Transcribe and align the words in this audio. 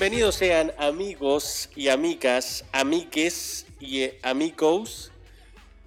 Bienvenidos 0.00 0.36
sean 0.36 0.72
amigos 0.78 1.68
y 1.76 1.88
amigas, 1.88 2.64
amiques 2.72 3.66
y 3.78 4.00
eh, 4.00 4.18
amigos. 4.22 5.12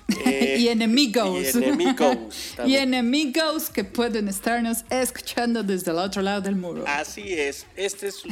eh, 0.28 0.57
y 0.59 0.68
enemigos. 0.68 1.55
Y 1.55 1.57
enemigos. 1.57 2.54
y 2.68 2.75
enemigos 2.75 3.71
que 3.71 3.84
pueden 3.84 4.28
estarnos 4.28 4.86
escuchando 4.91 5.64
desde 5.64 5.89
el 5.89 5.97
otro 5.97 6.21
lado 6.21 6.41
del 6.41 6.55
muro. 6.55 6.84
Así 6.86 7.34
es, 7.34 7.65
este 7.75 8.10
es 8.10 8.18
su 8.18 8.29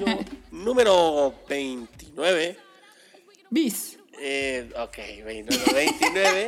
número 0.50 1.34
29. 1.48 2.58
Bis. 3.48 3.98
Eh, 4.20 4.70
ok, 4.76 4.98
29. 5.24 5.72
29. 5.74 6.46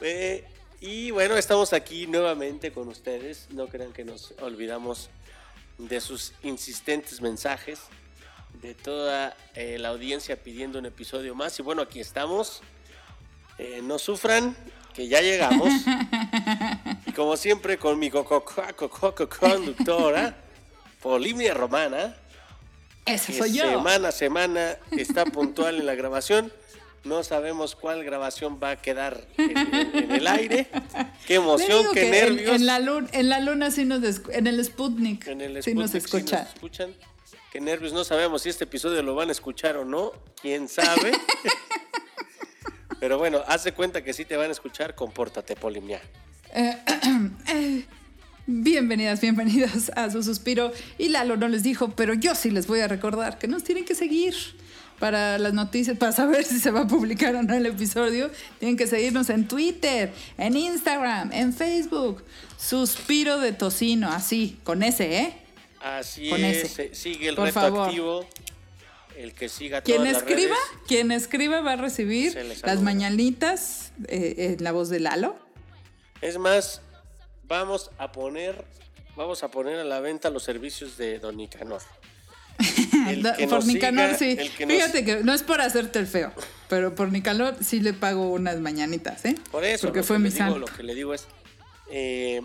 Eh, 0.00 0.44
y 0.80 1.10
bueno, 1.10 1.36
estamos 1.36 1.72
aquí 1.72 2.06
nuevamente 2.06 2.70
con 2.70 2.86
ustedes. 2.86 3.48
No 3.50 3.66
crean 3.66 3.92
que 3.92 4.04
nos 4.04 4.32
olvidamos 4.40 5.10
de 5.78 6.00
sus 6.00 6.32
insistentes 6.42 7.20
mensajes, 7.20 7.80
de 8.62 8.74
toda 8.74 9.36
eh, 9.54 9.78
la 9.78 9.88
audiencia 9.88 10.36
pidiendo 10.42 10.78
un 10.78 10.86
episodio 10.86 11.34
más. 11.34 11.58
Y 11.58 11.62
bueno, 11.62 11.82
aquí 11.82 12.00
estamos. 12.00 12.62
Eh, 13.58 13.80
no 13.82 13.98
sufran, 13.98 14.56
que 14.94 15.08
ya 15.08 15.20
llegamos. 15.20 15.68
y 17.06 17.12
como 17.12 17.36
siempre, 17.36 17.78
con 17.78 17.98
mi 17.98 18.10
coco- 18.10 18.44
coco- 18.44 18.88
coco- 18.90 19.28
conductora, 19.28 20.36
Polimia 21.02 21.54
Romana 21.54 22.16
que 23.04 23.16
soy 23.18 23.52
yo. 23.52 23.62
semana 23.64 24.08
a 24.08 24.12
semana 24.12 24.76
está 24.90 25.24
puntual 25.26 25.76
en 25.78 25.86
la 25.86 25.94
grabación. 25.94 26.52
No 27.04 27.22
sabemos 27.22 27.76
cuál 27.76 28.02
grabación 28.04 28.58
va 28.62 28.70
a 28.70 28.76
quedar 28.82 29.26
en, 29.38 29.56
en- 29.58 29.96
en 29.96 30.10
el 30.10 30.26
aire. 30.26 30.68
Qué 31.26 31.34
emoción, 31.36 31.86
qué 31.94 32.00
que 32.02 32.10
nervios. 32.10 32.54
En, 32.56 32.66
la 32.66 32.78
luna, 32.80 33.08
en 33.12 33.28
la 33.28 33.40
luna 33.40 33.70
sí 33.70 33.84
nos 33.84 34.02
en 34.32 34.46
el 34.46 34.64
Sputnik, 34.64 35.26
En 35.28 35.40
el 35.40 35.62
sí 35.62 35.74
nos 35.74 35.90
Sputnik 35.90 36.02
sí 36.02 36.16
escucha. 36.16 36.42
escuchan. 36.54 36.94
Qué 37.52 37.60
nervios, 37.60 37.92
no 37.92 38.04
sabemos 38.04 38.42
si 38.42 38.48
este 38.50 38.64
episodio 38.64 39.02
lo 39.02 39.14
van 39.14 39.28
a 39.28 39.32
escuchar 39.32 39.76
o 39.76 39.84
no. 39.84 40.12
Quién 40.42 40.68
sabe. 40.68 41.12
Pero 43.00 43.18
bueno, 43.18 43.42
haz 43.46 43.64
de 43.64 43.72
cuenta 43.72 44.02
que 44.02 44.12
sí 44.12 44.24
te 44.24 44.36
van 44.36 44.48
a 44.48 44.52
escuchar. 44.52 44.94
Compórtate, 44.94 45.54
Polimia. 45.54 46.00
Bienvenidas, 48.48 49.20
bienvenidos 49.20 49.90
a 49.96 50.08
su 50.10 50.22
suspiro. 50.22 50.72
Y 50.98 51.08
Lalo 51.08 51.36
no 51.36 51.48
les 51.48 51.62
dijo, 51.62 51.90
pero 51.90 52.14
yo 52.14 52.34
sí 52.36 52.50
les 52.50 52.66
voy 52.68 52.78
a 52.80 52.86
recordar 52.88 53.38
que 53.38 53.48
nos 53.48 53.64
tienen 53.64 53.84
que 53.84 53.94
seguir 53.96 54.34
para 54.98 55.38
las 55.38 55.52
noticias, 55.52 55.96
para 55.98 56.12
saber 56.12 56.44
si 56.44 56.58
se 56.58 56.70
va 56.70 56.82
a 56.82 56.86
publicar 56.86 57.34
o 57.36 57.42
no 57.42 57.54
el 57.54 57.66
episodio. 57.66 58.30
Tienen 58.58 58.76
que 58.76 58.86
seguirnos 58.86 59.28
en 59.30 59.46
Twitter, 59.48 60.12
en 60.38 60.56
Instagram, 60.56 61.32
en 61.32 61.52
Facebook. 61.52 62.24
Suspiro 62.58 63.38
de 63.38 63.52
tocino, 63.52 64.10
así, 64.10 64.58
con 64.64 64.82
ese, 64.82 65.18
¿eh? 65.18 65.34
Así 65.80 66.30
Con 66.30 66.44
es. 66.44 66.64
ese. 66.64 66.82
eh, 66.86 66.90
Sigue 66.94 67.28
el 67.28 67.36
Por 67.36 67.44
reto 67.46 67.60
favor. 67.60 67.88
activo. 67.88 68.26
El 69.16 69.32
que 69.34 69.48
siga 69.48 69.80
Quien 69.80 70.04
las 70.04 70.18
escriba, 70.18 70.54
redes. 70.56 70.82
quien 70.86 71.10
escriba 71.10 71.60
va 71.62 71.72
a 71.72 71.76
recibir 71.76 72.36
las 72.64 72.82
mañanitas 72.82 73.92
eh, 74.08 74.56
en 74.58 74.64
la 74.64 74.72
voz 74.72 74.88
de 74.90 75.00
Lalo. 75.00 75.36
Es 76.20 76.36
más, 76.38 76.82
vamos 77.48 77.90
a 77.98 78.12
poner, 78.12 78.64
vamos 79.16 79.42
a 79.42 79.50
poner 79.50 79.78
a 79.78 79.84
la 79.84 80.00
venta 80.00 80.28
los 80.28 80.42
servicios 80.42 80.98
de 80.98 81.18
Don 81.18 81.36
Nicanor. 81.36 81.80
Que 83.36 83.46
por 83.48 83.64
Nicanor 83.66 84.14
siga, 84.16 84.42
sí. 84.42 84.50
nos- 84.64 84.72
Fíjate 84.74 85.04
que 85.04 85.16
no 85.24 85.32
es 85.34 85.42
por 85.42 85.60
hacerte 85.60 85.98
el 85.98 86.06
feo, 86.06 86.32
pero 86.68 86.94
por 86.94 87.10
Nicanor 87.12 87.56
sí 87.60 87.80
le 87.80 87.92
pago 87.92 88.30
unas 88.30 88.58
mañanitas, 88.60 89.24
¿eh? 89.24 89.34
Por 89.50 89.64
eso, 89.64 89.86
Porque 89.88 90.00
lo, 90.00 90.04
fue 90.04 90.16
que 90.16 90.22
mi 90.22 90.28
digo, 90.30 90.38
santo. 90.38 90.58
lo 90.58 90.66
que 90.66 90.82
le 90.82 90.94
digo 90.94 91.14
es, 91.14 91.26
eh, 91.90 92.40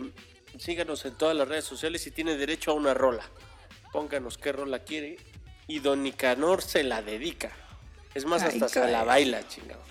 síganos 0.60 1.04
en 1.06 1.14
todas 1.16 1.36
las 1.36 1.48
redes 1.48 1.66
sociales 1.66 2.06
y 2.08 2.12
tiene 2.12 2.38
derecho 2.38 2.72
a 2.72 2.74
una 2.76 2.94
rola. 2.94 3.24
Pónganos 3.92 4.38
qué 4.38 4.52
rola 4.52 4.80
quiere 4.80 5.18
y 5.68 5.80
Don 5.80 6.04
Nicanor 6.04 6.62
se 6.62 6.84
la 6.84 7.02
dedica. 7.02 7.52
Es 8.14 8.26
más, 8.26 8.42
Ay, 8.44 8.50
hasta 8.62 8.68
se 8.70 8.92
la 8.92 9.04
baila, 9.04 9.48
chingado. 9.48 9.82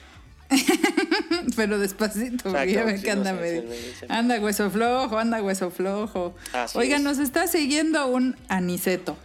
Pero 1.56 1.78
despacito, 1.78 2.50
porque 2.50 2.72
ya 2.72 2.84
ven 2.84 3.00
que 3.02 3.10
anda 3.10 3.32
medio. 3.32 3.64
Anda 4.08 4.38
hueso 4.40 4.70
flojo, 4.70 5.18
anda 5.18 5.42
hueso 5.42 5.70
flojo. 5.70 6.34
Así 6.52 6.76
Oigan, 6.78 6.98
es. 7.00 7.04
nos 7.04 7.18
está 7.18 7.46
siguiendo 7.46 8.06
un 8.08 8.36
aniceto. 8.48 9.16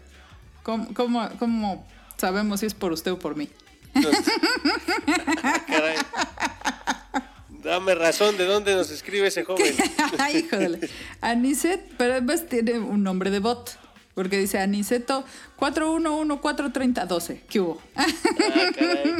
¿Cómo, 0.66 0.92
cómo, 0.96 1.30
cómo 1.38 1.88
sabemos 2.18 2.62
si 2.62 2.66
es 2.66 2.74
por 2.74 2.92
usted 2.92 3.12
o 3.12 3.20
por 3.20 3.36
mí? 3.36 3.50
Entonces, 3.94 4.26
caray. 5.68 5.96
Dame 7.64 7.94
razón 7.94 8.36
de 8.36 8.46
dónde 8.46 8.74
nos 8.74 8.90
escribe 8.90 9.28
ese 9.28 9.44
joven. 9.44 9.76
Ay, 10.18 10.38
híjole. 10.38 10.90
Anicet, 11.22 11.82
pero 11.98 12.14
además 12.14 12.48
tiene 12.48 12.80
un 12.80 13.04
nombre 13.04 13.30
de 13.30 13.38
bot. 13.40 13.78
Porque 14.16 14.38
dice 14.40 14.58
Aniceto 14.60 15.24
4114312. 15.60 17.42
¿Qué 17.50 17.60
hubo? 17.60 17.80
Ah, 17.96 18.06
caray. 18.76 19.16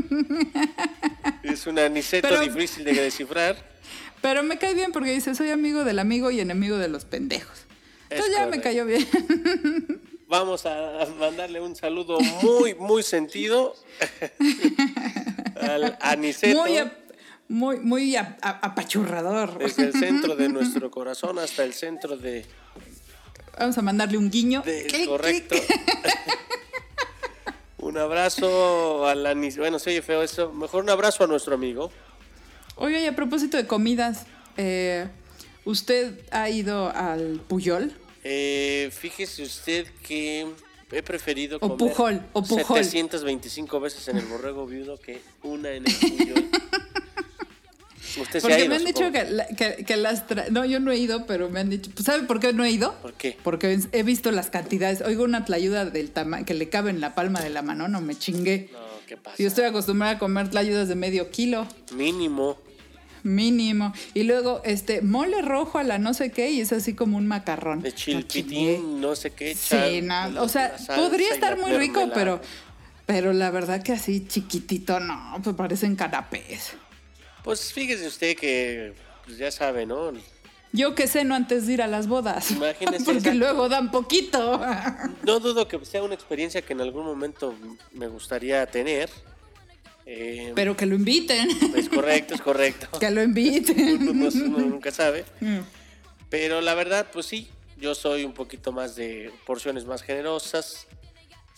Es 1.44 1.68
un 1.68 1.78
aniceto 1.78 2.28
Pero- 2.28 2.42
difícil 2.42 2.84
de 2.86 2.94
descifrar. 2.94 3.56
Pero 4.22 4.42
me 4.42 4.58
cae 4.58 4.74
bien 4.74 4.92
porque 4.92 5.12
dice, 5.12 5.36
soy 5.36 5.52
amigo 5.52 5.84
del 5.84 6.00
amigo 6.00 6.32
y 6.32 6.40
enemigo 6.40 6.78
de 6.78 6.88
los 6.88 7.06
pendejos. 7.06 7.60
Es 8.10 8.18
Entonces 8.20 8.34
ya 8.36 8.46
me 8.48 8.58
correcto. 8.62 8.64
cayó 8.64 8.86
bien. 8.86 10.02
Vamos 10.28 10.66
a 10.66 11.06
mandarle 11.20 11.62
un 11.62 11.76
saludo 11.76 12.20
muy, 12.42 12.74
muy 12.76 13.04
sentido 13.04 13.76
al 15.62 15.98
aniceto 16.02 16.62
Muy, 16.64 16.78
ap- 16.80 16.94
muy, 17.48 17.78
muy 17.80 18.16
ap- 18.16 18.40
apachurrador. 18.42 19.58
desde 19.60 19.84
el 19.84 19.94
centro 19.94 20.36
de 20.36 20.50
nuestro 20.50 20.90
corazón 20.90 21.38
hasta 21.38 21.64
el 21.64 21.74
centro 21.74 22.18
de... 22.18 22.44
Vamos 23.60 23.78
a 23.78 23.82
mandarle 23.84 24.18
un 24.18 24.32
guiño. 24.32 24.64
de- 24.64 25.06
correcto. 25.08 25.56
un 27.78 27.98
abrazo 27.98 29.06
al 29.08 29.26
aniceto. 29.28 29.62
Bueno, 29.62 29.78
se 29.80 29.92
oye 29.92 30.02
feo 30.02 30.24
eso. 30.24 30.52
Mejor 30.52 30.84
un 30.84 30.90
abrazo 30.90 31.24
a 31.24 31.28
nuestro 31.28 31.54
amigo. 31.54 31.92
Y 32.82 33.06
a 33.06 33.16
propósito 33.16 33.58
de 33.58 33.68
comidas, 33.68 34.26
eh, 34.58 35.08
¿usted 35.66 36.20
ha 36.32 36.50
ido 36.50 36.90
al 36.94 37.42
Puyol? 37.48 37.94
Eh, 38.28 38.90
fíjese 38.92 39.44
usted 39.44 39.86
que 40.06 40.48
he 40.92 41.04
preferido 41.04 41.58
O 41.58 41.60
comer 41.60 41.78
Pujol, 41.78 42.22
o 42.34 42.42
Pujol. 42.44 42.84
725 42.84 43.80
veces 43.80 44.08
en 44.08 44.18
el 44.18 44.26
borrego 44.26 44.66
viudo 44.66 45.00
que 45.00 45.22
una 45.44 45.70
en 45.70 45.86
el 45.86 45.94
Puyol. 45.94 46.50
Usted 48.18 48.40
se 48.40 48.48
ha 48.48 48.50
Porque 48.50 48.60
ido, 48.62 48.70
me 48.70 48.76
han 48.78 48.86
dicho 48.86 49.12
que, 49.12 49.56
que- 49.58 49.84
que 49.84 49.98
las... 49.98 50.26
tra- 50.26 50.48
No, 50.50 50.64
yo 50.64 50.80
no 50.80 50.90
he 50.92 50.98
ido, 50.98 51.26
pero 51.26 51.50
me 51.50 51.60
han 51.60 51.70
dicho... 51.70 51.92
pues, 51.94 52.06
¿Sabe 52.06 52.24
por 52.24 52.40
qué 52.40 52.54
no 52.54 52.64
he 52.64 52.70
ido? 52.72 52.94
¿Por 53.02 53.14
qué? 53.14 53.38
Porque 53.44 53.78
he 53.92 54.04
visto 54.04 54.32
las 54.32 54.50
cantidades. 54.50 55.02
Oigo 55.02 55.26
una 55.26 55.44
tlayuda 55.44 55.84
del 55.86 56.12
tamaño 56.12 56.46
que 56.46 56.54
le 56.54 56.70
cabe 56.70 56.92
en 56.92 57.02
la 57.02 57.14
palma 57.14 57.42
de 57.42 57.50
la 57.50 57.62
mano, 57.62 57.90
no 57.90 58.00
me 58.00 58.16
chingué. 58.18 58.70
No, 58.72 58.80
¿qué 59.06 59.18
pasa? 59.18 59.36
Yo 59.38 59.48
estoy 59.50 59.66
acostumbrada 59.66 60.14
a 60.14 60.18
comer 60.20 60.50
tlayudas 60.50 60.88
de 60.88 60.96
medio 60.96 61.30
kilo, 61.30 61.68
Mínimo. 61.94 62.58
Mínimo. 63.26 63.94
Y 64.14 64.24
luego, 64.24 64.62
este, 64.64 65.02
mole 65.02 65.42
rojo 65.42 65.80
a 65.80 65.84
la 65.84 65.98
no 65.98 66.14
sé 66.14 66.32
qué, 66.32 66.52
y 66.52 66.62
es 66.62 66.72
así 66.72 66.94
como 66.94 67.18
un 67.18 67.28
macarrón. 67.28 67.82
De 67.82 67.92
chilpitín, 67.94 69.02
no 69.02 69.16
sé 69.16 69.32
qué. 69.32 69.56
Sí, 69.56 69.76
echar, 69.76 70.32
no, 70.32 70.44
o 70.44 70.48
sea, 70.48 70.76
podría 70.96 71.34
estar 71.34 71.58
muy 71.58 71.74
rico, 71.74 72.10
pero, 72.14 72.40
pero 73.06 73.34
la 73.34 73.52
verdad 73.52 73.84
que 73.84 73.92
así 73.92 74.26
chiquitito, 74.26 75.00
no, 75.00 75.40
pues 75.44 75.56
parecen 75.56 75.96
canapés. 75.96 76.74
Pues 77.44 77.74
fíjese 77.74 78.08
usted 78.08 78.38
que, 78.38 78.94
pues 79.26 79.38
ya 79.38 79.52
sabe, 79.52 79.86
¿no? 79.86 80.14
Yo 80.72 80.94
que 80.94 81.08
ceno 81.08 81.36
antes 81.36 81.68
de 81.68 81.74
ir 81.74 81.82
a 81.82 81.88
las 81.88 82.08
bodas. 82.08 82.52
Imagínese, 82.52 82.98
Porque 83.06 83.20
exacto. 83.20 83.40
luego 83.40 83.70
dan 83.70 83.92
poquito. 83.92 84.62
No 85.24 85.40
dudo 85.40 85.68
que 85.68 85.84
sea 85.86 86.04
una 86.04 86.16
experiencia 86.16 86.62
que 86.62 86.74
en 86.74 86.82
algún 86.82 87.06
momento 87.06 87.56
me 87.94 88.08
gustaría 88.08 88.66
tener. 88.66 89.10
Eh, 90.06 90.52
Pero 90.56 90.78
que 90.78 90.86
lo 90.86 90.96
inviten. 90.96 91.50
Es 91.76 91.90
correcto, 91.90 92.36
es 92.36 92.42
correcto. 92.42 92.88
Que 93.00 93.10
lo 93.10 93.24
inviten. 93.24 94.08
Uno, 94.10 94.30
uno 94.34 94.58
nunca 94.60 94.92
sabe. 94.92 95.26
Mm. 95.42 95.60
Pero 96.30 96.62
la 96.62 96.76
verdad, 96.76 97.08
pues 97.12 97.26
sí, 97.26 97.50
yo 97.78 97.96
soy 97.96 98.24
un 98.24 98.34
poquito 98.34 98.72
más 98.72 98.96
de 98.96 99.32
porciones 99.46 99.86
más 99.86 100.02
generosas, 100.02 100.88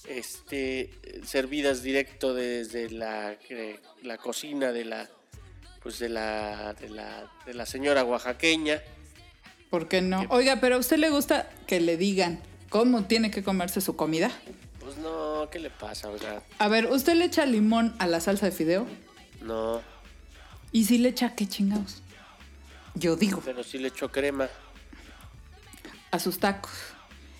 este, 0.08 0.92
servidas 1.26 1.84
directo 1.84 2.34
desde 2.34 2.90
la, 2.90 3.38
eh, 3.50 3.80
la 4.04 4.18
cocina 4.18 4.72
de 4.72 4.86
la, 4.86 5.10
pues 5.82 6.00
de 6.00 6.10
la, 6.10 6.74
de 6.74 6.90
la, 6.90 7.32
de 7.46 7.54
la 7.54 7.66
señora 7.66 8.04
oaxaqueña. 8.04 8.82
¿Por 9.70 9.88
qué 9.88 10.02
no? 10.02 10.26
Oiga, 10.30 10.60
pero 10.62 10.76
a 10.76 10.78
usted 10.80 10.98
le 10.98 11.10
gusta 11.10 11.50
que 11.68 11.82
le 11.82 11.98
digan 11.98 12.40
cómo 12.70 13.06
tiene 13.06 13.32
que 13.32 13.44
comerse 13.44 13.82
su 13.82 13.96
comida. 13.96 14.32
Pues 14.88 15.00
no, 15.00 15.50
¿qué 15.51 15.60
le 15.60 15.69
pasa? 15.69 16.07
Oiga? 16.07 16.42
A 16.60 16.69
ver, 16.69 16.86
¿usted 16.86 17.16
le 17.16 17.25
echa 17.25 17.45
limón 17.45 17.94
a 18.00 18.07
la 18.07 18.22
salsa 18.22 18.45
de 18.45 18.54
fideo? 18.54 18.88
No, 19.42 19.81
¿Y 20.72 20.86
si 20.86 20.98
le 20.98 21.10
echa 21.10 21.36
qué 21.36 21.45
chingados? 21.45 22.01
Yo 22.95 23.18
digo, 23.18 23.42
pero 23.44 23.66
sí 23.66 23.80
le 23.80 23.89
echo 23.89 24.10
crema 24.10 24.48
a 26.10 26.19
sus 26.19 26.39
tacos. 26.39 26.72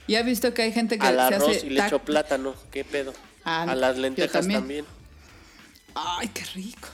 ¿Y 0.08 0.16
ha 0.16 0.24
visto 0.24 0.54
que 0.54 0.64
hay 0.64 0.74
gente 0.74 1.00
que 1.00 1.08
al 1.08 1.16
se 1.16 1.22
arroz 1.36 1.56
hace 1.56 1.68
y 1.68 1.70
le 1.70 1.86
echo 1.86 2.00
tac- 2.02 2.04
plátano. 2.04 2.54
¿Qué 2.70 2.84
pedo? 2.84 3.14
Ah, 3.46 3.64
a 3.64 3.76
las 3.76 3.96
yo 3.96 4.02
lentejas 4.02 4.34
también. 4.34 4.60
también. 4.60 4.86
Ay, 5.96 6.28
qué 6.28 6.44
rico. 6.54 6.90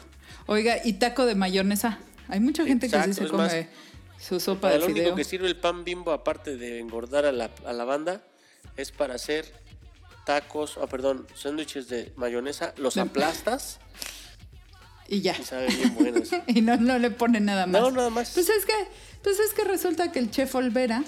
Oiga, 0.45 0.77
y 0.85 0.93
taco 0.93 1.25
de 1.25 1.33
mayonesa. 1.33 1.97
Hay 2.27 2.39
mucha 2.39 2.63
gente 2.63 2.85
que 2.91 2.91
sí 2.91 3.09
Exacto, 3.09 3.15
se 3.15 3.23
es 3.23 3.31
come 3.31 3.43
más, 3.43 3.55
su 4.23 4.39
sopa 4.39 4.61
Para 4.61 4.73
de 4.75 4.79
lo 4.81 4.85
único 4.85 5.15
que 5.15 5.23
sirve 5.23 5.47
el 5.47 5.55
pan 5.57 5.83
bimbo, 5.83 6.11
aparte 6.11 6.57
de 6.57 6.79
engordar 6.79 7.25
a 7.25 7.31
la, 7.31 7.49
a 7.65 7.73
la 7.73 7.85
banda, 7.85 8.21
es 8.77 8.91
para 8.91 9.15
hacer 9.15 9.62
tacos, 10.25 10.77
ah, 10.81 10.87
perdón, 10.87 11.27
sándwiches 11.35 11.87
de 11.89 12.11
mayonesa, 12.15 12.73
los 12.77 12.97
aplastas 12.97 13.79
Y 15.07 15.21
ya. 15.21 15.35
y 15.39 15.43
sabe 15.43 15.67
bien 15.67 15.93
buenos. 15.95 16.29
y 16.47 16.61
no, 16.61 16.77
no 16.77 16.97
le 16.99 17.11
pone 17.11 17.39
nada 17.39 17.65
más. 17.67 17.81
No, 17.81 17.91
nada 17.91 18.09
más. 18.09 18.31
Pues 18.33 18.49
es 18.49 18.65
que, 18.65 18.73
pues 19.21 19.39
es 19.39 19.53
que 19.53 19.63
resulta 19.63 20.11
que 20.11 20.19
el 20.19 20.31
chef 20.31 20.53
Olvera, 20.55 21.03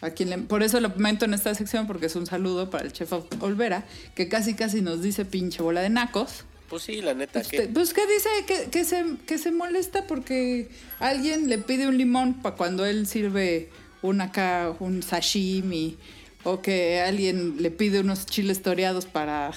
a 0.00 0.10
quien 0.10 0.30
le- 0.30 0.38
por 0.38 0.62
eso 0.62 0.78
lo 0.80 0.92
comento 0.92 1.24
en 1.24 1.34
esta 1.34 1.54
sección, 1.54 1.86
porque 1.88 2.06
es 2.06 2.14
un 2.16 2.26
saludo 2.26 2.70
para 2.70 2.84
el 2.84 2.92
chef 2.92 3.12
Olvera, 3.40 3.84
que 4.14 4.28
casi 4.28 4.54
casi 4.54 4.80
nos 4.80 5.02
dice 5.02 5.24
pinche 5.24 5.60
bola 5.62 5.80
de 5.80 5.90
nacos. 5.90 6.44
Pues 6.68 6.82
sí, 6.82 7.00
la 7.00 7.14
neta, 7.14 7.32
Pues, 7.40 7.48
que 7.48 7.56
te- 7.62 7.68
pues 7.68 7.94
que 7.94 8.06
dice 8.06 8.28
que, 8.46 8.70
que 8.70 8.84
se, 8.84 9.04
que 9.26 9.38
se 9.38 9.50
molesta 9.50 10.06
porque 10.06 10.68
alguien 11.00 11.48
le 11.48 11.58
pide 11.58 11.88
un 11.88 11.96
limón 11.98 12.34
para 12.42 12.54
cuando 12.56 12.84
él 12.86 13.06
sirve 13.06 13.70
un 14.02 14.20
acá, 14.20 14.72
un 14.78 15.02
sashimi, 15.02 15.96
o 16.44 16.62
que 16.62 17.00
alguien 17.00 17.60
le 17.62 17.70
pide 17.70 18.00
unos 18.00 18.26
chiles 18.26 18.62
toreados 18.62 19.06
para 19.06 19.50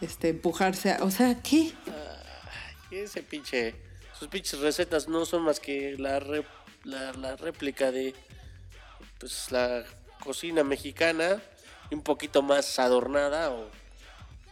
este 0.00 0.28
empujarse 0.30 0.92
a, 0.92 1.04
o 1.04 1.10
sea, 1.10 1.40
¿qué? 1.42 1.72
ese 2.90 3.22
pinche, 3.22 3.74
sus 4.18 4.28
pinches 4.28 4.60
recetas 4.60 5.08
no 5.08 5.26
son 5.26 5.42
más 5.42 5.60
que 5.60 5.96
la, 5.98 6.18
re- 6.20 6.44
la, 6.84 7.12
la 7.12 7.36
réplica 7.36 7.90
de 7.92 8.14
pues 9.18 9.50
la 9.50 9.84
cocina 10.22 10.64
mexicana 10.64 11.42
y 11.90 11.94
un 11.94 12.02
poquito 12.02 12.42
más 12.42 12.78
adornada 12.78 13.50
o 13.50 13.68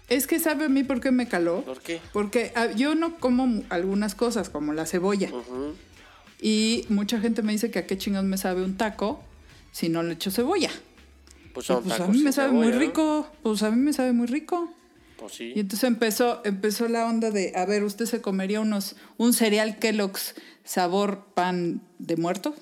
Es 0.08 0.26
que 0.26 0.38
sabe 0.40 0.66
a 0.66 0.68
mí 0.68 0.84
por 0.84 1.00
qué 1.00 1.10
me 1.10 1.26
caló. 1.28 1.62
¿por 1.62 1.80
qué? 1.80 2.00
Porque 2.12 2.52
ah, 2.54 2.66
yo 2.72 2.94
no 2.94 3.16
como 3.18 3.62
algunas 3.70 4.14
cosas, 4.14 4.50
como 4.50 4.72
la 4.74 4.84
cebolla. 4.86 5.30
Y 6.40 6.84
mucha 6.90 7.18
gente 7.20 7.42
me 7.42 7.52
dice 7.52 7.70
que 7.70 7.78
a 7.78 7.86
qué 7.86 7.96
chingados 7.96 8.26
me 8.28 8.36
sabe 8.36 8.62
un 8.62 8.76
taco 8.76 9.22
si 9.72 9.88
no 9.88 10.02
le 10.02 10.14
echo 10.14 10.30
cebolla. 10.30 10.70
Pues 11.54 11.66
son 11.66 11.82
pues 11.84 11.98
a 12.00 12.06
mí 12.08 12.18
me 12.18 12.32
sabe 12.32 12.52
muy 12.52 12.70
rico. 12.72 13.26
Pues 13.42 13.62
a 13.62 13.70
mí 13.70 13.76
me 13.80 13.92
sabe 13.94 14.12
muy 14.12 14.26
rico. 14.26 14.70
Pues 15.16 15.32
sí. 15.34 15.52
Y 15.56 15.60
entonces 15.60 15.84
empezó, 15.88 16.42
empezó 16.44 16.88
la 16.88 17.06
onda 17.06 17.30
de, 17.30 17.52
a 17.56 17.64
ver, 17.64 17.84
¿usted 17.84 18.04
se 18.06 18.20
comería 18.20 18.60
unos, 18.60 18.96
un 19.16 19.32
cereal 19.32 19.78
Kellogg's 19.78 20.34
sabor 20.64 21.24
pan 21.34 21.80
de 21.98 22.16
muerto? 22.16 22.54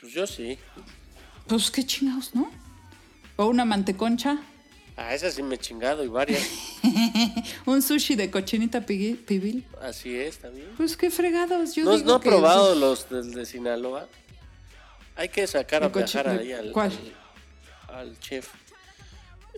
Pues 0.00 0.12
yo 0.12 0.26
sí. 0.26 0.58
Pues 1.46 1.70
qué 1.70 1.84
chingados, 1.86 2.34
¿no? 2.34 2.50
O 3.36 3.46
una 3.46 3.64
manteconcha, 3.64 4.38
A 4.96 5.14
esa 5.14 5.30
sí 5.30 5.42
me 5.42 5.54
he 5.56 5.58
chingado 5.58 6.04
y 6.04 6.08
varias. 6.08 6.42
un 7.66 7.82
sushi 7.82 8.14
de 8.16 8.30
cochinita 8.30 8.80
pibil. 8.86 9.64
Así 9.82 10.14
es 10.14 10.38
también. 10.38 10.68
Pues 10.76 10.96
qué 10.96 11.10
fregados. 11.10 11.74
Yo 11.74 11.84
¿No, 11.84 11.96
digo 11.96 12.10
no 12.10 12.16
he 12.16 12.20
probado 12.20 12.74
los 12.74 13.08
del 13.10 13.32
de 13.32 13.44
Sinaloa? 13.46 14.08
Hay 15.16 15.28
que 15.28 15.46
sacar 15.46 15.82
a 15.84 15.88
¿De 15.88 15.92
cochi- 15.94 16.12
viajar 16.14 16.28
ahí 16.28 16.52
al, 16.52 16.72
cuál? 16.72 16.90
al, 16.90 17.14
al 17.94 18.18
chef. 18.20 18.48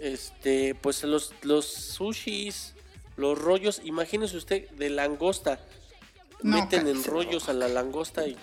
Este, 0.00 0.74
pues 0.74 1.02
los, 1.04 1.32
los 1.42 1.66
sushis, 1.66 2.74
los 3.16 3.38
rollos, 3.38 3.80
imagínese 3.84 4.36
usted 4.36 4.68
de 4.70 4.90
langosta. 4.90 5.58
No, 6.42 6.58
Meten 6.60 6.86
en 6.86 7.02
rollos 7.02 7.48
a 7.48 7.54
la 7.54 7.66
langosta 7.66 8.26
y 8.28 8.36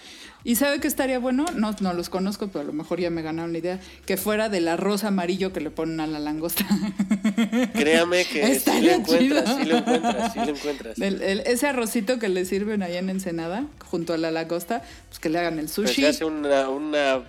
¿Y 0.43 0.55
sabe 0.55 0.79
que 0.79 0.87
estaría 0.87 1.19
bueno? 1.19 1.45
No, 1.55 1.75
no 1.79 1.93
los 1.93 2.09
conozco, 2.09 2.47
pero 2.47 2.61
a 2.61 2.63
lo 2.63 2.73
mejor 2.73 2.99
ya 2.99 3.11
me 3.11 3.21
ganaron 3.21 3.53
la 3.53 3.59
idea. 3.59 3.79
Que 4.07 4.17
fuera 4.17 4.49
del 4.49 4.67
arroz 4.67 5.03
amarillo 5.03 5.53
que 5.53 5.61
le 5.61 5.69
ponen 5.69 5.99
a 5.99 6.07
la 6.07 6.17
langosta. 6.19 6.65
créame 7.73 8.25
que 8.25 8.59
sí 8.59 8.81
lo 8.81 8.91
encuentras, 8.93 9.45
chido. 9.45 9.57
sí 9.59 9.65
lo 9.65 9.77
encuentras, 9.77 10.33
sí 10.33 10.39
lo 10.39 10.49
encuentras. 10.49 10.97
El- 10.99 11.21
el- 11.21 11.39
ese 11.41 11.67
arrocito 11.67 12.17
que 12.17 12.29
le 12.29 12.45
sirven 12.45 12.81
allá 12.81 12.97
en 12.99 13.09
Ensenada, 13.11 13.67
junto 13.85 14.13
a 14.13 14.17
la 14.17 14.31
langosta, 14.31 14.81
pues 15.07 15.19
que 15.19 15.29
le 15.29 15.37
hagan 15.39 15.59
el 15.59 15.69
Pero 15.73 15.87
sushi. 15.87 16.03
hace 16.05 16.25
una, 16.25 16.67
una 16.69 17.23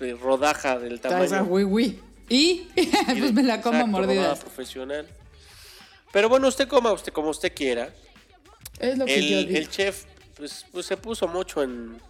eh, 0.00 0.16
rodaja 0.20 0.78
del 0.78 1.00
tamaño. 1.00 1.44
güey, 1.44 1.64
güey. 1.64 1.98
Y 2.28 2.68
pues 3.18 3.32
me 3.32 3.42
la 3.42 3.60
como 3.60 3.76
Exacto, 3.78 3.86
mordidas. 3.98 4.40
profesional. 4.40 5.06
Pero 6.12 6.28
bueno, 6.28 6.48
usted 6.48 6.68
coma 6.68 6.92
usted 6.92 7.12
como 7.12 7.30
usted 7.30 7.52
quiera. 7.54 7.90
Es 8.78 8.96
lo 8.98 9.04
que 9.06 9.20
yo 9.30 9.38
el, 9.38 9.46
digo. 9.48 9.58
el 9.58 9.68
chef 9.68 10.04
pues, 10.36 10.64
pues 10.72 10.86
se 10.86 10.96
puso 10.96 11.28
mucho 11.28 11.62
en, 11.62 12.00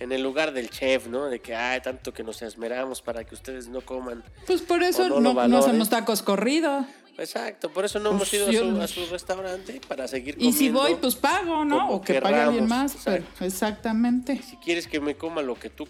en 0.00 0.12
el 0.12 0.22
lugar 0.22 0.52
del 0.52 0.70
chef, 0.70 1.06
¿no? 1.06 1.26
De 1.26 1.40
que, 1.40 1.54
ay, 1.54 1.80
tanto 1.80 2.12
que 2.12 2.22
nos 2.22 2.42
esmeramos 2.42 3.00
para 3.00 3.24
que 3.24 3.34
ustedes 3.34 3.68
no 3.68 3.80
coman. 3.80 4.22
Pues 4.46 4.60
por 4.60 4.82
eso 4.82 5.08
no 5.08 5.20
no, 5.20 5.48
no 5.48 5.58
hacemos 5.58 5.88
tacos 5.88 6.22
corrido. 6.22 6.84
Exacto, 7.18 7.70
por 7.70 7.84
eso 7.84 7.98
no 7.98 8.16
Pues 8.16 8.32
hemos 8.32 8.50
ido 8.54 8.80
a 8.80 8.88
su, 8.88 9.00
a 9.02 9.04
su 9.04 9.10
restaurante 9.10 9.80
para 9.86 10.08
seguir 10.08 10.34
Y 10.36 10.50
comiendo. 10.52 10.58
si 10.58 10.70
voy, 10.70 10.94
pues 10.94 11.16
pago, 11.16 11.64
¿no? 11.64 11.90
O 11.90 12.00
que 12.00 12.20
pague 12.20 12.36
alguien 12.40 12.66
más. 12.66 12.96
Pero, 13.04 13.24
exactamente. 13.40 14.40
Si 14.42 14.56
quieres 14.56 14.86
que 14.86 15.00
me 15.00 15.14
coma 15.16 15.42
lo 15.42 15.54
que 15.58 15.68
tú 15.70 15.86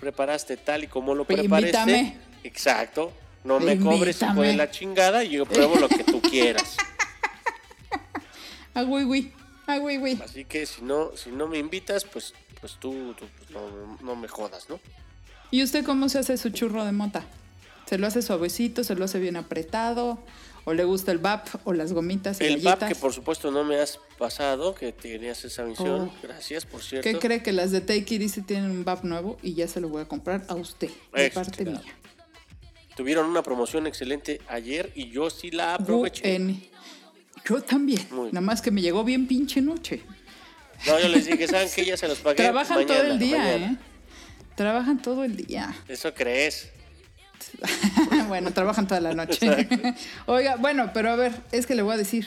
preparaste 0.00 0.56
tal 0.56 0.84
y 0.84 0.86
como 0.88 1.14
lo 1.14 1.24
Pues 1.24 1.38
preparaste. 1.40 1.78
invítame. 1.78 2.18
Exacto. 2.42 3.12
No 3.44 3.60
me 3.60 3.78
cobres 3.78 4.20
hijo 4.22 4.40
de 4.40 4.56
la 4.56 4.70
chingada 4.70 5.22
y 5.22 5.30
yo 5.30 5.46
pruebo 5.46 5.76
lo 5.76 5.88
que 5.88 6.02
tú 6.04 6.20
quieras. 6.20 6.76
Ah, 8.76 8.82
güey, 8.82 9.04
güey. 9.04 9.32
Ah, 9.68 9.78
güey, 9.78 9.98
güey. 9.98 10.18
Así 10.20 10.44
que 10.44 10.66
si 10.66 10.82
no, 10.82 11.10
si 11.16 11.30
no 11.30 11.46
me 11.46 11.58
invitas, 11.58 12.04
pues, 12.04 12.34
pues 12.60 12.72
tú, 12.80 13.14
tú, 13.16 13.24
pues, 13.38 13.50
no, 13.50 13.96
no 14.02 14.16
me 14.16 14.26
jodas, 14.26 14.68
¿no? 14.68 14.80
¿Y 15.52 15.62
usted 15.62 15.84
cómo 15.84 16.08
se 16.08 16.18
hace 16.18 16.36
su 16.36 16.50
churro 16.50 16.84
de 16.84 16.90
mota? 16.90 17.24
¿Se 17.86 17.96
lo 17.98 18.08
hace 18.08 18.20
suavecito? 18.20 18.82
¿Se 18.82 18.96
lo 18.96 19.04
hace 19.04 19.20
bien 19.20 19.36
apretado? 19.36 20.18
¿O 20.66 20.72
le 20.72 20.84
gusta 20.84 21.12
el 21.12 21.18
VAP 21.18 21.48
o 21.64 21.72
las 21.74 21.92
gomitas 21.92 22.40
y 22.40 22.44
El 22.44 22.54
galletas? 22.54 22.80
VAP 22.80 22.88
que 22.88 22.94
por 22.94 23.12
supuesto 23.12 23.50
no 23.50 23.64
me 23.64 23.76
has 23.76 23.98
pasado, 24.18 24.74
que 24.74 24.92
tenías 24.92 25.44
esa 25.44 25.64
misión. 25.64 26.10
Oh. 26.10 26.14
Gracias, 26.22 26.64
por 26.64 26.82
cierto. 26.82 27.08
¿Qué 27.08 27.18
cree 27.18 27.42
que 27.42 27.52
las 27.52 27.70
de 27.70 27.80
Take 27.82 28.14
It 28.14 28.22
Easy 28.22 28.40
tienen 28.42 28.70
un 28.70 28.84
VAP 28.84 29.04
nuevo 29.04 29.36
y 29.42 29.54
ya 29.54 29.68
se 29.68 29.80
lo 29.80 29.88
voy 29.88 30.02
a 30.02 30.06
comprar 30.06 30.44
a 30.48 30.54
usted, 30.54 30.88
de 31.14 31.26
Extra. 31.26 31.44
parte 31.44 31.64
mía? 31.66 31.82
Tuvieron 32.96 33.26
una 33.26 33.42
promoción 33.42 33.86
excelente 33.86 34.40
ayer 34.48 34.90
y 34.94 35.10
yo 35.10 35.28
sí 35.28 35.50
la 35.50 35.74
aproveché. 35.74 36.36
UN. 36.36 36.62
Yo 37.44 37.60
también. 37.60 38.06
Muy 38.10 38.28
Nada 38.28 38.40
más 38.40 38.62
que 38.62 38.70
me 38.70 38.80
llegó 38.80 39.04
bien 39.04 39.26
pinche 39.26 39.60
noche. 39.60 40.02
No, 40.86 40.98
yo 40.98 41.08
les 41.08 41.26
dije, 41.26 41.46
¿saben 41.46 41.68
qué? 41.74 41.84
Ya 41.84 41.96
se 41.96 42.08
los 42.08 42.18
pagué. 42.18 42.36
Trabajan 42.42 42.86
todo 42.86 43.02
el 43.02 43.18
día, 43.18 43.38
mañana. 43.38 43.72
¿eh? 43.72 43.76
Trabajan 44.54 45.02
todo 45.02 45.24
el 45.24 45.36
día. 45.36 45.74
Eso 45.88 46.14
crees. 46.14 46.70
bueno, 48.28 48.52
trabajan 48.52 48.86
toda 48.86 49.00
la 49.00 49.14
noche. 49.14 49.68
Oiga, 50.26 50.56
bueno, 50.56 50.90
pero 50.92 51.10
a 51.10 51.16
ver, 51.16 51.32
es 51.52 51.66
que 51.66 51.74
le 51.74 51.82
voy 51.82 51.94
a 51.94 51.96
decir, 51.96 52.26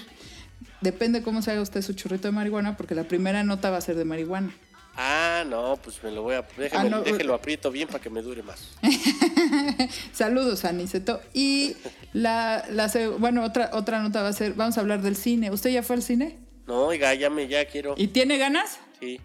depende 0.82 1.22
cómo 1.22 1.42
se 1.42 1.52
haga 1.52 1.62
usted 1.62 1.82
su 1.82 1.94
churrito 1.94 2.28
de 2.28 2.32
marihuana, 2.32 2.78
porque 2.78 2.96
la 2.96 3.04
primera 3.04 3.44
nota 3.44 3.70
va 3.70 3.78
a 3.78 3.82
ser 3.82 3.96
de 3.96 4.06
marihuana. 4.06 4.54
Ah, 5.00 5.44
no, 5.48 5.78
pues 5.84 6.02
me 6.04 6.10
lo 6.10 6.24
voy 6.24 6.34
a. 6.34 6.42
Déjeme, 6.58 6.88
Ah, 6.88 6.90
no, 6.90 7.02
déjelo 7.02 7.36
aprieto 7.36 7.70
bien 7.70 7.88
para 7.88 8.00
que 8.00 8.10
me 8.10 8.24
dure 8.24 8.42
más. 8.42 8.72
Saludos, 10.12 10.66
Aniceto. 10.66 11.22
Y 11.36 11.76
la, 12.14 12.66
la 12.72 12.92
bueno, 13.20 13.44
otra, 13.44 13.70
otra 13.74 14.02
nota 14.02 14.24
va 14.24 14.30
a 14.30 14.34
ser, 14.34 14.54
vamos 14.54 14.78
a 14.78 14.82
hablar 14.82 15.04
del 15.04 15.16
cine. 15.16 15.52
¿Usted 15.52 15.70
ya 15.70 15.84
fue 15.84 15.98
al 15.98 16.02
cine? 16.02 16.38
No, 16.66 16.86
oiga, 16.88 17.14
ya 17.14 17.30
me, 17.30 17.48
ya 17.48 17.66
quiero. 17.66 17.94
¿Y 17.96 18.08
tiene 18.08 18.40
ganas? 18.40 18.80
Sí. 19.00 19.22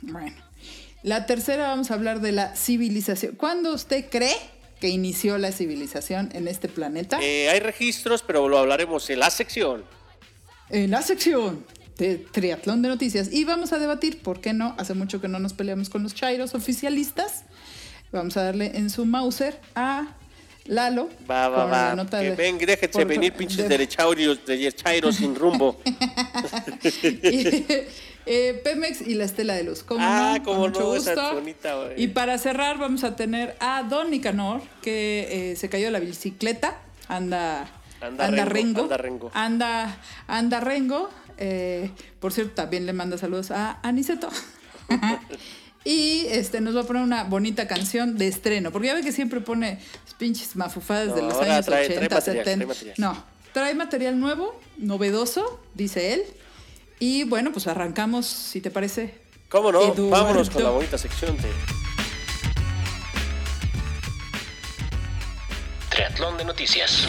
Bueno. 0.00 0.34
La 1.04 1.26
tercera 1.26 1.68
vamos 1.68 1.90
a 1.90 1.94
hablar 1.94 2.20
de 2.20 2.32
la 2.32 2.54
civilización. 2.56 3.36
¿Cuándo 3.36 3.72
usted 3.72 4.06
cree 4.10 4.36
que 4.82 4.88
inició 4.88 5.38
la 5.38 5.52
civilización 5.52 6.28
en 6.34 6.48
este 6.48 6.66
planeta? 6.68 7.20
Eh, 7.22 7.48
hay 7.48 7.60
registros, 7.60 8.24
pero 8.26 8.48
lo 8.48 8.58
hablaremos 8.58 9.08
en 9.10 9.20
la 9.20 9.30
sección. 9.30 9.84
En 10.70 10.90
la 10.90 11.02
sección 11.02 11.64
de 11.98 12.16
Triatlón 12.16 12.82
de 12.82 12.88
Noticias. 12.88 13.32
Y 13.32 13.44
vamos 13.44 13.72
a 13.72 13.78
debatir, 13.78 14.20
¿por 14.22 14.40
qué 14.40 14.52
no? 14.52 14.74
Hace 14.78 14.94
mucho 14.94 15.20
que 15.20 15.28
no 15.28 15.38
nos 15.38 15.52
peleamos 15.52 15.88
con 15.88 16.02
los 16.02 16.16
chairos 16.16 16.56
oficialistas. 16.56 17.44
Vamos 18.10 18.36
a 18.36 18.42
darle 18.42 18.72
en 18.74 18.90
su 18.90 19.04
Mauser 19.06 19.60
a 19.76 20.16
Lalo. 20.64 21.08
Va, 21.30 21.48
va, 21.48 21.66
va. 21.66 21.94
nota 21.94 22.18
Que 22.20 22.30
de- 22.30 22.34
ven, 22.34 22.58
déjense 22.58 22.88
por- 22.88 23.06
venir 23.06 23.32
pinches 23.34 23.58
de- 23.58 23.68
derechairos, 23.68 24.44
derechairos 24.44 25.14
sin 25.14 25.36
rumbo. 25.36 25.80
y, 27.22 27.64
eh, 28.26 28.60
Pemex 28.64 29.00
y 29.00 29.14
la 29.14 29.24
Estela 29.24 29.54
de 29.54 29.64
Luz. 29.64 29.82
¿Cómo 29.82 30.00
Ah, 30.02 30.34
no? 30.38 30.44
Con 30.44 30.58
mucho 30.58 30.80
no, 30.80 30.94
esa 30.94 31.14
gusto. 31.14 31.34
bonita. 31.34 31.74
Y 31.96 32.08
para 32.08 32.38
cerrar 32.38 32.78
vamos 32.78 33.04
a 33.04 33.16
tener 33.16 33.56
a 33.60 33.82
Don 33.82 34.10
Nicanor, 34.10 34.60
que 34.82 35.52
eh, 35.52 35.56
se 35.56 35.68
cayó 35.68 35.86
de 35.86 35.90
la 35.92 36.00
bicicleta, 36.00 36.78
anda, 37.08 37.68
Anda 38.00 38.26
anda, 38.26 38.44
rengo, 38.44 38.80
rengo, 38.80 38.82
anda 38.82 38.96
rengo. 38.96 39.30
anda, 39.34 39.96
anda 40.26 40.60
rengo. 40.60 41.10
Eh, 41.38 41.90
por 42.20 42.32
cierto, 42.32 42.52
también 42.54 42.86
le 42.86 42.92
manda 42.92 43.18
saludos 43.18 43.50
a 43.50 43.78
Aniceto. 43.82 44.28
y 45.84 46.26
este 46.28 46.60
nos 46.60 46.76
va 46.76 46.82
a 46.82 46.84
poner 46.84 47.02
una 47.02 47.24
bonita 47.24 47.66
canción 47.66 48.16
de 48.16 48.28
estreno, 48.28 48.70
porque 48.70 48.88
ya 48.88 48.94
ve 48.94 49.02
que 49.02 49.12
siempre 49.12 49.40
pone 49.40 49.78
pinches 50.18 50.54
mafufadas 50.54 51.14
de 51.14 51.22
No, 51.22 51.28
los 51.28 51.34
ahora 51.38 51.54
años 51.56 51.66
trae- 51.66 51.86
trae 51.86 51.96
80, 52.06 52.14
material, 52.14 52.22
70. 52.22 52.44
trae 52.44 52.66
material. 52.66 52.94
No, 52.98 53.24
trae 53.52 53.74
material 53.74 54.20
nuevo, 54.20 54.60
novedoso, 54.78 55.60
dice 55.74 56.14
él. 56.14 56.22
Y 57.04 57.24
bueno, 57.24 57.50
pues 57.50 57.66
arrancamos, 57.66 58.26
si 58.26 58.60
te 58.60 58.70
parece. 58.70 59.12
¿Cómo 59.48 59.72
no? 59.72 59.82
Eduardo. 59.82 60.08
Vámonos 60.08 60.50
con 60.50 60.62
la 60.62 60.70
bonita 60.70 60.96
sección 60.96 61.36
de. 61.36 61.50
Triatlón 65.90 66.38
de 66.38 66.44
noticias. 66.44 67.08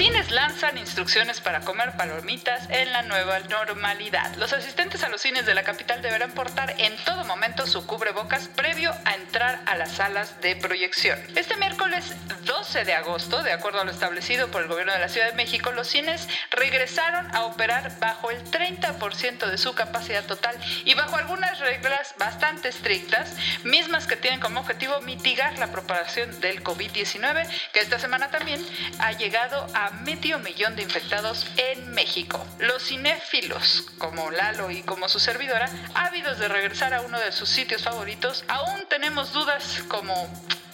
Cines 0.00 0.30
lanzan 0.30 0.78
instrucciones 0.78 1.42
para 1.42 1.60
comer 1.60 1.94
palomitas 1.94 2.66
en 2.70 2.90
la 2.90 3.02
nueva 3.02 3.38
normalidad. 3.40 4.34
Los 4.36 4.54
asistentes 4.54 5.02
a 5.02 5.10
los 5.10 5.20
cines 5.20 5.44
de 5.44 5.52
la 5.52 5.62
capital 5.62 6.00
deberán 6.00 6.32
portar 6.32 6.74
en 6.78 6.96
todo 7.04 7.22
momento 7.26 7.66
su 7.66 7.86
cubrebocas 7.86 8.48
previo 8.48 8.94
a 9.04 9.14
entrar 9.16 9.60
a 9.66 9.76
las 9.76 9.92
salas 9.92 10.40
de 10.40 10.56
proyección. 10.56 11.18
Este 11.36 11.54
miércoles 11.58 12.14
12 12.46 12.86
de 12.86 12.94
agosto, 12.94 13.42
de 13.42 13.52
acuerdo 13.52 13.82
a 13.82 13.84
lo 13.84 13.90
establecido 13.90 14.50
por 14.50 14.62
el 14.62 14.68
gobierno 14.68 14.94
de 14.94 15.00
la 15.00 15.10
Ciudad 15.10 15.28
de 15.28 15.36
México, 15.36 15.70
los 15.70 15.88
cines 15.88 16.26
regresaron 16.50 17.28
a 17.36 17.42
operar 17.42 17.98
bajo 17.98 18.30
el 18.30 18.42
30% 18.42 19.50
de 19.50 19.58
su 19.58 19.74
capacidad 19.74 20.24
total 20.24 20.56
y 20.86 20.94
bajo 20.94 21.16
algunas 21.16 21.58
reglas 21.58 22.14
bastante 22.18 22.68
estrictas, 22.68 23.36
mismas 23.64 24.06
que 24.06 24.16
tienen 24.16 24.40
como 24.40 24.60
objetivo 24.60 24.98
mitigar 25.02 25.58
la 25.58 25.66
propagación 25.66 26.40
del 26.40 26.64
COVID-19, 26.64 27.46
que 27.74 27.80
esta 27.80 27.98
semana 27.98 28.30
también 28.30 28.66
ha 28.98 29.12
llegado 29.12 29.66
a 29.74 29.89
medio 30.04 30.38
millón 30.38 30.76
de 30.76 30.82
infectados 30.82 31.46
en 31.56 31.90
México. 31.92 32.44
Los 32.58 32.84
cinéfilos, 32.84 33.86
como 33.98 34.30
Lalo 34.30 34.70
y 34.70 34.82
como 34.82 35.08
su 35.08 35.20
servidora, 35.20 35.68
ávidos 35.94 36.38
de 36.38 36.48
regresar 36.48 36.94
a 36.94 37.02
uno 37.02 37.18
de 37.18 37.32
sus 37.32 37.48
sitios 37.48 37.82
favoritos, 37.82 38.44
aún 38.48 38.84
tenemos 38.88 39.32
dudas 39.32 39.82
como 39.88 40.28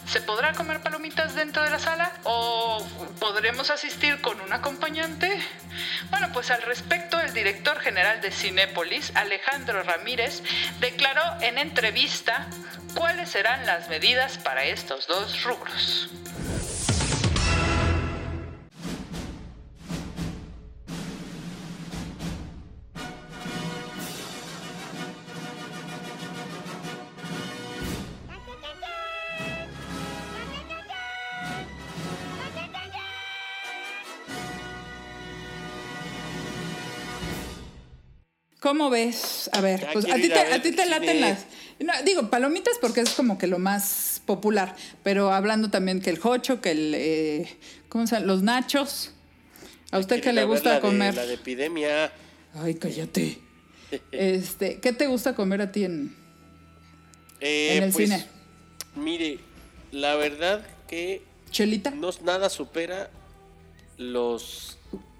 ¿Se 0.07 0.21
podrá 0.21 0.53
comer 0.53 0.81
palomitas 0.81 1.35
dentro 1.35 1.65
de 1.65 1.71
la 1.71 1.81
sala? 1.81 2.13
¿O 2.23 2.87
podremos 3.19 3.71
asistir 3.71 4.21
con 4.21 4.41
un 4.41 4.53
acompañante? 4.53 5.37
Bueno, 6.11 6.29
pues 6.33 6.53
al 6.53 6.63
respecto, 6.63 7.19
el 7.19 7.33
director 7.33 7.81
general 7.81 8.21
de 8.21 8.31
Cinépolis, 8.31 9.11
Alejandro 9.17 9.83
Ramírez, 9.83 10.43
declaró 10.79 11.23
en 11.41 11.59
entrevista 11.59 12.47
cuáles 12.95 13.31
serán 13.31 13.67
las 13.67 13.89
medidas 13.89 14.39
para 14.39 14.65
estos 14.65 15.09
dos 15.09 15.43
rubros. 15.43 16.09
¿Cómo 38.67 38.91
ves? 38.91 39.49
A 39.53 39.61
ver, 39.61 39.87
pues 39.93 40.11
a 40.11 40.17
ti, 40.17 40.29
te, 40.29 40.41
a 40.41 40.61
ti 40.61 40.73
te 40.73 40.87
laten 40.87 41.21
las... 41.21 41.47
digo, 42.05 42.31
palomitas 42.31 42.79
porque 42.81 43.01
es 43.01 43.11
como 43.11 43.39
que 43.39 43.47
lo 43.47 43.61
más 43.61 44.21
popular, 44.27 44.75
pero 45.05 45.33
hablando 45.33 45.71
también 45.71 46.01
que 46.01 46.11
el 46.11 46.19
jocho, 46.19 46.61
que 46.61 46.73
el... 46.73 46.93
Eh, 46.97 47.49
¿Cómo 47.89 48.09
se 48.09 48.17
llama? 48.17 48.27
Los 48.27 48.43
nachos. 48.43 49.13
¿A 49.93 50.01
usted 50.01 50.21
qué 50.21 50.33
le 50.33 50.43
gusta 50.43 50.81
comer? 50.81 51.15
la 51.15 51.27
de 51.27 51.35
epidemia. 51.35 52.13
Ay, 52.55 52.75
cállate. 52.75 53.39
este, 54.11 54.81
¿Qué 54.81 54.93
te 54.93 55.07
gusta 55.07 55.37
comer 55.37 55.63
a 55.63 55.71
ti 55.71 55.85
en, 55.85 56.17
eh, 57.39 57.77
en 57.77 57.85
el 57.85 57.93
pues, 57.93 58.09
cine? 58.09 58.27
Mire, 58.97 59.39
la 59.93 60.17
verdad 60.17 60.67
que... 60.89 61.23
¿Chelita? 61.53 61.93
No, 61.93 62.11
nada 62.25 62.51
supera 62.51 63.11
los 63.97 64.77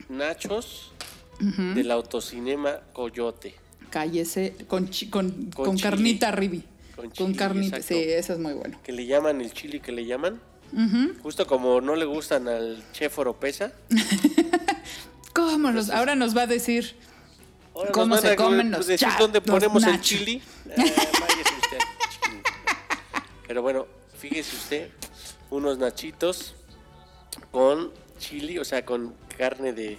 nachos 0.09 0.91
del 1.39 1.91
autocinema 1.91 2.81
Coyote. 2.93 3.55
Cállese, 3.91 4.57
con, 4.67 4.89
con, 5.11 5.51
con, 5.51 5.79
carnita 5.79 6.31
ribi. 6.31 6.65
Con, 7.17 7.35
carnita, 7.35 7.83
sí, 7.83 7.95
eso 7.95 8.33
es 8.33 8.39
muy 8.39 8.55
bueno. 8.55 8.79
Que 8.83 8.93
le 8.93 9.07
llaman 9.07 9.41
el 9.41 9.53
chili 9.53 9.81
que 9.81 9.93
le 9.93 10.07
llaman. 10.07 10.41
Justo 11.23 11.47
como 11.47 11.81
no 11.81 11.95
le 11.95 12.05
gustan 12.05 12.49
al 12.49 12.83
chef 12.93 13.19
Oropesa. 13.19 13.73
¿Cómo 15.33 15.71
los? 15.71 15.91
Ahora 15.91 16.15
nos 16.17 16.37
va 16.37 16.43
a 16.43 16.47
decir 16.47 16.97
cómo 17.93 18.17
se 18.17 18.37
comen 18.37 18.71
los 18.71 18.87
decir 18.87 19.09
dónde 19.19 19.41
ponemos 19.41 19.85
el 19.85 20.01
chili. 20.01 20.43
Ah, 20.77 20.85
Pero 23.47 23.63
bueno, 23.63 23.87
fíjese 24.19 24.57
usted, 24.57 24.91
unos 25.51 25.79
nachitos 25.79 26.55
con 27.51 27.93
chili, 28.19 28.59
o 28.59 28.65
sea, 28.65 28.85
con 28.85 29.15
carne 29.37 29.73
de, 29.73 29.99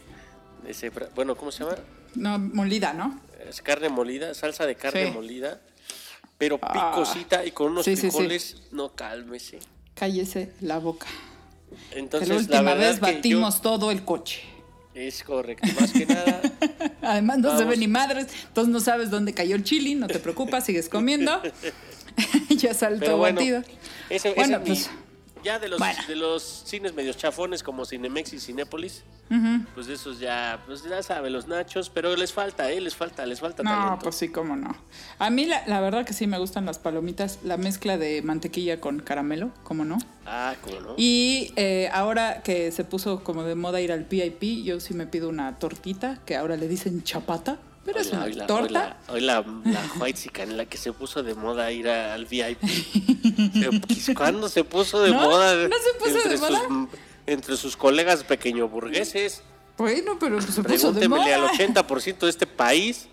bueno, 1.16 1.36
¿cómo 1.36 1.52
se 1.52 1.64
llama? 1.64 1.78
No, 2.16 2.40
molida, 2.40 2.94
¿no? 2.94 3.20
Es 3.48 3.62
carne 3.62 3.90
molida, 3.90 4.34
salsa 4.34 4.66
de 4.66 4.76
carne 4.76 5.12
molida, 5.12 5.62
pero 6.38 6.60
ah. 6.62 6.92
picosita 6.92 7.46
y 7.46 7.52
con 7.52 7.72
unos 7.72 7.86
frijoles, 7.86 8.64
no 8.72 8.94
cálmese. 8.94 9.60
Cállese 9.96 10.54
la 10.62 10.80
boca. 10.80 11.08
Entonces, 11.92 12.30
la 12.30 12.36
última 12.36 12.74
vez 12.74 13.00
batimos 13.00 13.62
todo 13.62 13.92
el 13.92 14.04
coche. 14.04 14.42
Es 14.94 15.24
correcto, 15.24 15.68
más 15.80 15.92
que 15.92 16.06
nada. 16.06 16.42
Además 17.02 17.38
no 17.38 17.58
se 17.58 17.66
ve 17.66 17.78
ni 17.78 17.88
madres, 17.88 18.28
entonces 18.48 18.74
no 18.74 18.80
sabes 18.80 19.12
dónde 19.12 19.34
cayó 19.34 19.56
el 19.56 19.64
chili, 19.64 19.94
no 19.94 20.08
te 20.08 20.20
preocupas, 20.20 20.66
sigues 20.66 20.90
comiendo. 20.90 21.42
ya 22.50 22.74
saltó 22.74 23.18
bueno, 23.18 23.40
batido. 23.40 23.64
bueno, 24.36 24.62
pues, 24.66 24.90
ya 25.48 25.60
de 25.60 25.70
los, 25.70 25.80
de 26.08 26.16
los 26.16 26.44
cines 26.44 26.94
medios 26.94 27.16
chafones 27.16 27.64
como 27.64 27.86
Cinemex 27.86 28.34
y 28.34 28.40
Cinépolis, 28.40 29.04
pues 29.74 29.88
esos 29.88 30.20
ya, 30.20 30.62
pues 30.66 30.84
ya 30.84 31.02
sabe, 31.02 31.30
los 31.30 31.48
nachos, 31.48 31.90
pero 31.90 32.14
les 32.18 32.34
falta, 32.34 32.70
¿eh? 32.70 32.82
Les 32.82 32.96
falta, 32.96 33.26
les 33.26 33.40
falta 33.40 33.64
no, 33.64 33.98
pues 34.04 34.16
sí, 34.16 34.28
cómo 34.28 34.58
no. 34.58 34.76
A 35.20 35.30
mí 35.30 35.46
la, 35.46 35.66
la, 35.66 35.80
verdad 35.80 36.06
que 36.06 36.12
sí 36.12 36.28
me 36.28 36.38
gustan 36.38 36.66
las 36.66 36.80
palomitas, 36.80 37.40
la 37.44 37.56
mezcla 37.56 37.98
de 37.98 38.22
mantequilla 38.22 38.82
con 38.82 39.00
caramelo, 39.00 39.52
¿cómo 39.64 39.86
no? 39.86 39.98
Ah, 40.26 40.54
cómo 40.62 40.82
no. 40.82 40.96
Y 40.98 41.54
eh, 41.56 41.90
ahora 41.94 42.42
que 42.44 42.74
se 42.74 42.84
puso 42.84 43.24
como 43.24 43.44
de 43.44 43.56
moda 43.56 43.80
ir 43.80 43.94
al 43.94 44.04
PIP, 44.04 44.66
yo 44.66 44.82
sí 44.82 44.94
me 44.94 45.08
pido 45.08 45.30
una 45.30 45.60
tortita, 45.60 46.20
que 46.26 46.36
ahora 46.36 46.58
le 46.58 46.68
dicen 46.68 47.04
chapata. 47.04 47.58
Pero 47.88 48.02
es 48.02 48.12
una 48.12 48.46
torta. 48.46 48.98
Hoy 49.08 49.22
la, 49.22 49.46
white 49.98 50.30
en 50.44 50.58
la 50.58 50.66
que 50.66 50.78
se 50.78 50.92
puso 50.92 51.24
de 51.24 51.34
moda 51.36 51.72
ir 51.72 51.88
al 51.88 52.26
VIP. 52.26 52.60
¿Cuándo 54.18 54.50
se 54.50 54.66
puso 54.66 55.02
de 55.02 55.14
moda? 55.14 55.56
¿No 55.70 55.76
se 55.78 55.94
puso 55.98 56.30
de 56.30 56.38
moda? 56.38 56.90
entre 57.26 57.56
sus 57.56 57.78
colegas 57.78 58.26
pequeño 58.26 58.68
burgueses. 58.68 59.42
Bueno, 59.78 60.18
pero 60.20 60.42
se 60.42 60.62
puso 60.62 60.92
de 60.92 61.08
moda. 61.08 61.36
al 61.36 61.48
80% 61.48 62.20
de 62.20 62.30
este 62.30 62.46
país. 62.46 63.08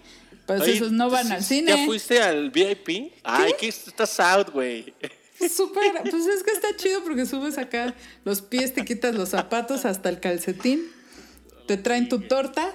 Pues 0.45 0.67
esos 0.67 0.91
no 0.91 1.09
van 1.09 1.31
al 1.31 1.45
cine. 1.45 1.71
¿Ya 1.71 1.85
fuiste 1.87 2.21
al 2.21 2.51
VIP? 2.51 3.13
Ay, 3.23 3.53
que 3.59 3.69
estás 3.69 4.19
out, 4.19 4.51
güey. 4.51 4.93
Súper, 5.49 6.03
pues 6.11 6.27
es 6.27 6.43
que 6.43 6.51
está 6.51 6.75
chido 6.77 7.05
porque 7.05 7.27
subes 7.27 7.59
acá 7.59 7.95
los 8.25 8.43
pies, 8.43 8.75
te 8.75 8.85
quitas 8.85 9.15
los 9.15 9.29
zapatos 9.29 9.85
hasta 9.85 10.09
el 10.09 10.19
calcetín, 10.19 10.91
te 11.69 11.77
traen 11.77 12.09
tu 12.09 12.21
torta, 12.21 12.75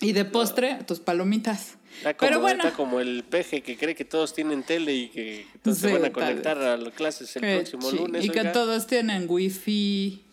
y 0.00 0.12
de 0.12 0.24
postre, 0.24 0.78
tus 0.86 1.00
palomitas. 1.00 1.76
Pero 2.18 2.40
bueno. 2.40 2.64
Está 2.64 2.76
como 2.76 3.00
el 3.00 3.24
peje 3.24 3.62
que 3.62 3.76
cree 3.76 3.94
que 3.94 4.04
todos 4.04 4.34
tienen 4.34 4.62
tele 4.62 4.94
y 4.94 5.08
que 5.08 5.46
todos 5.62 5.78
se 5.78 5.92
van 5.92 6.04
a 6.04 6.12
conectar 6.12 6.58
a 6.58 6.76
las 6.76 6.92
clases 6.94 7.34
el 7.36 7.42
próximo 7.42 7.90
lunes. 7.90 8.24
Y 8.24 8.28
que 8.28 8.44
todos 8.44 8.86
tienen 8.86 9.26
wifi. 9.28 10.24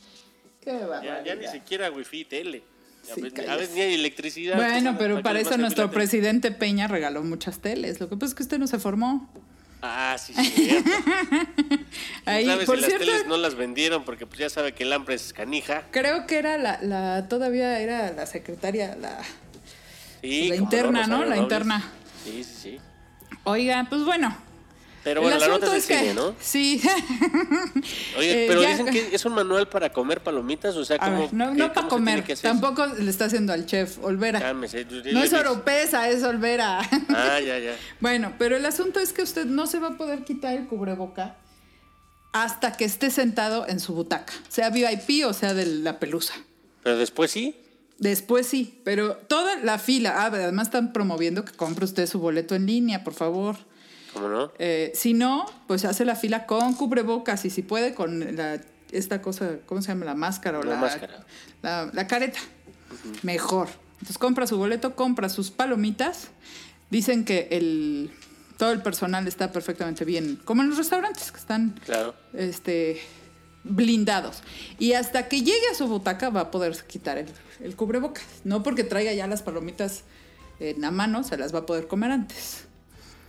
Qué 0.62 0.80
ya, 1.04 1.24
ya 1.24 1.36
ni 1.36 1.48
siquiera 1.48 1.92
wifi, 1.92 2.26
tele. 2.26 2.64
a 3.48 3.56
veces 3.56 3.76
ni 3.76 3.82
hay 3.82 3.94
electricidad. 3.96 4.56
Bueno, 4.56 4.96
pero 4.98 5.22
para 5.22 5.40
eso 5.40 5.58
nuestro 5.58 5.92
presidente 5.92 6.52
Peña 6.52 6.88
regaló 6.88 7.24
muchas 7.24 7.60
teles. 7.60 8.00
Lo 8.00 8.10
que 8.10 8.16
pasa 8.16 8.28
es 8.28 8.36
que 8.36 8.44
usted 8.44 8.60
no 8.60 8.68
se 8.68 8.80
formó. 8.80 9.30
Ah, 9.86 10.16
sí, 10.18 10.34
sí. 10.34 10.70
Ahí, 12.26 12.48
por 12.66 12.78
si 12.78 12.90
las 12.90 13.00
teles 13.00 13.28
no 13.28 13.36
las 13.36 13.56
vendieron 13.56 14.06
porque 14.06 14.26
pues 14.26 14.40
ya 14.40 14.50
sabe 14.50 14.74
que 14.74 14.84
el 14.84 14.94
hambre 14.94 15.16
es 15.16 15.34
canija. 15.34 15.84
Creo 15.92 16.26
que 16.26 16.38
era 16.38 16.58
la, 16.58 16.82
la 16.82 17.28
todavía 17.28 17.82
era 17.82 18.14
la 18.14 18.26
secretaria, 18.26 18.96
la 18.96 19.22
la 20.24 20.56
interna, 20.56 21.08
¿no? 21.08 21.26
La 21.26 21.38
interna. 21.38 21.84
Sí, 22.24 22.44
sí, 22.44 22.56
sí. 22.62 22.80
Oiga, 23.44 23.86
pues 23.90 24.04
bueno. 24.04 24.36
Pero 25.04 25.22
bueno, 25.22 25.38
la 25.38 25.48
nota 25.50 25.66
es, 25.76 25.88
de 25.88 25.98
cine, 25.98 26.14
¿no? 26.14 26.34
Sí. 26.40 26.82
Oye, 28.18 28.46
eh, 28.46 28.48
pero 28.48 28.62
dicen 28.62 28.86
que 28.86 29.14
es 29.14 29.26
un 29.26 29.34
manual 29.34 29.68
para 29.68 29.92
comer 29.92 30.22
palomitas, 30.22 30.76
o 30.78 30.86
sea, 30.86 30.98
como. 30.98 31.28
no, 31.34 31.54
no 31.54 31.74
para 31.74 31.90
comer, 31.90 32.24
tampoco 32.42 32.86
le 32.86 33.10
está 33.10 33.26
haciendo 33.26 33.52
al 33.52 33.66
chef 33.66 33.98
Olvera. 34.02 34.54
no 34.54 35.24
es 35.24 35.34
oropesa, 35.34 36.10
es 36.10 36.24
Olvera. 36.24 36.80
Ah, 37.10 37.40
ya, 37.42 37.60
ya. 37.60 37.76
bueno, 38.00 38.34
pero 38.40 38.56
el 38.56 38.66
asunto 38.66 39.02
es 39.02 39.12
que 39.12 39.24
usted 39.24 39.46
no 39.46 39.68
se 39.68 39.80
va 39.80 39.90
a 39.90 39.98
poder 39.98 40.24
quitar 40.24 40.54
el 40.54 40.68
cubreboca 40.68 41.36
hasta 42.32 42.72
que 42.72 42.86
esté 42.86 43.12
sentado 43.12 43.68
en 43.68 43.82
su 43.82 43.94
butaca, 43.94 44.34
sea 44.48 44.70
VIP 44.70 45.26
o 45.26 45.34
sea 45.34 45.54
de 45.54 45.66
la 45.66 46.00
pelusa. 46.00 46.34
Pero 46.82 46.98
después 46.98 47.30
sí. 47.30 47.58
Después 48.00 48.48
sí, 48.48 48.82
pero 48.84 49.16
toda 49.16 49.58
la 49.58 49.78
fila, 49.78 50.16
ah, 50.18 50.26
además 50.26 50.68
están 50.68 50.94
promoviendo 50.94 51.46
que 51.46 51.54
compre 51.54 51.86
usted 51.86 52.08
su 52.08 52.20
boleto 52.20 52.56
en 52.56 52.66
línea, 52.66 53.04
por 53.04 53.14
favor. 53.14 53.56
¿Cómo 54.14 54.28
no? 54.28 54.52
Eh, 54.60 54.92
si 54.96 55.14
no, 55.14 55.46
pues 55.68 55.86
hace 55.86 56.06
la 56.06 56.16
fila 56.16 56.46
con 56.46 56.74
cubrebocas 56.74 57.46
y 57.46 57.50
si 57.50 57.62
puede 57.62 57.94
con 57.94 58.36
la, 58.36 58.60
esta 58.92 59.22
cosa, 59.22 59.58
¿cómo 59.66 59.82
se 59.82 59.90
llama? 59.90 60.06
La 60.06 60.16
máscara 60.16 60.60
o 60.60 60.64
la, 60.64 60.76
máscara. 60.76 61.26
La, 61.62 62.08
careta. 62.08 62.40
Mejor. 63.24 63.70
Entonces 63.94 64.18
compra 64.18 64.48
su 64.48 64.58
boleto, 64.58 64.96
compra 64.96 65.30
sus 65.30 65.52
palomitas. 65.52 66.30
Dicen 66.90 67.26
que 67.26 67.48
el, 67.52 68.12
todo 68.58 68.72
el 68.72 68.82
personal 68.82 69.28
está 69.28 69.52
perfectamente 69.52 70.06
bien, 70.06 70.40
como 70.46 70.62
en 70.62 70.70
los 70.70 70.78
restaurantes 70.78 71.32
que 71.32 71.40
están 71.40 71.80
claro. 71.86 72.14
este, 72.34 73.02
blindados. 73.64 74.44
Y 74.78 74.94
hasta 74.94 75.28
que 75.28 75.42
llegue 75.42 75.70
a 75.72 75.76
su 75.76 75.88
butaca 75.88 76.30
va 76.30 76.42
a 76.42 76.52
poder 76.52 76.78
quitar 76.86 77.18
el, 77.18 77.28
el 77.64 77.76
cubrebocas. 77.76 78.24
No 78.44 78.62
porque 78.64 78.84
traiga 78.84 79.14
ya 79.14 79.26
las 79.28 79.42
palomitas 79.42 80.04
en 80.60 80.82
la 80.82 80.92
mano, 80.92 81.24
se 81.24 81.38
las 81.38 81.54
va 81.54 81.60
a 81.60 81.66
poder 81.66 81.88
comer 81.88 82.12
antes. 82.12 82.66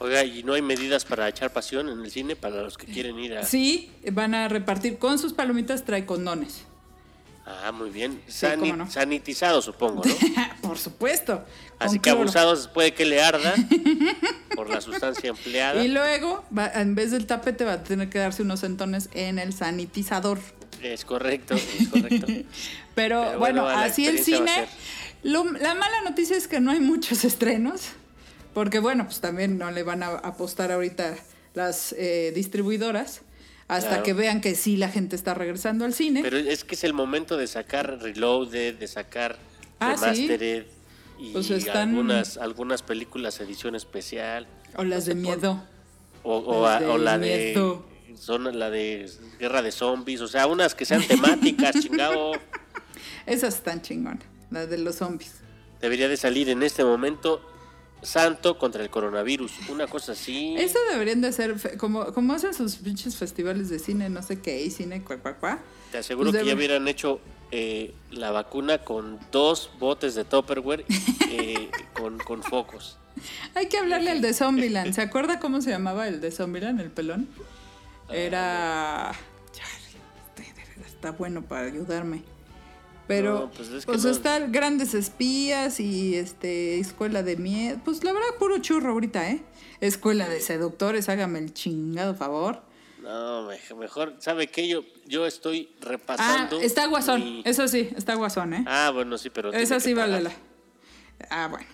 Oiga, 0.00 0.24
¿y 0.24 0.42
no 0.42 0.54
hay 0.54 0.62
medidas 0.62 1.04
para 1.04 1.28
echar 1.28 1.52
pasión 1.52 1.88
en 1.88 2.00
el 2.00 2.10
cine 2.10 2.36
para 2.36 2.62
los 2.62 2.76
que 2.76 2.86
quieren 2.86 3.18
ir 3.18 3.36
a...? 3.38 3.44
Sí, 3.44 3.90
van 4.12 4.34
a 4.34 4.48
repartir 4.48 4.98
con 4.98 5.18
sus 5.18 5.32
palomitas, 5.32 5.84
trae 5.84 6.04
condones. 6.04 6.64
Ah, 7.46 7.72
muy 7.72 7.90
bien. 7.90 8.20
Sani- 8.26 8.72
no. 8.72 8.90
Sanitizado, 8.90 9.60
supongo, 9.62 10.02
¿no? 10.04 10.14
Por 10.62 10.78
supuesto. 10.78 11.44
Así 11.78 11.98
que 11.98 12.10
abusados 12.10 12.68
puede 12.68 12.94
que 12.94 13.04
le 13.04 13.22
arda 13.22 13.54
por 14.56 14.70
la 14.70 14.80
sustancia 14.80 15.28
empleada. 15.30 15.84
Y 15.84 15.88
luego, 15.88 16.42
va- 16.56 16.72
en 16.74 16.94
vez 16.94 17.10
del 17.10 17.26
tapete, 17.26 17.64
va 17.64 17.74
a 17.74 17.82
tener 17.84 18.08
que 18.08 18.18
darse 18.18 18.42
unos 18.42 18.60
centones 18.60 19.10
en 19.12 19.38
el 19.38 19.52
sanitizador. 19.52 20.38
Es 20.82 21.04
correcto, 21.04 21.54
es 21.54 21.88
correcto. 21.88 22.26
Pero, 22.94 23.24
Pero 23.26 23.38
bueno, 23.38 23.66
así 23.68 24.06
el 24.06 24.18
cine. 24.18 24.66
Lo- 25.22 25.50
la 25.52 25.74
mala 25.74 26.02
noticia 26.02 26.36
es 26.36 26.46
que 26.48 26.60
no 26.60 26.70
hay 26.70 26.80
muchos 26.80 27.24
estrenos, 27.24 27.88
porque 28.52 28.78
bueno, 28.78 29.04
pues 29.06 29.20
también 29.20 29.58
no 29.58 29.70
le 29.70 29.82
van 29.82 30.02
a 30.02 30.08
apostar 30.08 30.70
ahorita 30.72 31.16
las 31.54 31.94
eh, 31.98 32.32
distribuidoras 32.34 33.22
hasta 33.68 33.88
Claro. 33.88 34.02
que 34.02 34.12
vean 34.12 34.40
que 34.42 34.54
sí 34.54 34.76
la 34.76 34.90
gente 34.90 35.16
está 35.16 35.32
regresando 35.34 35.84
al 35.86 35.94
cine. 35.94 36.20
Pero 36.22 36.36
es 36.36 36.64
que 36.64 36.74
es 36.74 36.84
el 36.84 36.92
momento 36.92 37.36
de 37.38 37.46
sacar 37.46 37.98
Reloaded, 38.02 38.74
de 38.74 38.86
sacar 38.88 39.38
Ah, 39.80 39.96
¿sí? 39.96 40.02
Remastered 40.28 40.64
y 41.18 41.32
Pues 41.32 41.50
están- 41.50 41.90
algunas, 41.90 42.36
algunas 42.36 42.82
películas 42.82 43.40
edición 43.40 43.74
especial. 43.74 44.46
o 44.76 44.84
las 44.84 45.06
de 45.06 45.14
miedo. 45.14 45.62
O, 46.22 46.36
o 46.38 46.64
Las 46.66 46.82
o 46.82 46.98
de 46.98 47.04
la 47.04 47.18
miedo. 47.18 47.84
de 47.88 47.93
son 48.16 48.58
la 48.58 48.70
de 48.70 49.10
guerra 49.38 49.62
de 49.62 49.72
zombies, 49.72 50.20
o 50.20 50.28
sea, 50.28 50.46
unas 50.46 50.74
que 50.74 50.84
sean 50.84 51.02
temáticas, 51.08 51.80
chingado. 51.80 52.32
Esas 53.26 53.56
están 53.56 53.82
chingonas, 53.82 54.24
las 54.50 54.68
de 54.68 54.78
los 54.78 54.96
zombies. 54.96 55.36
Debería 55.80 56.08
de 56.08 56.16
salir 56.16 56.48
en 56.48 56.62
este 56.62 56.84
momento 56.84 57.42
Santo 58.02 58.58
contra 58.58 58.82
el 58.82 58.90
coronavirus, 58.90 59.52
una 59.68 59.86
cosa 59.86 60.12
así. 60.12 60.54
Eso 60.58 60.78
deberían 60.90 61.20
de 61.20 61.32
ser, 61.32 61.56
como, 61.78 62.12
como 62.12 62.34
hacen 62.34 62.54
sus 62.54 62.76
pinches 62.76 63.16
festivales 63.16 63.70
de 63.70 63.78
cine, 63.78 64.10
no 64.10 64.22
sé 64.22 64.40
qué, 64.40 64.62
y 64.62 64.70
cine, 64.70 65.02
cuá, 65.02 65.18
cuá, 65.18 65.36
cuá. 65.36 65.58
Te 65.90 65.98
aseguro 65.98 66.30
Pues 66.30 66.42
que 66.42 66.48
ya 66.48 66.54
hubieran 66.54 66.86
hecho 66.88 67.20
eh, 67.50 67.94
la 68.10 68.30
vacuna 68.30 68.78
con 68.78 69.18
dos 69.32 69.70
botes 69.78 70.14
de 70.14 70.24
Tupperware 70.24 70.84
eh, 71.30 71.70
con, 71.94 72.18
con 72.18 72.42
focos. 72.42 72.98
Hay 73.54 73.68
que 73.68 73.78
hablarle 73.78 74.10
al 74.10 74.20
de 74.20 74.34
Zombieland. 74.34 74.92
¿Se 74.94 75.00
acuerda 75.00 75.38
cómo 75.40 75.60
se 75.62 75.70
llamaba 75.70 76.08
el 76.08 76.20
de 76.20 76.30
Zombieland, 76.30 76.80
el 76.80 76.90
pelón? 76.90 77.28
Era. 78.10 79.12
Este, 80.36 80.52
está 80.86 81.12
bueno 81.12 81.42
para 81.42 81.66
ayudarme. 81.66 82.22
Pero, 83.06 83.34
No, 83.34 83.50
pues 83.50 83.68
pues, 83.68 83.70
es 83.70 83.86
que 83.86 83.92
no- 84.08 84.10
está 84.10 84.36
el 84.38 84.50
Grandes 84.50 84.94
Espías 84.94 85.78
y 85.78 86.14
este 86.16 86.78
Escuela 86.78 87.22
de 87.22 87.36
Miedo. 87.36 87.78
Pues 87.84 88.02
la 88.02 88.12
verdad, 88.12 88.28
puro 88.38 88.58
churro 88.58 88.92
ahorita, 88.92 89.30
¿eh? 89.30 89.42
Escuela 89.80 90.26
de 90.28 90.40
Seductores, 90.40 91.08
hágame 91.10 91.38
el 91.40 91.52
chingado 91.52 92.14
favor. 92.14 92.62
No, 93.02 93.46
me- 93.46 93.58
mejor, 93.78 94.14
¿sabe 94.20 94.46
qué? 94.46 94.66
Yo, 94.66 94.82
yo 95.04 95.26
estoy 95.26 95.68
Ah, 95.82 95.84
repasando. 95.90 96.60
está 96.62 96.86
Guasón. 96.86 97.22
mi- 97.22 97.42
Eso 97.44 97.68
sí, 97.68 97.90
está 97.94 98.14
Guasón, 98.14 98.54
¿eh? 98.54 98.64
Ah, 98.66 98.90
bueno, 98.94 99.18
sí, 99.18 99.28
pero. 99.28 99.52
Esa 99.52 99.78
sí 99.80 99.92
vale 99.92 100.22
la. 100.22 100.32
Ah, 101.28 101.48
bueno. 101.48 101.66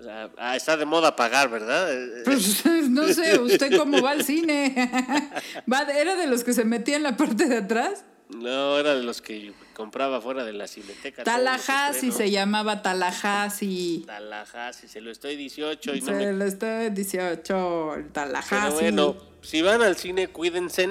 O 0.00 0.02
sea, 0.04 0.30
ah, 0.38 0.54
está 0.56 0.76
de 0.76 0.84
moda 0.84 1.16
pagar, 1.16 1.48
¿verdad? 1.50 1.92
Eh, 1.92 2.22
Pues 2.24 2.64
no 2.88 3.08
sé, 3.08 3.38
¿usted 3.38 3.76
cómo 3.76 4.00
va 4.00 4.12
al 4.12 4.24
cine? 4.24 4.72
¿Va 5.72 5.84
de- 5.84 6.00
¿Era 6.00 6.14
de 6.16 6.26
los 6.28 6.44
que 6.44 6.52
se 6.52 6.64
metía 6.64 6.96
en 6.96 7.02
la 7.02 7.16
parte 7.16 7.46
de 7.46 7.56
atrás? 7.58 8.04
No, 8.28 8.78
era 8.78 8.94
de 8.94 9.02
los 9.02 9.22
que 9.22 9.52
compraba 9.74 10.20
fuera 10.20 10.44
de 10.44 10.52
la 10.52 10.66
cineteca. 10.68 11.24
Tallahassee 11.24 12.12
se 12.12 12.30
llamaba 12.30 12.82
Tallahassee. 12.82 14.04
Tallahassee, 14.06 14.86
se 14.86 15.00
lo 15.00 15.10
estoy 15.10 15.34
18 15.36 15.94
y 15.94 16.00
no 16.00 16.06
Se 16.06 16.12
me... 16.12 16.32
lo 16.32 16.44
estoy 16.44 16.90
18, 16.90 17.94
el 17.94 18.00
Pero 18.04 18.12
Tallahassee. 18.12 18.70
bueno, 18.80 19.16
si 19.40 19.62
van 19.62 19.80
al 19.82 19.96
cine, 19.96 20.28
cuídense. 20.28 20.88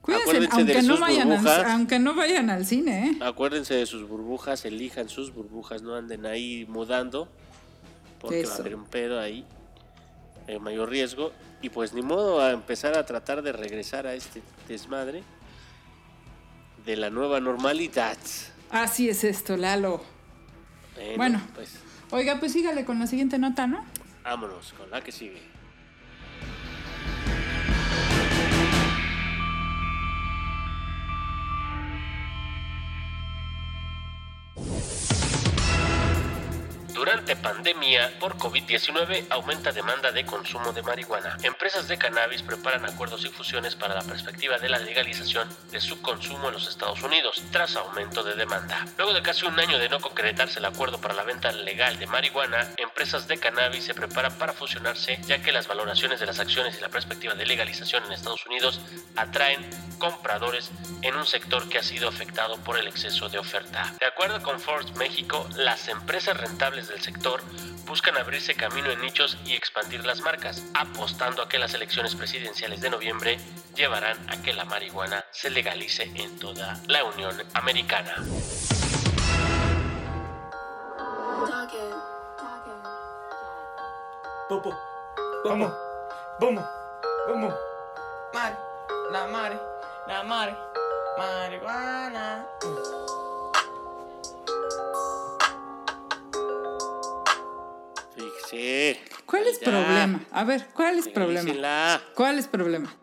Cuídense, 0.00 0.48
aunque 0.50 0.82
no, 0.82 0.98
vayan 0.98 1.32
al, 1.32 1.64
aunque 1.70 1.98
no 1.98 2.14
vayan 2.14 2.50
al 2.50 2.66
cine, 2.66 3.06
¿eh? 3.18 3.24
Acuérdense 3.24 3.72
de 3.74 3.86
sus 3.86 4.06
burbujas, 4.06 4.64
elijan 4.66 5.08
sus 5.08 5.32
burbujas, 5.32 5.80
no 5.82 5.94
anden 5.94 6.26
ahí 6.26 6.66
mudando, 6.68 7.28
porque 8.24 8.46
va 8.46 8.54
a 8.54 8.58
haber 8.58 8.74
un 8.74 8.84
pedo 8.84 9.20
ahí, 9.20 9.44
eh, 10.46 10.58
mayor 10.58 10.90
riesgo. 10.90 11.32
Y 11.62 11.70
pues 11.70 11.92
ni 11.94 12.02
modo 12.02 12.40
a 12.40 12.50
empezar 12.50 12.96
a 12.96 13.06
tratar 13.06 13.42
de 13.42 13.52
regresar 13.52 14.06
a 14.06 14.14
este 14.14 14.42
desmadre 14.68 15.22
de 16.84 16.96
la 16.96 17.10
nueva 17.10 17.40
normalidad. 17.40 18.18
Así 18.70 19.08
es 19.08 19.24
esto, 19.24 19.56
Lalo. 19.56 20.02
Bueno. 21.16 21.40
pues 21.54 21.78
Oiga, 22.10 22.38
pues 22.38 22.52
sígale 22.52 22.84
con 22.84 22.98
la 22.98 23.06
siguiente 23.06 23.38
nota, 23.38 23.66
¿no? 23.66 23.84
vámonos 24.22 24.72
con 24.72 24.90
la 24.90 25.02
que 25.02 25.12
sigue. 25.12 25.42
Durante 37.14 37.36
pandemia 37.36 38.18
por 38.18 38.36
COVID-19 38.38 39.26
aumenta 39.30 39.70
demanda 39.70 40.10
de 40.10 40.26
consumo 40.26 40.72
de 40.72 40.82
marihuana. 40.82 41.36
Empresas 41.44 41.86
de 41.86 41.96
cannabis 41.96 42.42
preparan 42.42 42.84
acuerdos 42.84 43.24
y 43.24 43.28
fusiones 43.28 43.76
para 43.76 43.94
la 43.94 44.02
perspectiva 44.02 44.58
de 44.58 44.68
la 44.68 44.80
legalización 44.80 45.48
de 45.70 45.80
su 45.80 46.02
consumo 46.02 46.48
en 46.48 46.54
los 46.54 46.66
Estados 46.66 47.00
Unidos, 47.04 47.40
tras 47.52 47.76
aumento 47.76 48.24
de 48.24 48.34
demanda. 48.34 48.84
Luego 48.98 49.12
de 49.12 49.22
casi 49.22 49.46
un 49.46 49.60
año 49.60 49.78
de 49.78 49.88
no 49.88 50.00
concretarse 50.00 50.58
el 50.58 50.64
acuerdo 50.64 51.00
para 51.00 51.14
la 51.14 51.22
venta 51.22 51.52
legal 51.52 52.00
de 52.00 52.08
marihuana, 52.08 52.68
empresas 52.78 53.28
de 53.28 53.38
cannabis 53.38 53.84
se 53.84 53.94
preparan 53.94 54.36
para 54.36 54.52
fusionarse, 54.52 55.20
ya 55.24 55.40
que 55.40 55.52
las 55.52 55.68
valoraciones 55.68 56.18
de 56.18 56.26
las 56.26 56.40
acciones 56.40 56.76
y 56.78 56.80
la 56.80 56.88
perspectiva 56.88 57.34
de 57.34 57.46
legalización 57.46 58.04
en 58.06 58.12
Estados 58.12 58.44
Unidos 58.44 58.80
atraen 59.14 59.64
compradores 59.98 60.72
en 61.02 61.14
un 61.14 61.26
sector 61.26 61.68
que 61.68 61.78
ha 61.78 61.82
sido 61.84 62.08
afectado 62.08 62.56
por 62.58 62.76
el 62.76 62.88
exceso 62.88 63.28
de 63.28 63.38
oferta. 63.38 63.94
De 64.00 64.06
acuerdo 64.06 64.42
con 64.42 64.58
Forbes 64.58 64.92
México, 64.96 65.48
las 65.54 65.86
empresas 65.88 66.36
rentables 66.36 66.88
del 66.88 67.03
sector 67.04 67.42
buscan 67.86 68.16
abrirse 68.16 68.54
camino 68.54 68.90
en 68.90 69.00
nichos 69.02 69.36
y 69.44 69.52
expandir 69.52 70.04
las 70.06 70.22
marcas, 70.22 70.64
apostando 70.72 71.42
a 71.42 71.48
que 71.48 71.58
las 71.58 71.74
elecciones 71.74 72.14
presidenciales 72.14 72.80
de 72.80 72.88
noviembre 72.88 73.38
llevarán 73.74 74.16
a 74.30 74.40
que 74.42 74.54
la 74.54 74.64
marihuana 74.64 75.22
se 75.30 75.50
legalice 75.50 76.04
en 76.14 76.38
toda 76.38 76.80
la 76.86 77.04
Unión 77.04 77.36
Americana. 77.52 78.16
Popo, 84.48 84.74
vamos, 85.44 85.72
vamos, 86.40 86.64
vamos. 87.28 87.54
Mari, 88.32 88.56
la 89.12 89.26
mari, 89.26 89.56
la 90.06 90.22
mari, 90.22 90.56
marihuana. 91.18 92.46
¿Cuál 99.26 99.46
es 99.46 99.60
Ya, 99.60 99.64
problema? 99.70 100.20
A 100.30 100.44
ver, 100.44 100.66
¿cuál 100.74 100.98
es 100.98 101.08
problema? 101.08 102.00
¿Cuál 102.14 102.38
es 102.38 102.46
problema? 102.48 102.94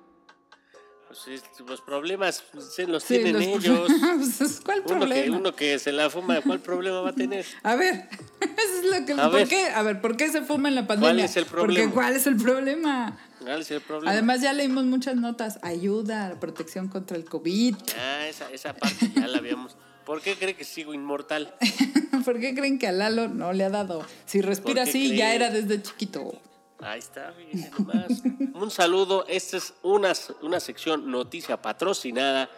Pues 1.08 1.28
es- 1.28 1.44
los 1.68 1.82
problemas 1.82 2.42
pues, 2.54 2.74
se 2.74 2.88
los 2.88 3.04
Sí, 3.04 3.16
tienen 3.16 3.34
los- 3.34 3.44
ellos. 3.44 3.92
Pues, 4.40 4.62
¿Cuál 4.64 4.80
Uno 4.80 4.88
que, 4.92 4.96
problema? 4.98 5.38
uno 5.38 5.56
que 5.56 5.78
se 5.80 5.92
la 5.92 6.10
fuma, 6.10 6.40
¿cuál 6.42 6.62
problema 6.62 7.02
va 7.02 7.10
a 7.10 7.14
tener? 7.14 7.46
A 7.64 7.76
ver, 7.76 8.08
eso 8.42 8.78
es 8.80 8.86
lo 8.86 9.06
que. 9.06 9.14
A 9.14 9.26
¿por 9.30 9.32
ver. 9.34 9.48
qué? 9.50 9.66
A 9.68 9.82
ver, 9.84 10.00
¿por 10.02 10.16
qué 10.16 10.30
se 10.30 10.42
fuma 10.42 10.70
en 10.70 10.76
la 10.76 10.88
pandemia? 10.88 11.26
es 11.26 11.36
el 11.36 11.46
Porque 11.46 11.62
problema? 11.66 11.92
¿cuál 11.94 12.16
es 12.16 12.28
el 12.28 12.38
problema? 12.38 13.18
¿Cuál 13.40 13.62
es 13.62 13.72
el 13.72 13.82
problema? 13.82 14.12
Además, 14.12 14.42
ya 14.42 14.54
leímos 14.54 14.86
muchas 14.86 15.16
notas. 15.18 15.60
Ayuda 15.64 16.28
a 16.28 16.30
la 16.30 16.40
protección 16.40 16.88
contra 16.88 17.18
el 17.18 17.26
COVID. 17.26 17.76
Ya, 17.94 18.28
esa, 18.30 18.50
esa 18.52 18.74
parte 18.74 19.10
ya 19.14 19.28
la 19.28 19.40
habíamos. 19.40 19.76
¿Por 20.06 20.22
qué 20.22 20.36
cree 20.36 20.56
que 20.56 20.64
sigo 20.64 20.94
inmortal? 20.94 21.56
¿Por 22.26 22.40
qué 22.40 22.54
creen 22.56 22.80
que 22.80 22.88
a 22.88 22.92
Lalo 22.92 23.28
no 23.28 23.54
le 23.54 23.64
ha 23.64 23.70
dado? 23.70 24.06
Si 24.26 24.42
respira 24.42 24.84
¿Por 24.84 24.92
qué 24.92 25.00
así, 25.00 25.16
ya 25.16 25.34
era 25.34 25.50
desde 25.50 25.82
chiquito. 25.82 26.34
Ahí 26.80 27.00
está, 27.00 27.34
nomás. 27.78 28.24
Un 28.56 28.72
saludo. 28.72 29.26
Esta 29.28 29.58
es 29.58 29.74
una, 29.84 30.14
una 30.42 30.60
sección 30.60 31.12
noticia 31.12 31.62
patrocinada 31.62 32.50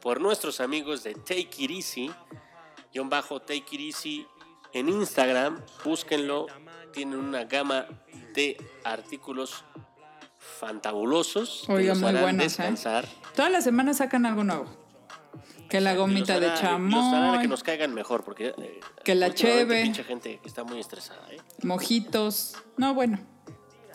por 0.00 0.20
nuestros 0.20 0.60
amigos 0.60 1.02
de 1.02 1.14
Take 1.14 1.48
It 1.58 1.70
Easy. 1.70 2.10
Guión 2.92 3.08
bajo 3.08 3.40
Take 3.40 3.64
It 3.70 3.94
Easy 3.94 4.26
en 4.74 4.88
Instagram. 4.88 5.60
Búsquenlo. 5.84 6.46
Tienen 6.92 7.18
una 7.18 7.44
gama 7.44 7.86
de 8.34 8.58
artículos 8.84 9.64
fantabulosos. 10.38 11.64
que 11.66 11.72
Oiga, 11.72 11.94
los 11.94 12.00
muy 12.00 12.10
harán 12.10 12.22
buenos, 12.22 12.40
¿eh? 12.42 12.44
descansar. 12.48 13.08
Todas 13.34 13.50
las 13.50 13.64
semanas 13.64 13.96
sacan 13.96 14.26
algo 14.26 14.44
nuevo. 14.44 14.81
Que 15.72 15.80
la 15.80 15.94
gomita 15.94 16.38
de 16.38 16.46
hará- 16.48 16.52
hará 16.54 16.60
que 16.60 16.66
chamoy, 16.66 17.48
nos 17.48 17.62
caigan 17.62 17.94
mejor, 17.94 18.24
porque 18.24 18.54
eh, 18.58 18.80
Que 19.04 19.14
la 19.14 19.32
cheve. 19.32 19.86
Mucha 19.86 20.04
gente 20.04 20.38
que 20.42 20.46
está 20.48 20.64
muy 20.64 20.78
estresada, 20.78 21.22
¿eh? 21.30 21.38
mojitos. 21.62 22.56
No, 22.76 22.92
bueno. 22.94 23.18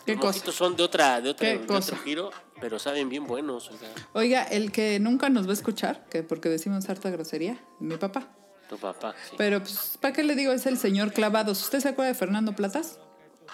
¿Qué 0.04 0.14
Los 0.14 0.20
cosa? 0.20 0.32
mojitos 0.38 0.54
son 0.56 0.74
de 0.74 0.82
otra, 0.82 1.20
de, 1.20 1.30
otra, 1.30 1.48
otro 1.68 1.96
giro, 1.98 2.30
pero 2.60 2.78
saben 2.78 3.08
bien 3.08 3.26
buenos. 3.26 3.68
O 3.70 3.76
sea, 3.78 3.88
Oiga, 4.14 4.42
el 4.42 4.72
que 4.72 4.98
nunca 4.98 5.28
nos 5.28 5.46
va 5.46 5.50
a 5.50 5.54
escuchar, 5.54 6.04
que 6.10 6.22
porque 6.22 6.48
decimos 6.48 6.88
harta 6.88 7.10
grosería, 7.10 7.58
mi 7.78 7.96
papá. 7.96 8.26
tu 8.68 8.76
papá, 8.76 9.14
sí. 9.28 9.36
Pero, 9.38 9.60
pues, 9.60 9.98
¿para 10.00 10.12
qué 10.12 10.24
le 10.24 10.34
digo? 10.34 10.50
Es 10.52 10.66
el 10.66 10.78
señor 10.78 11.12
Clavados. 11.12 11.62
¿Usted 11.62 11.78
se 11.80 11.90
acuerda 11.90 12.08
de 12.08 12.14
Fernando 12.18 12.52
Platas? 12.54 12.98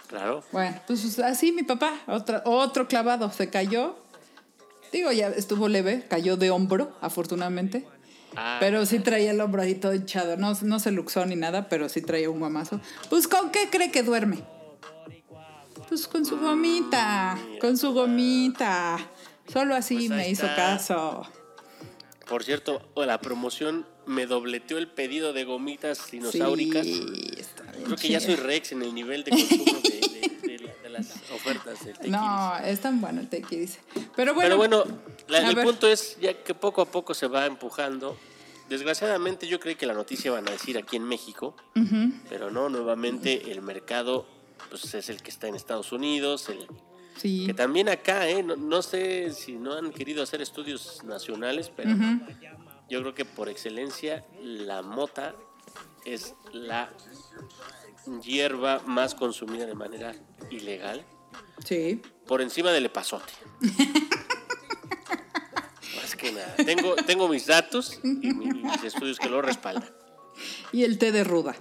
Claro. 0.06 0.42
Bueno, 0.50 0.80
pues 0.86 1.18
así 1.18 1.52
mi 1.52 1.62
papá, 1.64 1.92
otra, 2.06 2.42
otro 2.46 2.88
clavado, 2.88 3.30
se 3.32 3.50
cayó. 3.50 3.96
Digo, 4.92 5.10
ya 5.12 5.28
estuvo 5.28 5.68
leve, 5.68 6.06
cayó 6.08 6.36
de 6.36 6.50
hombro, 6.50 6.96
afortunadamente. 7.00 7.84
Ah, 8.36 8.56
Pero 8.60 8.84
sí 8.86 8.98
traía 8.98 9.30
el 9.32 9.40
hombro 9.40 9.62
ahí 9.62 9.74
todo 9.74 9.94
hinchado. 9.94 10.36
No, 10.36 10.56
no 10.62 10.78
se 10.80 10.90
luxó 10.90 11.24
ni 11.26 11.36
nada, 11.36 11.68
pero 11.68 11.88
sí 11.88 12.00
traía 12.02 12.30
un 12.30 12.38
guamazo. 12.40 12.80
Pues, 13.10 13.28
¿con 13.28 13.50
qué 13.50 13.68
cree 13.70 13.90
que 13.90 14.02
duerme? 14.02 14.38
Pues 15.88 16.08
con 16.08 16.24
su 16.24 16.38
gomita, 16.38 17.36
con 17.60 17.76
su 17.76 17.92
gomita. 17.92 18.98
Solo 19.52 19.74
así 19.74 19.96
Pues 19.96 20.10
me 20.10 20.28
hizo 20.30 20.46
está. 20.46 20.56
caso. 20.56 21.22
Por 22.28 22.42
cierto, 22.42 22.80
la 22.96 23.20
promoción 23.20 23.86
me 24.06 24.26
dobleteó 24.26 24.78
el 24.78 24.88
pedido 24.88 25.32
de 25.34 25.44
gomitas 25.44 26.10
dinosauricas. 26.10 26.84
Sí, 26.86 27.30
está 27.38 27.64
bien 27.72 27.84
Creo 27.84 27.96
que 27.96 28.08
ya 28.08 28.20
soy 28.20 28.36
Rex 28.36 28.72
en 28.72 28.82
el 28.82 28.94
nivel 28.94 29.24
de 29.24 29.30
consumo 29.32 29.64
de, 29.82 29.90
de- 29.90 30.48
de 30.48 30.58
la- 30.58 30.72
de 30.82 30.88
las 30.90 31.06
ofertas 31.34 31.84
del 31.84 31.94
tequilis. 31.94 32.10
No, 32.12 32.56
es 32.64 32.80
tan 32.80 33.00
bueno 33.02 33.20
el 33.20 33.28
tequi, 33.28 33.56
dice. 33.56 33.80
Pero 34.16 34.32
bueno, 34.34 34.40
Pero 34.48 34.56
bueno, 34.56 34.84
la- 35.28 35.48
el 35.48 35.54
ver. 35.54 35.64
punto 35.64 35.86
es 35.88 36.18
ya 36.20 36.42
que 36.42 36.54
poco 36.54 36.82
a 36.82 36.86
poco 36.86 37.14
se 37.14 37.26
va 37.26 37.46
empujando. 37.46 38.16
Desgraciadamente 38.68 39.46
yo 39.46 39.60
creí 39.60 39.74
que 39.74 39.84
la 39.86 39.92
noticia 39.94 40.30
van 40.32 40.48
a 40.48 40.52
decir 40.52 40.78
aquí 40.78 40.96
en 40.96 41.04
México, 41.04 41.54
pero 42.30 42.50
no, 42.50 42.68
nuevamente 42.70 43.50
el 43.52 43.60
mercado 43.60 44.26
pues, 44.70 44.94
es 44.94 45.08
el 45.10 45.22
que 45.22 45.30
está 45.30 45.48
en 45.48 45.54
Estados 45.54 45.92
Unidos, 45.92 46.48
el, 46.48 46.66
sí. 47.16 47.44
que 47.46 47.52
también 47.54 47.90
acá, 47.90 48.26
¿eh? 48.28 48.42
no, 48.42 48.56
no 48.56 48.80
sé 48.80 49.32
si 49.34 49.52
no 49.52 49.74
han 49.74 49.90
querido 49.92 50.22
hacer 50.22 50.40
estudios 50.40 51.04
nacionales, 51.04 51.70
pero 51.76 51.90
yo 52.88 53.00
creo 53.02 53.14
que 53.14 53.26
por 53.26 53.50
excelencia 53.50 54.24
la 54.40 54.80
mota 54.80 55.34
es 56.06 56.34
la 56.52 56.90
hierba 58.22 58.80
más 58.86 59.14
consumida 59.14 59.66
de 59.66 59.74
manera 59.74 60.14
ilegal 60.50 61.04
Sí. 61.64 62.00
por 62.26 62.40
encima 62.40 62.70
del 62.72 62.86
epazote. 62.86 63.32
Más 66.32 66.32
que 66.32 66.32
nada. 66.32 66.54
Tengo, 66.56 66.94
tengo 66.96 67.28
mis 67.28 67.46
datos 67.46 67.98
y 68.02 68.08
mi- 68.08 68.62
mis 68.62 68.84
estudios 68.84 69.18
que 69.18 69.28
lo 69.28 69.42
respaldan. 69.42 69.88
Y 70.72 70.84
el 70.84 70.98
té 70.98 71.12
de 71.12 71.24
ruda. 71.24 71.54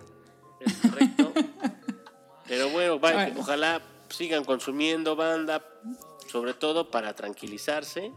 Es 0.60 0.74
correcto. 0.90 1.34
Pero 2.48 2.70
bueno, 2.70 3.00
ojalá 3.38 3.82
sigan 4.10 4.44
consumiendo 4.46 5.16
banda, 5.16 5.64
sobre 6.32 6.54
todo 6.54 6.90
para 6.92 7.14
tranquilizarse 7.16 8.12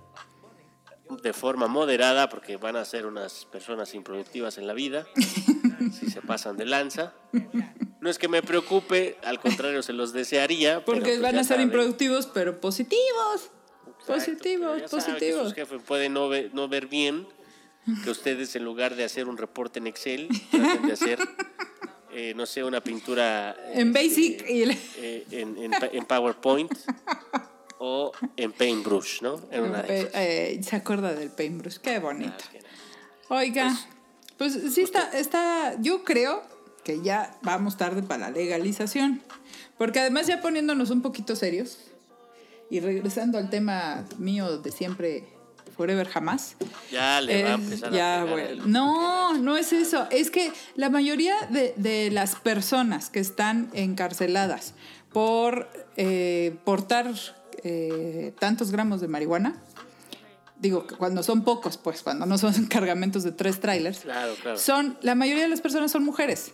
de 1.23 1.33
forma 1.33 1.69
moderada, 1.69 2.29
porque 2.29 2.57
van 2.57 2.77
a 2.77 2.85
ser 2.85 3.07
unas 3.07 3.45
personas 3.47 3.95
improductivas 3.95 4.59
en 4.59 4.67
la 4.67 4.73
vida, 4.73 5.07
si 5.93 6.11
se 6.11 6.21
pasan 6.21 6.57
de 6.57 6.65
lanza. 6.67 7.13
No 8.01 8.11
es 8.11 8.19
que 8.19 8.29
me 8.29 8.43
preocupe, 8.43 9.17
al 9.25 9.39
contrario, 9.41 9.83
se 9.83 9.93
los 9.93 10.13
desearía. 10.13 10.85
pero 10.85 10.85
Porque 10.85 11.11
pues 11.11 11.23
van 11.23 11.37
a 11.37 11.45
ser 11.45 11.57
saben. 11.57 11.63
improductivos, 11.69 12.27
pero 12.27 12.61
positivos. 12.61 13.51
Exacto, 13.87 14.13
positivos, 14.15 14.69
sabe 14.69 14.83
que 14.83 14.89
positivos. 14.97 15.43
sus 15.45 15.55
jefes 15.55 15.81
pueden 15.87 16.13
no 16.15 16.29
ver, 16.29 16.51
no 16.55 16.69
ver 16.69 16.87
bien 16.87 17.27
que 18.05 18.11
ustedes 18.11 18.55
en 18.57 18.65
lugar 18.65 18.97
de 18.97 19.05
hacer 19.05 19.29
un 19.29 19.37
reporte 19.37 19.79
en 19.79 19.87
Excel, 19.87 20.29
traten 20.51 20.83
de 20.87 20.93
hacer, 20.93 21.19
eh, 22.13 22.33
no 22.35 22.45
sé, 22.47 22.65
una 22.65 22.81
pintura 22.81 23.57
En 23.73 23.95
este, 23.97 24.09
Basic 24.09 24.45
eh, 24.99 25.27
en, 25.31 25.57
en 25.59 25.71
pa- 25.71 25.91
en 25.93 26.05
PowerPoint 26.05 26.73
o 27.79 28.11
en 28.37 28.53
Paintbrush, 28.53 29.23
¿no? 29.23 29.41
En 29.51 29.65
una 29.65 29.83
de 29.83 30.01
esas. 30.01 30.11
Eh, 30.15 30.61
se 30.63 30.77
acuerda 30.77 31.15
del 31.15 31.31
paintbrush, 31.31 31.77
qué 31.77 31.99
bonito. 31.99 32.33
Ah, 32.39 32.51
que. 32.53 32.63
Oiga, 33.29 33.77
pues, 34.39 34.59
sí 34.75 34.81
está, 34.83 35.11
está, 35.17 35.77
yo 35.81 36.03
creo 36.05 36.43
que 36.85 37.03
ya 37.03 37.37
vamos 37.43 37.77
tarde 37.77 38.03
para 38.03 38.31
la 38.31 38.31
legalización. 38.31 39.23
Porque 39.79 40.01
además 40.01 40.27
ya 40.27 40.41
poniéndonos 40.41 40.91
un 40.91 41.03
poquito 41.03 41.37
serios 41.37 41.79
y 42.71 42.81
regresando 42.81 43.39
al 43.39 43.51
tema 43.51 44.05
mío 44.19 44.59
de 44.59 44.71
siempre, 44.73 45.25
forever 45.77 46.09
jamás. 46.09 46.57
Ya 46.91 47.21
le 47.21 47.43
va 47.43 47.49
a 47.49 47.53
Eh, 47.53 47.55
empezar 47.55 47.93
ya, 47.93 48.23
a 48.23 48.25
bueno. 48.25 48.65
No, 48.67 49.39
no 49.39 49.57
es 49.57 49.73
eso. 49.73 50.07
Es 50.11 50.31
que 50.31 50.51
la 50.75 50.91
mayoría 50.91 51.35
de, 51.51 51.75
de 51.77 52.11
las 52.11 52.35
personas 52.37 53.11
que 53.11 53.21
están 53.21 53.71
encarceladas 53.75 54.75
por 55.13 55.69
eh, 55.97 56.57
portar 56.65 57.13
eh, 57.63 58.35
tantos 58.39 58.71
gramos 58.71 59.01
de 59.01 59.09
marihuana, 59.09 59.57
digo 60.59 60.87
cuando 60.99 61.23
son 61.23 61.43
pocos, 61.45 61.77
pues 61.79 62.03
cuando 62.03 62.27
no 62.27 62.39
son 62.39 62.53
cargamentos 62.69 63.23
de 63.25 63.33
tres 63.33 63.61
trailers, 63.61 64.01
Claro, 64.01 64.35
claro. 64.41 64.59
son, 64.59 64.99
la 65.03 65.15
mayoría 65.15 65.43
de 65.45 65.49
las 65.51 65.61
personas 65.61 65.91
son 65.93 66.05
mujeres. 66.05 66.53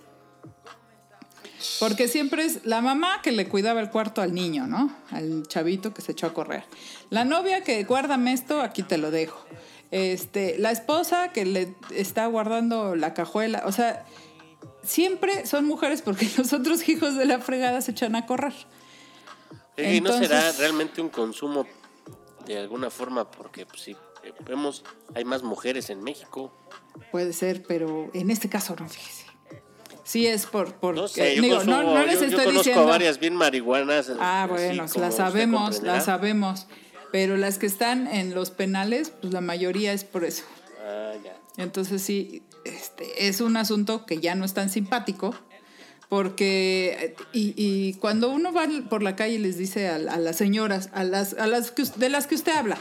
Porque 1.81 2.09
siempre 2.09 2.45
es 2.45 2.65
la 2.65 2.81
mamá 2.81 3.21
que 3.23 3.33
le 3.33 3.49
cuidaba 3.49 3.81
el 3.81 3.91
cuarto 3.91 4.23
al 4.23 4.35
niño, 4.35 4.67
¿no? 4.67 4.95
Al 5.11 5.47
chavito 5.47 5.93
que 5.95 6.03
se 6.03 6.13
echó 6.13 6.27
a 6.27 6.35
correr. 6.35 6.65
La 7.11 7.25
novia 7.25 7.63
que 7.63 7.83
guárdame 7.85 8.33
esto, 8.33 8.61
aquí 8.61 8.83
te 8.83 8.99
lo 8.99 9.11
dejo. 9.11 9.45
Este, 9.91 10.59
la 10.59 10.71
esposa 10.71 11.33
que 11.33 11.45
le 11.45 11.75
está 11.91 12.27
guardando 12.27 12.97
la 12.97 13.15
cajuela. 13.15 13.63
O 13.67 13.73
sea, 13.73 14.07
siempre 14.83 15.47
son 15.47 15.67
mujeres 15.67 16.03
porque 16.03 16.29
los 16.37 16.53
otros 16.53 16.89
hijos 16.89 17.17
de 17.17 17.25
la 17.25 17.39
fregada 17.41 17.81
se 17.81 17.93
echan 17.93 18.17
a 18.17 18.27
correr. 18.27 18.55
¿Y 19.77 20.01
no 20.01 20.17
será 20.19 20.53
realmente 20.53 21.01
un 21.01 21.09
consumo 21.09 21.67
de 22.47 22.59
alguna 22.59 22.91
forma? 22.91 23.31
Porque 23.31 23.67
pues, 23.67 23.83
sí, 23.83 23.97
eh, 24.23 24.33
vemos, 24.47 24.85
hay 25.15 25.25
más 25.25 25.43
mujeres 25.43 25.91
en 25.91 26.03
México. 26.03 26.53
Puede 27.11 27.33
ser, 27.33 27.63
pero 27.63 28.11
en 28.13 28.31
este 28.31 28.49
caso 28.49 28.77
no, 28.79 28.89
fíjese. 28.89 29.22
Sí 30.05 30.27
es 30.27 30.47
por... 30.47 30.75
por 30.75 30.95
No 30.97 31.07
sé, 31.09 31.37
yo, 31.37 31.43
digo, 31.43 31.57
consumo, 31.57 31.77
no, 31.83 31.95
no 31.95 32.05
les 32.07 32.15
yo- 32.15 32.21
yo 32.21 32.27
estoy 32.27 32.45
conozco 32.45 32.59
diciendo... 32.61 32.87
varias 32.87 33.19
bien 33.21 33.37
marihuanas. 33.37 34.11
Ah, 34.19 34.47
bueno, 34.49 34.85
las 34.97 35.15
sabemos, 35.17 35.83
las 35.83 36.05
sabemos. 36.07 36.67
Pero 37.13 37.37
las 37.37 37.59
que 37.59 37.67
están 37.67 38.07
en 38.07 38.35
los 38.35 38.51
penales, 38.51 39.11
pues 39.21 39.33
la 39.33 39.41
mayoría 39.41 39.93
es 39.93 40.03
por 40.05 40.25
eso. 40.25 40.45
Ah, 40.85 41.13
ya. 41.23 41.37
Entonces 41.63 42.03
sí, 42.03 42.43
este, 42.65 43.29
es 43.29 43.41
un 43.41 43.57
asunto 43.57 44.07
que 44.07 44.19
ya 44.19 44.35
no 44.35 44.45
es 44.45 44.55
tan 44.55 44.71
simpático. 44.71 45.35
Porque, 46.09 47.15
y, 47.33 47.55
y 47.57 47.95
cuando 47.95 48.29
uno 48.29 48.53
va 48.53 48.67
por 48.91 49.03
la 49.03 49.17
calle 49.17 49.37
y 49.37 49.39
les 49.39 49.57
dice 49.57 49.89
a, 49.89 49.95
a 49.95 49.99
las 50.19 50.37
señoras, 50.37 50.91
a 50.93 51.05
las, 51.05 51.33
a 51.35 51.47
las 51.47 51.71
que 51.71 51.85
de 51.97 52.09
las 52.11 52.27
que 52.27 52.35
usted 52.35 52.53
habla, 52.53 52.77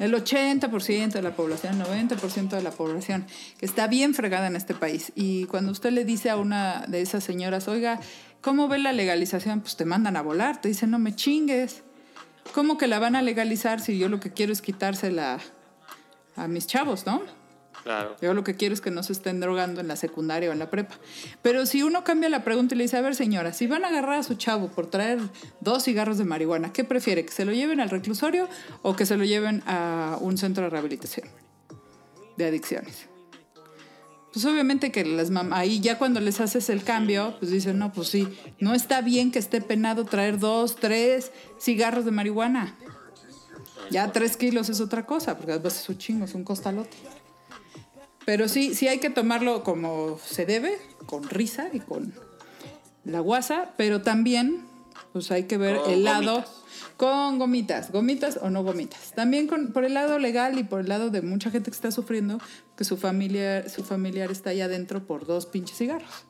el 0.00 0.14
80% 0.14 1.12
de 1.12 1.22
la 1.22 1.36
población, 1.36 1.78
90% 1.78 2.48
de 2.48 2.62
la 2.62 2.70
población, 2.70 3.26
que 3.58 3.66
está 3.66 3.86
bien 3.86 4.14
fregada 4.14 4.46
en 4.46 4.56
este 4.56 4.74
país. 4.74 5.12
Y 5.14 5.44
cuando 5.44 5.70
usted 5.70 5.92
le 5.92 6.04
dice 6.04 6.30
a 6.30 6.36
una 6.36 6.86
de 6.88 7.02
esas 7.02 7.22
señoras, 7.22 7.68
oiga, 7.68 8.00
¿cómo 8.40 8.66
ve 8.66 8.78
la 8.78 8.92
legalización? 8.92 9.60
Pues 9.60 9.76
te 9.76 9.84
mandan 9.84 10.16
a 10.16 10.22
volar, 10.22 10.60
te 10.60 10.68
dicen, 10.68 10.90
no 10.90 10.98
me 10.98 11.14
chingues. 11.14 11.82
¿Cómo 12.54 12.78
que 12.78 12.86
la 12.86 12.98
van 12.98 13.14
a 13.14 13.22
legalizar 13.22 13.80
si 13.80 13.98
yo 13.98 14.08
lo 14.08 14.18
que 14.18 14.32
quiero 14.32 14.52
es 14.52 14.62
quitársela 14.62 15.38
a 16.34 16.48
mis 16.48 16.66
chavos, 16.66 17.04
no? 17.04 17.22
Claro. 17.82 18.16
Yo 18.20 18.34
lo 18.34 18.44
que 18.44 18.56
quiero 18.56 18.74
es 18.74 18.80
que 18.80 18.90
no 18.90 19.02
se 19.02 19.12
estén 19.12 19.40
drogando 19.40 19.80
en 19.80 19.88
la 19.88 19.96
secundaria 19.96 20.50
o 20.50 20.52
en 20.52 20.58
la 20.58 20.70
prepa. 20.70 20.98
Pero 21.42 21.64
si 21.66 21.82
uno 21.82 22.04
cambia 22.04 22.28
la 22.28 22.44
pregunta 22.44 22.74
y 22.74 22.78
le 22.78 22.84
dice, 22.84 22.96
a 22.96 23.00
ver 23.00 23.14
señora, 23.14 23.52
si 23.52 23.66
van 23.66 23.84
a 23.84 23.88
agarrar 23.88 24.18
a 24.18 24.22
su 24.22 24.34
chavo 24.34 24.68
por 24.68 24.88
traer 24.88 25.18
dos 25.60 25.84
cigarros 25.84 26.18
de 26.18 26.24
marihuana, 26.24 26.72
¿qué 26.72 26.84
prefiere? 26.84 27.24
¿Que 27.24 27.32
se 27.32 27.44
lo 27.44 27.52
lleven 27.52 27.80
al 27.80 27.90
reclusorio 27.90 28.48
o 28.82 28.96
que 28.96 29.06
se 29.06 29.16
lo 29.16 29.24
lleven 29.24 29.62
a 29.66 30.18
un 30.20 30.36
centro 30.36 30.64
de 30.64 30.70
rehabilitación 30.70 31.28
de 32.36 32.46
adicciones? 32.46 33.06
Pues 34.32 34.44
obviamente 34.44 34.92
que 34.92 35.04
las 35.04 35.30
mamás, 35.30 35.58
ahí 35.58 35.80
ya 35.80 35.98
cuando 35.98 36.20
les 36.20 36.40
haces 36.40 36.70
el 36.70 36.84
cambio, 36.84 37.34
pues 37.40 37.50
dicen, 37.50 37.78
no, 37.78 37.92
pues 37.92 38.08
sí, 38.08 38.28
no 38.60 38.74
está 38.74 39.00
bien 39.00 39.32
que 39.32 39.40
esté 39.40 39.60
penado 39.60 40.04
traer 40.04 40.38
dos, 40.38 40.76
tres 40.76 41.32
cigarros 41.58 42.04
de 42.04 42.12
marihuana. 42.12 42.76
Ya 43.90 44.12
tres 44.12 44.36
kilos 44.36 44.68
es 44.68 44.80
otra 44.80 45.04
cosa, 45.04 45.36
porque 45.36 45.52
además 45.52 45.80
es 45.80 45.88
un 45.88 45.98
chingo, 45.98 46.24
es 46.26 46.34
un 46.34 46.44
costalote. 46.44 46.96
Pero 48.24 48.48
sí, 48.48 48.74
sí 48.74 48.88
hay 48.88 48.98
que 48.98 49.10
tomarlo 49.10 49.64
como 49.64 50.18
se 50.24 50.46
debe, 50.46 50.78
con 51.06 51.24
risa 51.28 51.68
y 51.72 51.80
con 51.80 52.14
la 53.04 53.20
guasa, 53.20 53.72
pero 53.76 54.02
también 54.02 54.64
pues 55.12 55.30
hay 55.30 55.44
que 55.44 55.56
ver 55.56 55.78
Con 55.78 55.90
el 55.90 56.04
lado 56.04 56.32
gomitas. 56.34 56.62
con 56.96 57.38
gomitas, 57.38 57.90
gomitas 57.92 58.38
o 58.42 58.50
no 58.50 58.62
gomitas. 58.62 59.12
También 59.14 59.48
con, 59.48 59.72
por 59.72 59.84
el 59.84 59.94
lado 59.94 60.18
legal 60.18 60.58
y 60.58 60.64
por 60.64 60.80
el 60.80 60.88
lado 60.88 61.10
de 61.10 61.22
mucha 61.22 61.50
gente 61.50 61.70
que 61.70 61.74
está 61.74 61.90
sufriendo 61.90 62.38
que 62.76 62.84
su 62.84 62.96
familia, 62.96 63.68
su 63.68 63.82
familiar 63.84 64.30
está 64.30 64.50
allá 64.50 64.66
adentro 64.66 65.04
por 65.04 65.26
dos 65.26 65.46
pinches 65.46 65.78
cigarros. 65.78 66.26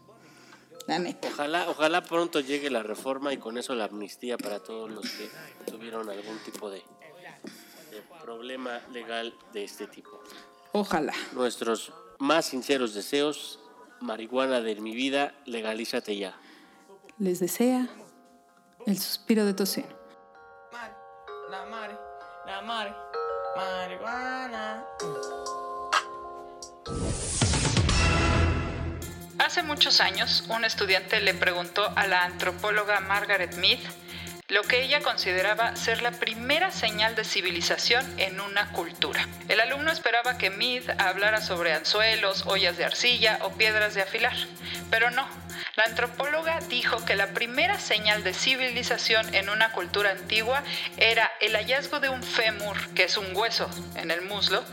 La 0.86 0.98
neta. 0.98 1.28
Ojalá, 1.28 1.68
ojalá 1.68 2.02
pronto 2.02 2.40
llegue 2.40 2.70
la 2.70 2.82
reforma 2.82 3.32
y 3.32 3.36
con 3.36 3.58
eso 3.58 3.74
la 3.74 3.84
amnistía 3.84 4.38
para 4.38 4.60
todos 4.60 4.90
los 4.90 5.04
que 5.10 5.28
tuvieron 5.70 6.08
algún 6.08 6.38
tipo 6.44 6.70
de, 6.70 6.78
de 6.78 8.02
problema 8.24 8.80
legal 8.92 9.34
de 9.52 9.64
este 9.64 9.86
tipo. 9.86 10.20
Ojalá. 10.72 11.12
Nuestros 11.32 11.92
más 12.18 12.46
sinceros 12.46 12.94
deseos, 12.94 13.58
marihuana 14.00 14.60
de 14.60 14.76
mi 14.76 14.94
vida, 14.94 15.34
legalízate 15.44 16.16
ya. 16.16 16.34
Les 17.18 17.40
desea 17.40 17.88
el 18.86 18.98
suspiro 18.98 19.44
de 19.44 19.54
tocino. 19.54 19.88
Mari, 20.72 20.94
la 21.50 21.64
mari, 21.66 21.94
la 22.46 22.62
mari, 22.62 22.90
marihuana. 23.56 24.84
Hace 29.38 29.62
muchos 29.62 30.00
años, 30.00 30.44
un 30.48 30.64
estudiante 30.64 31.20
le 31.20 31.34
preguntó 31.34 31.90
a 31.96 32.06
la 32.06 32.24
antropóloga 32.24 33.00
Margaret 33.00 33.56
Mead 33.56 33.80
lo 34.50 34.62
que 34.64 34.82
ella 34.82 35.00
consideraba 35.00 35.76
ser 35.76 36.02
la 36.02 36.10
primera 36.10 36.72
señal 36.72 37.14
de 37.14 37.24
civilización 37.24 38.04
en 38.18 38.40
una 38.40 38.72
cultura. 38.72 39.26
El 39.48 39.60
alumno 39.60 39.92
esperaba 39.92 40.38
que 40.38 40.50
Mead 40.50 41.00
hablara 41.00 41.40
sobre 41.40 41.72
anzuelos, 41.72 42.44
ollas 42.46 42.76
de 42.76 42.84
arcilla 42.84 43.38
o 43.42 43.52
piedras 43.52 43.94
de 43.94 44.02
afilar, 44.02 44.34
pero 44.90 45.10
no. 45.10 45.26
La 45.76 45.84
antropóloga 45.84 46.58
dijo 46.68 47.04
que 47.04 47.14
la 47.14 47.28
primera 47.28 47.78
señal 47.78 48.24
de 48.24 48.34
civilización 48.34 49.32
en 49.34 49.50
una 49.50 49.70
cultura 49.72 50.10
antigua 50.10 50.64
era 50.96 51.30
el 51.40 51.54
hallazgo 51.54 52.00
de 52.00 52.08
un 52.08 52.22
fémur, 52.22 52.76
que 52.94 53.04
es 53.04 53.16
un 53.16 53.34
hueso 53.34 53.70
en 53.94 54.10
el 54.10 54.22
muslo, 54.22 54.64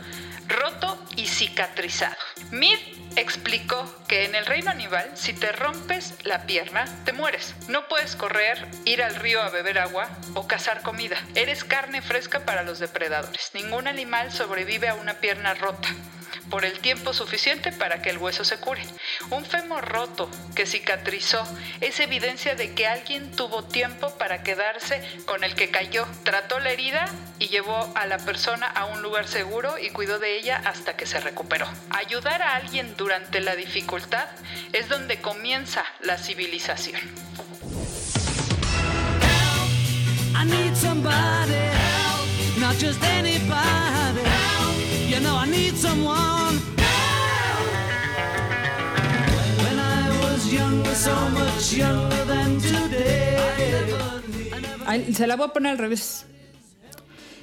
roto 0.48 0.98
y 1.16 1.26
cicatrizado. 1.26 2.16
Mead 2.50 2.78
explicó 3.16 3.84
que 4.06 4.24
en 4.24 4.34
el 4.34 4.46
reino 4.46 4.70
animal, 4.70 5.10
si 5.14 5.32
te 5.32 5.52
rompes 5.52 6.14
la 6.24 6.46
pierna, 6.46 6.84
te 7.04 7.12
mueres. 7.12 7.54
No 7.68 7.88
puedes 7.88 8.16
correr, 8.16 8.66
ir 8.84 9.02
al 9.02 9.14
río 9.16 9.42
a 9.42 9.50
beber 9.50 9.78
agua 9.78 10.08
o 10.34 10.46
cazar 10.46 10.82
comida. 10.82 11.16
Eres 11.34 11.64
carne 11.64 12.02
fresca 12.02 12.40
para 12.40 12.62
los 12.62 12.78
depredadores. 12.78 13.50
Ningún 13.54 13.88
animal 13.88 14.32
sobrevive 14.32 14.88
a 14.88 14.94
una 14.94 15.14
pierna 15.14 15.54
rota 15.54 15.88
por 16.50 16.64
el 16.64 16.78
tiempo 16.80 17.12
suficiente 17.12 17.72
para 17.72 18.02
que 18.02 18.10
el 18.10 18.18
hueso 18.18 18.44
se 18.44 18.58
cure. 18.58 18.82
Un 19.30 19.44
fémur 19.44 19.84
roto 19.84 20.30
que 20.54 20.66
cicatrizó 20.66 21.46
es 21.80 22.00
evidencia 22.00 22.54
de 22.54 22.74
que 22.74 22.86
alguien 22.86 23.30
tuvo 23.32 23.64
tiempo 23.64 24.10
para 24.18 24.42
quedarse 24.42 25.02
con 25.26 25.44
el 25.44 25.54
que 25.54 25.70
cayó, 25.70 26.06
trató 26.24 26.58
la 26.58 26.70
herida 26.70 27.08
y 27.38 27.48
llevó 27.48 27.92
a 27.94 28.06
la 28.06 28.18
persona 28.18 28.66
a 28.66 28.86
un 28.86 29.02
lugar 29.02 29.26
seguro 29.26 29.78
y 29.78 29.90
cuidó 29.90 30.18
de 30.18 30.38
ella 30.38 30.60
hasta 30.64 30.96
que 30.96 31.06
se 31.06 31.20
recuperó. 31.20 31.66
Ayudar 31.90 32.42
a 32.42 32.56
alguien 32.56 32.96
durante 32.96 33.40
la 33.40 33.56
dificultad 33.56 34.28
es 34.72 34.88
donde 34.88 35.20
comienza 35.20 35.84
la 36.00 36.18
civilización. 36.18 37.00
Se 55.18 55.26
la 55.26 55.34
voy 55.34 55.48
a 55.48 55.52
poner 55.52 55.72
al 55.72 55.78
revés. 55.78 56.26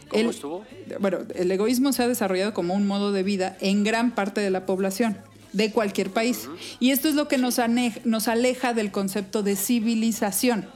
¿Cómo 0.07 0.29
estuvo? 0.29 0.65
Bueno, 0.99 1.19
el 1.35 1.51
egoísmo 1.51 1.91
se 1.91 2.03
ha 2.03 2.07
desarrollado 2.07 2.53
como 2.53 2.73
un 2.73 2.87
modo 2.87 3.11
de 3.11 3.23
vida 3.23 3.57
en 3.59 3.83
gran 3.83 4.15
parte 4.15 4.39
de 4.39 4.49
la 4.49 4.65
población 4.65 5.17
de 5.51 5.71
cualquier 5.71 6.09
país. 6.09 6.47
Y 6.79 6.91
esto 6.91 7.09
es 7.09 7.15
lo 7.15 7.27
que 7.27 7.37
nos, 7.37 7.59
nos 8.05 8.27
aleja 8.29 8.73
del 8.73 8.91
concepto 8.91 9.43
de 9.43 9.57
civilización. 9.57 10.69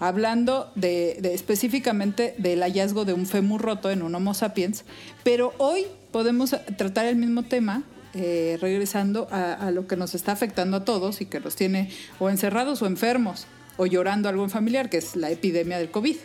Hablando 0.00 0.70
de, 0.76 1.18
específicamente 1.34 2.34
del 2.38 2.62
hallazgo 2.62 3.04
de 3.04 3.14
un 3.14 3.26
fémur 3.26 3.60
roto 3.60 3.90
en 3.90 4.02
un 4.02 4.14
Homo 4.14 4.32
sapiens, 4.32 4.84
pero 5.24 5.52
hoy 5.58 5.86
podemos 6.12 6.54
tratar 6.76 7.06
el 7.06 7.16
mismo 7.16 7.42
tema 7.42 7.82
eh, 8.14 8.58
regresando 8.60 9.26
a, 9.30 9.70
lo 9.72 9.86
que 9.86 9.96
nos 9.96 10.14
está 10.14 10.32
afectando 10.32 10.78
a 10.78 10.84
todos 10.84 11.20
y 11.20 11.26
que 11.26 11.40
nos 11.40 11.56
tiene 11.56 11.90
o 12.18 12.30
encerrados 12.30 12.80
o 12.80 12.86
enfermos 12.86 13.46
o 13.76 13.86
llorando 13.86 14.28
algo 14.28 14.44
en 14.44 14.50
familiar, 14.50 14.88
que 14.88 14.98
es 14.98 15.16
la 15.16 15.30
epidemia 15.30 15.78
del 15.78 15.90
COVID. 15.90 16.16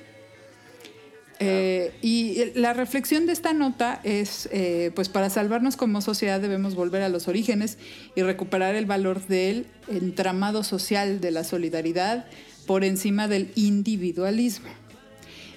Eh, 1.40 1.94
y 2.02 2.52
la 2.56 2.74
reflexión 2.74 3.26
de 3.26 3.34
esta 3.34 3.54
nota 3.54 4.00
es, 4.04 4.48
eh, 4.52 4.92
pues 4.96 5.10
para 5.10 5.30
salvarnos 5.30 5.76
como 5.76 6.00
sociedad 6.02 6.40
debemos 6.40 6.76
volver 6.76 7.02
a 7.02 7.10
los 7.10 7.28
orígenes 7.28 7.78
y 8.16 8.22
recuperar 8.22 8.76
el 8.76 8.86
valor 8.86 9.26
del 9.28 9.66
entramado 9.88 10.64
social 10.64 11.20
de 11.20 11.32
la 11.32 11.44
solidaridad 11.44 12.28
por 12.66 12.84
encima 12.84 13.28
del 13.28 13.52
individualismo. 13.56 14.70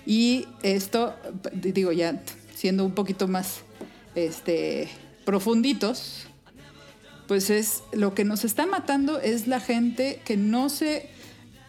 Y 0.05 0.47
esto, 0.62 1.14
digo 1.53 1.92
ya, 1.92 2.23
siendo 2.55 2.85
un 2.85 2.95
poquito 2.95 3.27
más 3.29 3.61
este, 4.14 4.88
profunditos, 5.25 6.27
pues 7.27 7.51
es 7.51 7.83
lo 7.92 8.14
que 8.14 8.25
nos 8.25 8.45
está 8.45 8.66
matando 8.66 9.21
es 9.21 9.47
la 9.47 9.61
gente 9.61 10.21
que 10.25 10.37
no 10.37 10.69
se 10.69 11.09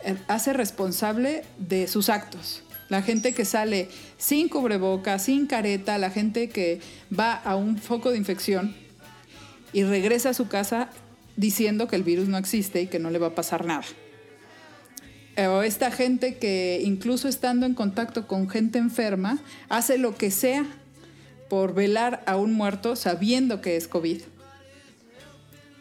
eh, 0.03 0.15
hace 0.27 0.53
responsable 0.53 1.43
de 1.57 1.87
sus 1.87 2.09
actos. 2.09 2.63
La 2.89 3.01
gente 3.01 3.33
que 3.33 3.43
sale 3.43 3.89
sin 4.17 4.47
cubreboca, 4.47 5.19
sin 5.19 5.47
careta, 5.47 5.97
la 5.97 6.09
gente 6.09 6.49
que 6.49 6.79
va 7.17 7.33
a 7.33 7.55
un 7.55 7.77
foco 7.77 8.11
de 8.11 8.17
infección 8.17 8.75
y 9.73 9.83
regresa 9.83 10.29
a 10.29 10.33
su 10.33 10.47
casa 10.47 10.89
diciendo 11.35 11.87
que 11.87 11.97
el 11.97 12.03
virus 12.03 12.29
no 12.29 12.37
existe 12.37 12.81
y 12.81 12.87
que 12.87 12.99
no 12.99 13.09
le 13.09 13.19
va 13.19 13.27
a 13.27 13.35
pasar 13.35 13.65
nada. 13.65 13.83
O 15.37 15.61
esta 15.61 15.91
gente 15.91 16.37
que 16.37 16.81
incluso 16.83 17.27
estando 17.27 17.65
en 17.65 17.75
contacto 17.75 18.25
con 18.25 18.49
gente 18.49 18.79
enferma, 18.79 19.37
hace 19.69 19.99
lo 19.99 20.15
que 20.15 20.31
sea 20.31 20.65
por 21.47 21.75
velar 21.75 22.23
a 22.25 22.37
un 22.37 22.53
muerto 22.53 22.95
sabiendo 22.95 23.61
que 23.61 23.75
es 23.75 23.87
COVID 23.87 24.21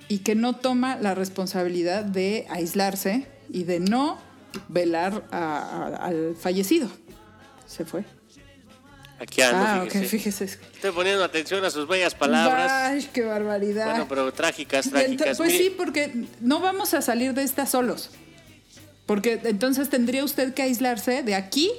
y 0.09 0.19
que 0.19 0.35
no 0.35 0.57
toma 0.57 0.97
la 0.97 1.15
responsabilidad 1.15 2.05
de 2.05 2.47
aislarse 2.51 3.27
y 3.49 3.65
de 3.65 3.81
no 3.81 4.19
velar 4.69 5.25
al 5.31 6.37
fallecido. 6.39 6.89
Se 7.67 7.85
fue. 7.85 8.05
Aquí 9.19 9.41
ando, 9.41 9.65
ah, 9.67 9.87
fíjese. 9.89 10.45
Estoy 10.45 10.91
poniendo 10.91 11.25
atención 11.25 11.65
a 11.65 11.71
sus 11.71 11.89
bellas 11.89 12.15
palabras. 12.15 12.71
Ay, 12.71 13.09
qué 13.13 13.25
barbaridad. 13.25 13.89
Bueno, 13.89 14.07
pero 14.07 14.31
trágicas, 14.33 14.91
trágicas. 14.91 15.39
Pues 15.39 15.53
sí, 15.53 15.75
porque 15.75 16.27
no 16.41 16.61
vamos 16.61 16.93
a 16.93 17.01
salir 17.01 17.33
de 17.33 17.43
esta 17.43 17.65
solos. 17.65 18.11
Porque 19.07 19.41
entonces 19.45 19.89
tendría 19.89 20.25
usted 20.25 20.53
que 20.53 20.63
aislarse 20.63 21.23
de 21.23 21.35
aquí 21.35 21.71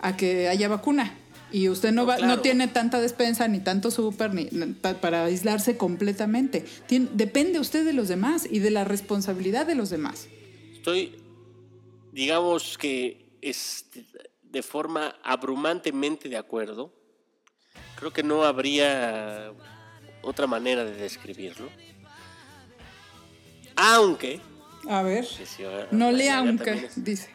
a 0.00 0.16
que 0.16 0.48
haya 0.48 0.68
vacuna. 0.68 1.16
Y 1.50 1.68
usted 1.70 1.92
no, 1.92 2.04
va, 2.04 2.18
no 2.18 2.40
tiene 2.40 2.68
tanta 2.68 3.00
despensa 3.00 3.48
ni 3.48 3.60
tanto 3.60 3.90
súper 3.90 4.34
ni, 4.34 4.46
para 5.00 5.24
aislarse 5.24 5.78
completamente. 5.78 6.66
depende 6.88 7.58
usted 7.58 7.86
de 7.86 7.94
los 7.94 8.08
demás 8.08 8.46
y 8.50 8.58
de 8.58 8.70
la 8.70 8.84
responsabilidad 8.84 9.66
de 9.66 9.74
los 9.74 9.88
demás. 9.88 10.28
Estoy, 10.74 11.14
digamos 12.12 12.76
que 12.76 13.28
es 13.40 13.86
de 14.42 14.62
forma 14.62 15.14
abrumantemente 15.22 16.28
de 16.28 16.36
acuerdo. 16.36 16.92
Creo 17.96 18.12
que 18.12 18.22
no 18.22 18.44
habría 18.44 19.52
otra 20.22 20.46
manera 20.46 20.84
de 20.84 20.92
describirlo. 20.92 21.70
Aunque. 23.76 24.40
A 24.88 25.02
ver. 25.02 25.26
no 25.90 26.10
le 26.12 26.30
aunque, 26.30 26.88
dice. 26.96 27.30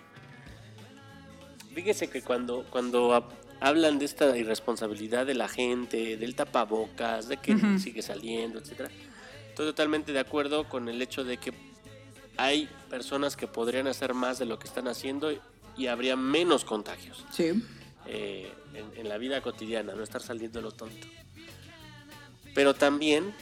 Fíjese 1.74 2.10
que 2.10 2.22
cuando, 2.22 2.66
cuando 2.70 3.28
hablan 3.60 4.00
de 4.00 4.06
esta 4.06 4.36
irresponsabilidad 4.38 5.26
de 5.26 5.36
la 5.36 5.48
gente, 5.48 6.18
del 6.18 6.36
tapabocas, 6.36 7.28
de 7.28 7.38
que 7.38 7.56
sigue 7.80 8.02
saliendo, 8.02 8.60
etcétera. 8.60 8.90
Estoy 9.50 9.68
totalmente 9.68 10.14
de 10.14 10.20
acuerdo 10.20 10.68
con 10.68 10.90
el 10.90 11.02
hecho 11.02 11.24
de 11.24 11.38
que 11.38 11.54
hay 12.38 12.68
personas 12.90 13.38
que 13.38 13.48
podrían 13.48 13.88
hacer 13.88 14.14
más 14.14 14.40
de 14.40 14.46
lo 14.46 14.58
que 14.58 14.68
están 14.68 14.88
haciendo 14.88 15.32
y 15.78 15.88
habría 15.88 16.16
menos 16.16 16.66
contagios. 16.66 17.24
Sí. 17.32 17.64
Eh, 18.06 18.52
en, 18.74 19.08
la 19.08 19.18
vida 19.18 19.42
cotidiana, 19.42 19.94
no 19.94 20.04
estar 20.04 20.22
saliendo 20.22 20.62
lo 20.62 20.72
tonto. 20.72 21.08
Pero 22.54 22.74
también 22.74 23.34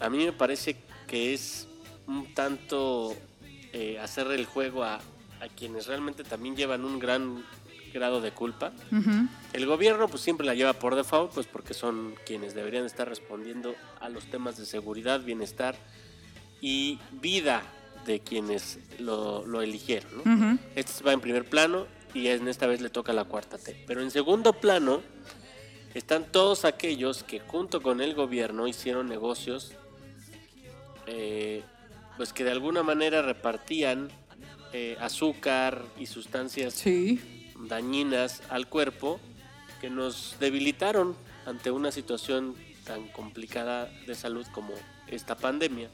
a 0.00 0.10
mí 0.10 0.24
me 0.24 0.32
parece 0.32 0.76
que 1.06 1.32
es 1.32 1.68
un 2.06 2.34
tanto 2.34 3.14
eh, 3.78 3.98
hacer 3.98 4.30
el 4.32 4.46
juego 4.46 4.84
a, 4.84 4.94
a 4.94 5.48
quienes 5.54 5.86
realmente 5.86 6.24
también 6.24 6.56
llevan 6.56 6.82
un 6.82 6.98
gran 6.98 7.44
grado 7.92 8.22
de 8.22 8.30
culpa. 8.32 8.72
El 9.52 9.66
gobierno 9.66 10.08
pues 10.08 10.22
siempre 10.22 10.46
la 10.46 10.54
lleva 10.54 10.72
por 10.72 10.94
default, 10.94 11.32
pues 11.34 11.46
porque 11.46 11.74
son 11.74 12.14
quienes 12.24 12.54
deberían 12.54 12.86
estar 12.86 13.06
respondiendo 13.06 13.74
a 14.00 14.08
los 14.08 14.24
temas 14.30 14.56
de 14.56 14.64
seguridad, 14.64 15.20
bienestar 15.20 15.76
y 16.62 16.98
vida 17.20 17.62
de 18.06 18.20
quienes 18.20 18.78
lo, 18.98 19.60
eligieron. 19.60 20.58
Este 20.74 21.04
va 21.04 21.12
en 21.12 21.20
primer 21.20 21.44
plano 21.44 21.86
y 22.14 22.28
en 22.28 22.48
esta 22.48 22.66
vez 22.66 22.80
le 22.80 22.88
toca 22.88 23.12
la 23.12 23.24
cuarta 23.24 23.58
T. 23.58 23.84
Pero 23.86 24.00
en 24.00 24.10
segundo 24.10 24.54
plano 24.54 25.02
están 25.92 26.24
todos 26.32 26.64
aquellos 26.64 27.24
que 27.24 27.40
junto 27.40 27.82
con 27.82 28.00
el 28.00 28.14
gobierno 28.14 28.66
hicieron 28.66 29.06
negocios 29.06 29.72
eh, 31.06 31.62
pues 32.16 32.32
que 32.32 32.44
de 32.44 32.50
alguna 32.50 32.82
manera 32.82 33.22
repartían 33.22 34.08
eh, 34.72 34.96
azúcar 35.00 35.82
y 35.98 36.06
sustancias 36.06 36.74
sí. 36.74 37.52
dañinas 37.68 38.42
al 38.48 38.68
cuerpo 38.68 39.20
que 39.80 39.90
nos 39.90 40.36
debilitaron 40.40 41.16
ante 41.44 41.70
una 41.70 41.92
situación 41.92 42.54
tan 42.84 43.08
complicada 43.08 43.86
de 44.06 44.14
salud 44.14 44.46
como 44.52 44.72
esta 45.08 45.36
pandemia, 45.36 45.88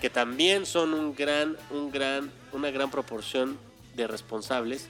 que 0.00 0.10
también 0.10 0.66
son 0.66 0.94
un 0.94 1.14
gran, 1.14 1.56
un 1.70 1.90
gran, 1.90 2.30
una 2.52 2.70
gran 2.70 2.90
proporción 2.90 3.58
de 3.96 4.06
responsables 4.06 4.88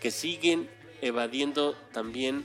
que 0.00 0.10
siguen 0.10 0.68
evadiendo 1.00 1.74
también 1.92 2.44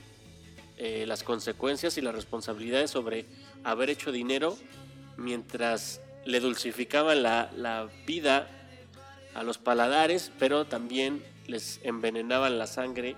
eh, 0.78 1.04
las 1.06 1.22
consecuencias 1.22 1.98
y 1.98 2.00
las 2.00 2.14
responsabilidades 2.14 2.90
sobre 2.90 3.26
haber 3.64 3.90
hecho 3.90 4.12
dinero 4.12 4.56
mientras 5.16 6.00
le 6.24 6.40
dulcificaban 6.40 7.22
la, 7.22 7.50
la 7.56 7.88
vida 8.06 8.48
a 9.34 9.42
los 9.42 9.58
paladares, 9.58 10.30
pero 10.38 10.66
también 10.66 11.22
les 11.46 11.80
envenenaban 11.82 12.58
la 12.58 12.66
sangre, 12.66 13.16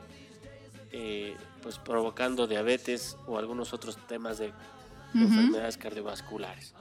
eh, 0.92 1.36
pues 1.62 1.78
provocando 1.78 2.46
diabetes 2.46 3.16
o 3.26 3.38
algunos 3.38 3.72
otros 3.72 3.96
temas 4.08 4.38
de 4.38 4.52
enfermedades 5.14 5.76
cardiovasculares. 5.76 6.72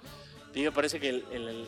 A 0.50 0.54
mí 0.54 0.64
me 0.64 0.72
parece 0.72 1.00
que 1.00 1.10
el- 1.10 1.26
el- 1.32 1.48
el- 1.48 1.68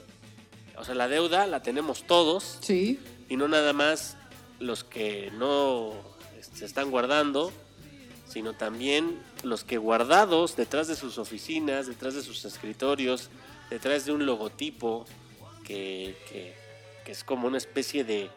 o 0.77 0.83
sea, 0.83 0.95
la 0.95 1.07
deuda 1.07 1.45
la 1.47 1.61
tenemos 1.61 2.05
todos 2.07 2.57
Sí. 2.61 2.99
y 3.29 3.37
no 3.37 3.47
nada 3.47 3.73
más 3.73 4.17
los 4.59 4.83
que 4.83 5.31
no 5.37 5.93
este, 6.39 6.57
se 6.59 6.65
están 6.65 6.89
guardando, 6.91 7.51
sino 8.27 8.53
también 8.53 9.19
los 9.43 9.63
que 9.63 9.77
guardados 9.77 10.55
detrás 10.55 10.87
de 10.87 10.95
sus 10.95 11.17
oficinas, 11.17 11.87
detrás 11.87 12.13
de 12.15 12.21
sus 12.23 12.43
escritorios, 12.45 13.29
detrás 13.69 14.05
de 14.05 14.11
un 14.11 14.25
logotipo 14.25 15.05
que, 15.63 16.15
que- 16.29 16.55
que 17.05 17.11
es 17.11 17.23
como 17.23 17.47
una 17.47 17.57
especie 17.57 18.03
de, 18.05 18.29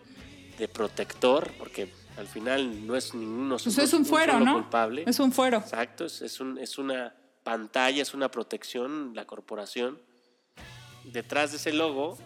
de 0.59 0.67
protector, 0.69 1.51
porque 1.59 1.89
al 2.17 2.27
final 2.27 2.87
no 2.87 2.97
es 2.97 3.15
ninguno 3.15 3.59
Pues 3.63 3.79
es 3.79 3.93
un 3.93 4.05
fuero, 4.05 4.41
¿no? 4.41 4.55
culpable. 4.55 5.05
Es 5.07 5.21
un 5.21 5.31
fuero. 5.33 5.59
Exacto, 5.59 6.05
es, 6.07 6.21
es 6.23 6.41
un- 6.41 6.59
es 6.59 6.77
una 6.79 7.15
pantalla, 7.45 8.03
es 8.03 8.13
una 8.15 8.29
protección, 8.31 9.13
la 9.15 9.25
corporación. 9.25 10.01
Detrás 11.05 11.53
de 11.53 11.59
ese 11.59 11.73
logo 11.73 12.19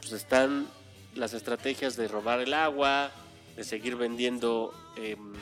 pues 0.00 0.12
están 0.12 0.66
las 1.14 1.32
estrategias 1.34 1.96
de 1.96 2.08
robar 2.08 2.40
el 2.40 2.52
agua, 2.54 3.10
de 3.56 3.62
seguir 3.64 3.94
vendiendo 3.96 4.74
em, 4.96 5.32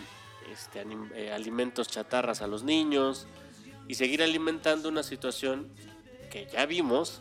este, 0.52 0.84
anim- 0.84 1.10
eh, 1.14 1.32
alimentos 1.32 1.88
chatarras 1.88 2.42
a 2.42 2.46
los 2.46 2.62
niños 2.64 3.26
y 3.88 3.94
seguir 3.94 4.22
alimentando 4.22 4.88
una 4.90 5.02
situación 5.02 5.68
que 6.34 6.48
ya 6.52 6.66
vimos 6.66 7.20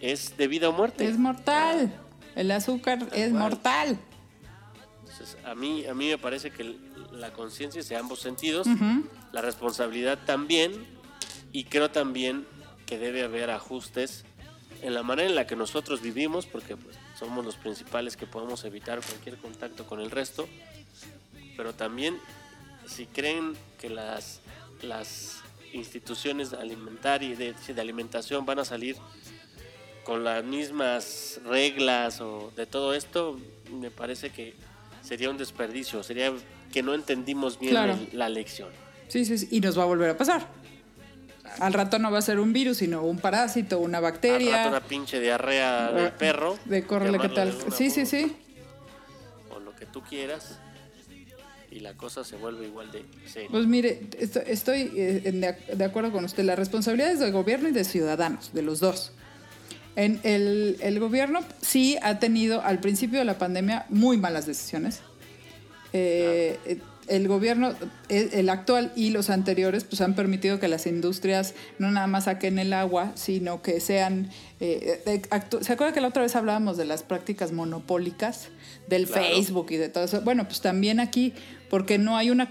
es 0.00 0.34
de 0.38 0.48
vida 0.48 0.70
o 0.70 0.72
muerte. 0.72 1.06
Es 1.06 1.18
mortal. 1.18 1.94
El 2.34 2.50
azúcar 2.52 3.06
es 3.12 3.32
mortal. 3.32 3.98
Entonces, 5.00 5.36
a 5.44 5.54
mí, 5.54 5.84
a 5.84 5.92
mí 5.92 6.08
me 6.08 6.16
parece 6.16 6.50
que 6.50 6.78
la 7.12 7.34
conciencia 7.34 7.80
es 7.80 7.88
de 7.90 7.96
ambos 7.96 8.20
sentidos, 8.20 8.66
la 9.32 9.42
responsabilidad 9.42 10.18
también, 10.24 10.72
y 11.52 11.64
creo 11.64 11.90
también 11.90 12.46
que 12.86 12.96
debe 12.98 13.22
haber 13.24 13.50
ajustes 13.50 14.24
en 14.80 14.94
la 14.94 15.02
manera 15.02 15.28
en 15.28 15.34
la 15.34 15.46
que 15.46 15.54
nosotros 15.54 16.00
vivimos, 16.00 16.46
porque 16.46 16.78
pues, 16.78 16.96
somos 17.18 17.44
los 17.44 17.56
principales 17.56 18.16
que 18.16 18.26
podemos 18.26 18.64
evitar 18.64 19.02
cualquier 19.02 19.36
contacto 19.36 19.86
con 19.86 20.00
el 20.00 20.10
resto, 20.10 20.48
pero 21.58 21.74
también 21.74 22.18
si 22.86 23.04
creen 23.04 23.52
que 23.78 23.90
las, 23.90 24.40
las 24.80 25.43
instituciones 25.74 26.52
alimentarias 26.52 27.38
de, 27.38 27.52
de 27.74 27.80
alimentación 27.80 28.46
van 28.46 28.60
a 28.60 28.64
salir 28.64 28.96
con 30.04 30.22
las 30.24 30.44
mismas 30.44 31.40
reglas 31.44 32.20
o 32.20 32.52
de 32.56 32.66
todo 32.66 32.94
esto, 32.94 33.38
me 33.72 33.90
parece 33.90 34.30
que 34.30 34.54
sería 35.02 35.30
un 35.30 35.36
desperdicio, 35.38 36.02
sería 36.02 36.32
que 36.72 36.82
no 36.82 36.94
entendimos 36.94 37.58
bien 37.58 37.72
Claro. 37.72 37.92
el- 37.94 38.08
la 38.18 38.28
lección. 38.28 38.68
Sí, 39.08 39.24
sí, 39.24 39.38
sí. 39.38 39.48
Y 39.50 39.60
nos 39.60 39.78
va 39.78 39.82
a 39.82 39.86
volver 39.86 40.10
a 40.10 40.16
pasar. 40.16 40.46
Al 41.60 41.72
rato 41.72 41.98
no 41.98 42.10
va 42.10 42.18
a 42.18 42.22
ser 42.22 42.38
un 42.40 42.52
virus, 42.52 42.78
sino 42.78 43.02
un 43.02 43.18
parásito, 43.18 43.78
una 43.78 43.98
Al 43.98 44.02
bacteria. 44.04 44.56
rato 44.56 44.68
una 44.70 44.80
pinche 44.80 45.20
diarrea 45.20 45.92
del 45.92 46.12
perro. 46.12 46.58
De 46.64 46.84
córrele, 46.86 47.18
¿qué 47.18 47.28
tal? 47.28 47.56
de 47.56 47.70
Sí, 47.70 47.90
sí, 47.90 48.06
sí. 48.06 48.34
O 49.54 49.60
lo 49.60 49.74
que 49.76 49.86
tú 49.86 50.02
quieras. 50.02 50.58
Y 51.74 51.80
la 51.80 51.94
cosa 51.94 52.22
se 52.22 52.36
vuelve 52.36 52.66
igual 52.66 52.92
de 52.92 53.04
seria. 53.26 53.48
Pues 53.50 53.66
mire, 53.66 54.00
esto- 54.20 54.40
estoy 54.46 54.92
eh, 54.96 55.20
de, 55.24 55.48
ac- 55.48 55.66
de 55.76 55.84
acuerdo 55.84 56.12
con 56.12 56.24
usted. 56.24 56.44
La 56.44 56.54
responsabilidad 56.54 57.10
es 57.10 57.18
del 57.18 57.32
gobierno 57.32 57.68
y 57.68 57.72
de 57.72 57.82
ciudadanos, 57.82 58.52
de 58.54 58.62
los 58.62 58.78
dos. 58.78 59.10
En 59.96 60.20
el, 60.22 60.76
el 60.80 61.00
gobierno 61.00 61.40
sí 61.60 61.96
ha 62.02 62.20
tenido 62.20 62.62
al 62.62 62.78
principio 62.78 63.18
de 63.18 63.24
la 63.24 63.38
pandemia 63.38 63.86
muy 63.88 64.16
malas 64.18 64.46
decisiones. 64.46 65.00
Eh, 65.92 66.58
eh, 66.64 66.78
El 67.06 67.28
gobierno, 67.28 67.74
el 68.08 68.48
actual 68.48 68.90
y 68.96 69.10
los 69.10 69.28
anteriores, 69.28 69.84
pues 69.84 70.00
han 70.00 70.14
permitido 70.14 70.58
que 70.58 70.68
las 70.68 70.86
industrias 70.86 71.52
no 71.78 71.90
nada 71.90 72.06
más 72.06 72.24
saquen 72.24 72.58
el 72.58 72.72
agua, 72.72 73.12
sino 73.14 73.60
que 73.60 73.78
sean... 73.80 74.30
eh, 74.58 75.02
¿Se 75.60 75.72
acuerda 75.74 75.92
que 75.92 76.00
la 76.00 76.08
otra 76.08 76.22
vez 76.22 76.34
hablábamos 76.34 76.78
de 76.78 76.86
las 76.86 77.02
prácticas 77.02 77.52
monopólicas 77.52 78.48
del 78.88 79.06
Claro. 79.06 79.22
Facebook 79.22 79.66
y 79.70 79.76
de 79.76 79.90
todo 79.90 80.04
eso? 80.04 80.22
Bueno, 80.22 80.44
pues 80.46 80.62
también 80.62 80.98
aquí, 80.98 81.34
porque 81.74 81.98
no 81.98 82.16
hay 82.16 82.30
una, 82.30 82.48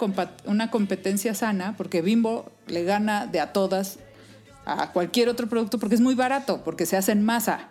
competencia 0.70 1.34
sana, 1.34 1.76
porque 1.78 2.02
Bimbo 2.02 2.52
le 2.68 2.84
gana 2.84 3.26
de 3.26 3.40
a 3.40 3.54
todas 3.54 4.00
a 4.66 4.92
cualquier 4.92 5.30
otro 5.30 5.48
producto 5.48 5.80
porque 5.80 5.96
es 5.96 6.02
muy 6.02 6.14
barato, 6.14 6.62
porque 6.66 6.86
se 6.86 6.98
hace 6.98 7.14
en 7.14 7.24
masa 7.24 7.70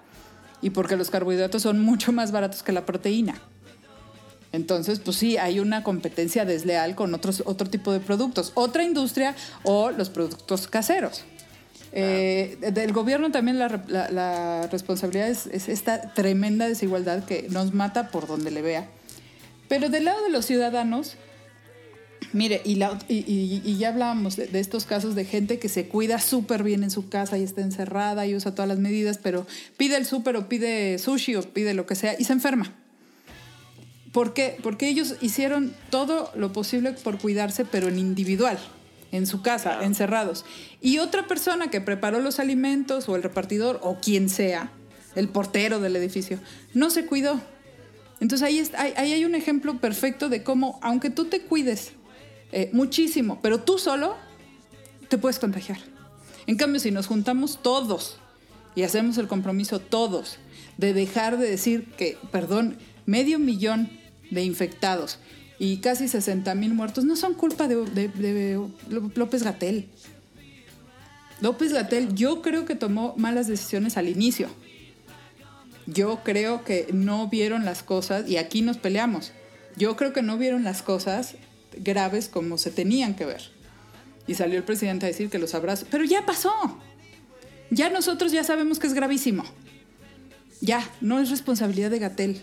y 0.62 0.70
porque 0.70 0.96
los 0.96 1.10
carbohidratos 1.10 1.60
son 1.60 1.78
mucho 1.78 2.10
más 2.10 2.32
baratos 2.32 2.62
que 2.62 2.72
la 2.72 2.86
proteína. 2.86 3.34
Entonces, 4.52 4.98
pues 5.00 5.18
sí, 5.18 5.36
hay 5.36 5.60
una 5.60 5.82
competencia 5.84 6.46
desleal 6.46 6.94
con 6.94 7.12
otros, 7.12 7.42
otro 7.44 7.68
tipo 7.68 7.92
de 7.92 8.00
productos, 8.00 8.52
otra 8.54 8.82
industria 8.82 9.34
o 9.62 9.90
los 9.90 10.08
productos 10.08 10.66
caseros. 10.68 11.22
Eh, 11.92 12.56
del 12.72 12.94
gobierno 12.94 13.30
también 13.30 13.58
la, 13.58 13.82
la- 13.88 14.10
la 14.10 14.68
responsabilidad 14.68 15.28
es, 15.28 15.48
es 15.48 15.68
esta 15.68 16.14
tremenda 16.14 16.66
desigualdad 16.66 17.24
que 17.26 17.46
nos 17.50 17.74
mata 17.74 18.08
por 18.08 18.26
donde 18.26 18.50
le 18.50 18.62
vea. 18.62 18.88
Pero 19.68 19.90
del 19.90 20.06
lado 20.06 20.22
de 20.22 20.30
los 20.30 20.46
ciudadanos, 20.46 21.16
Mire, 22.32 22.62
y, 22.64 22.76
la- 22.76 22.98
y- 23.08 23.18
y- 23.30 23.62
y 23.64 23.76
ya 23.76 23.88
hablábamos 23.90 24.36
de, 24.36 24.46
de 24.46 24.58
estos 24.60 24.86
casos 24.86 25.14
de 25.14 25.24
gente 25.26 25.58
que 25.58 25.68
se 25.68 25.86
cuida 25.88 26.18
súper 26.18 26.62
bien 26.62 26.82
en 26.82 26.90
su 26.90 27.08
casa 27.10 27.36
y 27.36 27.42
está 27.42 27.60
encerrada 27.60 28.26
y 28.26 28.34
usa 28.34 28.54
todas 28.54 28.68
las 28.68 28.78
medidas, 28.78 29.18
pero 29.18 29.46
pide 29.76 29.96
el 29.98 30.06
súper 30.06 30.36
o 30.36 30.48
pide 30.48 30.98
sushi 30.98 31.36
o 31.36 31.42
pide 31.42 31.74
lo 31.74 31.84
que 31.84 31.94
sea 31.94 32.16
y 32.18 32.24
se 32.24 32.32
enferma. 32.32 32.72
¿Por 34.12 34.34
qué? 34.34 34.56
Porque 34.62 34.88
ellos 34.88 35.16
hicieron 35.20 35.74
todo 35.90 36.30
lo 36.34 36.52
posible 36.52 36.92
por 36.92 37.18
cuidarse, 37.18 37.64
pero 37.64 37.88
en 37.88 37.98
individual, 37.98 38.58
en 39.10 39.26
su 39.26 39.40
casa, 39.42 39.70
Claro. 39.70 39.84
encerrados. 39.84 40.44
Y 40.80 40.98
otra 40.98 41.26
persona 41.26 41.68
que 41.70 41.80
preparó 41.80 42.20
los 42.20 42.38
alimentos 42.38 43.08
o 43.08 43.16
el 43.16 43.22
repartidor 43.22 43.78
o 43.82 43.98
quien 44.00 44.28
sea, 44.28 44.70
el 45.14 45.28
portero 45.28 45.80
del 45.80 45.96
edificio, 45.96 46.38
no 46.74 46.90
se 46.90 47.06
cuidó. 47.06 47.40
Entonces 48.20 48.46
ahí, 48.46 48.58
es- 48.58 48.72
ahí, 48.74 48.92
ahí 48.96 49.12
hay 49.12 49.24
un 49.24 49.34
ejemplo 49.34 49.78
perfecto 49.78 50.28
de 50.28 50.42
cómo, 50.42 50.78
aunque 50.82 51.10
tú 51.10 51.24
te 51.26 51.40
cuides 51.42 51.92
eh, 52.52 52.70
muchísimo, 52.72 53.38
pero 53.42 53.60
tú 53.60 53.78
solo, 53.78 54.14
te 55.08 55.18
puedes 55.18 55.38
contagiar. 55.38 55.78
En 56.46 56.56
cambio, 56.56 56.80
si 56.80 56.90
nos 56.90 57.06
juntamos 57.06 57.60
todos 57.62 58.16
y 58.74 58.82
hacemos 58.82 59.18
el 59.18 59.26
compromiso 59.28 59.78
todos 59.78 60.38
de 60.76 60.92
dejar 60.94 61.38
de 61.38 61.48
decir 61.50 61.84
que, 61.96 62.18
perdón, 62.30 62.78
medio 63.06 63.38
millón 63.38 63.90
de 64.30 64.42
infectados 64.44 65.18
y 65.58 65.76
casi 65.78 66.08
60 66.08 66.54
mil 66.54 66.72
muertos 66.74 67.04
no 67.04 67.14
son 67.16 67.34
culpa 67.34 67.68
de, 67.68 67.76
de- 67.84 68.08
de 68.08 68.60
López 69.14 69.42
Gatel. 69.42 69.88
López 71.40 71.72
Gatel 71.72 72.14
yo 72.14 72.40
creo 72.42 72.64
que 72.64 72.74
tomó 72.74 73.14
malas 73.16 73.46
decisiones 73.48 73.96
al 73.96 74.08
inicio. 74.08 74.48
Yo 75.86 76.20
creo 76.22 76.64
que 76.64 76.88
no 76.92 77.28
vieron 77.28 77.64
las 77.64 77.82
cosas, 77.82 78.28
y 78.28 78.36
aquí 78.36 78.62
nos 78.62 78.78
peleamos, 78.78 79.32
yo 79.76 79.96
creo 79.96 80.12
que 80.12 80.22
no 80.22 80.38
vieron 80.38 80.62
las 80.64 80.80
cosas 80.82 81.34
graves 81.78 82.28
como 82.28 82.58
se 82.58 82.70
tenían 82.70 83.14
que 83.14 83.24
ver. 83.24 83.42
Y 84.26 84.34
salió 84.34 84.58
el 84.58 84.64
presidente 84.64 85.06
a 85.06 85.08
decir 85.08 85.30
que 85.30 85.38
los 85.38 85.54
abrazos, 85.54 85.88
pero 85.90 86.04
ya 86.04 86.24
pasó. 86.24 86.52
Ya 87.70 87.90
nosotros 87.90 88.32
ya 88.32 88.44
sabemos 88.44 88.78
que 88.78 88.86
es 88.86 88.94
gravísimo. 88.94 89.44
Ya, 90.60 90.88
no 91.00 91.18
es 91.18 91.30
responsabilidad 91.30 91.90
de 91.90 91.98
Gatel, 91.98 92.42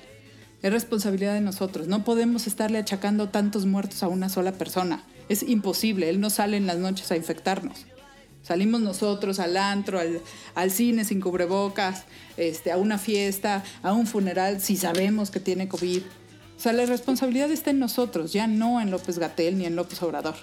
es 0.62 0.72
responsabilidad 0.74 1.36
de 1.36 1.42
nosotros. 1.42 1.88
No 1.88 2.04
podemos 2.04 2.48
estarle 2.48 2.78
achacando 2.78 3.30
tantos 3.30 3.66
muertos 3.66 4.04
a 4.04 4.10
una 4.10 4.28
sola 4.28 4.52
persona. 4.52 5.04
Es 5.30 5.44
imposible, 5.44 6.10
él 6.10 6.20
no 6.20 6.30
sale 6.30 6.58
en 6.58 6.68
las 6.68 6.78
noches 6.78 7.12
a 7.12 7.16
infectarnos. 7.16 7.86
Salimos 8.42 8.82
nosotros 8.82 9.40
al 9.40 9.58
antro, 9.58 10.00
al, 10.56 10.72
cine 10.72 11.06
sin 11.06 11.22
cubrebocas, 11.22 12.06
este, 12.36 12.72
a 12.72 12.78
una 12.78 12.98
fiesta, 12.98 13.64
a 13.84 13.94
un 13.94 14.08
funeral, 14.08 14.60
si 14.62 14.76
sabemos 14.76 15.30
que 15.30 15.40
tiene 15.40 15.68
COVID. 15.68 16.02
O 16.60 16.62
sea, 16.62 16.74
la 16.74 16.86
responsabilidad 16.86 17.50
está 17.52 17.70
en 17.70 17.80
nosotros, 17.80 18.34
ya 18.34 18.46
no 18.46 18.82
en 18.82 18.92
López 18.92 19.18
Gatel 19.18 19.58
ni 19.58 19.66
en 19.66 19.78
López 19.78 20.04
Obrador. 20.04 20.36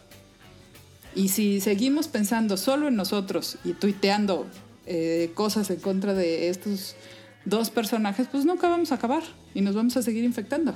Y 1.15 1.29
si 1.29 1.61
seguimos 1.61 2.09
pensando 2.09 2.57
solo 2.57 2.89
en 2.89 2.97
nosotros 2.97 3.59
y 3.65 3.75
tuiteando 3.75 4.47
eh, 4.87 5.31
cosas 5.35 5.69
en 5.69 5.79
contra 5.79 6.15
de 6.15 6.49
estos 6.49 6.97
dos 7.45 7.69
personajes, 7.69 8.29
pues 8.33 8.47
nunca 8.47 8.67
vamos 8.67 8.93
a 8.93 8.95
acabar 8.95 9.25
y 9.53 9.61
nos 9.61 9.75
vamos 9.75 9.95
a 9.99 10.03
seguir 10.03 10.25
infectando. 10.25 10.75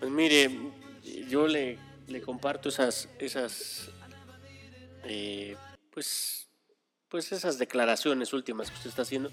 Pues 0.00 0.10
mire, 0.10 0.50
yo 1.28 1.46
le, 1.46 1.76
comparto 2.24 2.70
esas, 2.70 3.10
esas 3.18 3.90
eh, 5.04 5.56
pues, 5.90 6.48
pues 7.10 7.32
esas 7.32 7.58
declaraciones 7.58 8.32
últimas 8.32 8.70
que 8.70 8.76
usted 8.76 8.88
está 8.88 9.02
haciendo. 9.02 9.30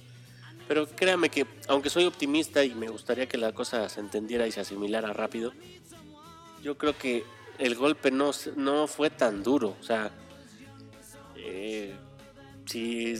Pero 0.67 0.87
créame 0.87 1.29
que, 1.29 1.45
aunque 1.67 1.89
soy 1.89 2.05
optimista 2.05 2.63
y 2.63 2.73
me 2.73 2.87
gustaría 2.87 3.27
que 3.27 3.37
la 3.37 3.51
cosa 3.51 3.87
se 3.89 3.99
entendiera 3.99 4.47
y 4.47 4.51
se 4.51 4.61
asimilara 4.61 5.13
rápido, 5.13 5.53
yo 6.63 6.77
creo 6.77 6.97
que 6.97 7.23
el 7.59 7.75
golpe 7.75 8.11
no, 8.11 8.31
no 8.55 8.87
fue 8.87 9.09
tan 9.09 9.43
duro. 9.43 9.75
O 9.79 9.83
sea, 9.83 10.11
eh, 11.35 11.95
si, 12.65 13.15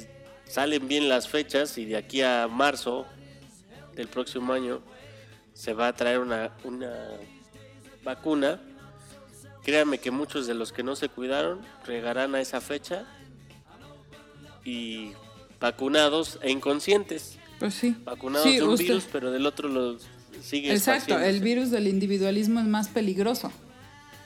salen 0.47 0.87
bien 0.87 1.09
las 1.09 1.27
fechas 1.27 1.77
y 1.77 1.85
de 1.85 1.97
aquí 1.97 2.21
a 2.21 2.47
marzo 2.47 3.05
del 3.93 4.07
próximo 4.07 4.53
año 4.53 4.81
se 5.53 5.73
va 5.73 5.87
a 5.87 5.93
traer 5.93 6.19
una, 6.19 6.51
una 6.63 7.07
vacuna, 8.03 8.61
créanme 9.63 9.97
que 9.99 10.11
muchos 10.11 10.47
de 10.47 10.53
los 10.53 10.71
que 10.71 10.83
no 10.83 10.95
se 10.95 11.09
cuidaron 11.09 11.61
llegarán 11.87 12.35
a 12.35 12.41
esa 12.41 12.61
fecha 12.61 13.05
y 14.63 15.13
vacunados 15.69 16.37
e 16.43 16.51
inconscientes. 16.51 17.37
Pues 17.59 17.73
sí. 17.73 17.95
Vacunados 18.03 18.47
Sí, 18.47 18.57
de 18.57 18.63
un 18.63 18.69
usted- 18.73 18.85
virus, 18.85 19.05
pero 19.11 19.31
del 19.31 19.45
otro 19.47 19.67
lo 19.67 19.97
sigue 20.43 20.71
Exacto, 20.71 21.17
el 21.19 21.39
virus 21.41 21.71
del 21.71 21.87
individualismo 21.87 22.59
es 22.59 22.67
más 22.67 22.87
peligroso. 22.89 23.51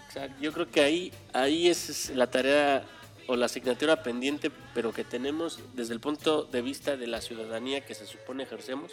Exacto, 0.08 0.36
Yo 0.42 0.52
creo 0.52 0.70
que 0.70 0.82
ahí, 0.82 1.14
ahí 1.34 1.68
es 1.70 2.10
la 2.14 2.30
tarea 2.30 2.84
o 3.28 3.36
la 3.38 3.46
asignatura 3.46 4.04
pendiente, 4.04 4.52
pero 4.74 4.92
que 4.92 5.04
tenemos 5.06 5.60
desde 5.76 5.94
el 5.94 6.00
punto 6.02 6.44
de 6.44 6.62
vista 6.62 6.98
de 6.98 7.08
la 7.08 7.22
ciudadanía 7.22 7.86
que 7.86 7.94
se 7.96 8.06
supone 8.06 8.44
ejercemos. 8.44 8.92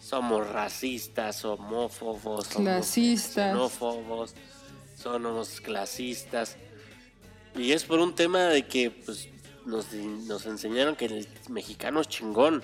Somos 0.00 0.46
racistas, 0.46 1.44
homófobos, 1.44 2.46
somos 2.46 2.68
Clasistas. 2.68 3.50
xenófobos, 3.50 4.34
somos 5.02 5.60
clasistas. 5.62 6.56
Y 7.56 7.72
es 7.72 7.82
por 7.84 7.98
un 7.98 8.14
tema 8.14 8.42
de 8.44 8.66
que 8.66 8.90
pues, 8.90 9.28
nos, 9.66 9.92
nos 9.92 10.46
enseñaron 10.46 10.96
que 10.96 11.06
el 11.06 11.28
mexicano 11.48 12.00
es 12.00 12.08
chingón, 12.08 12.62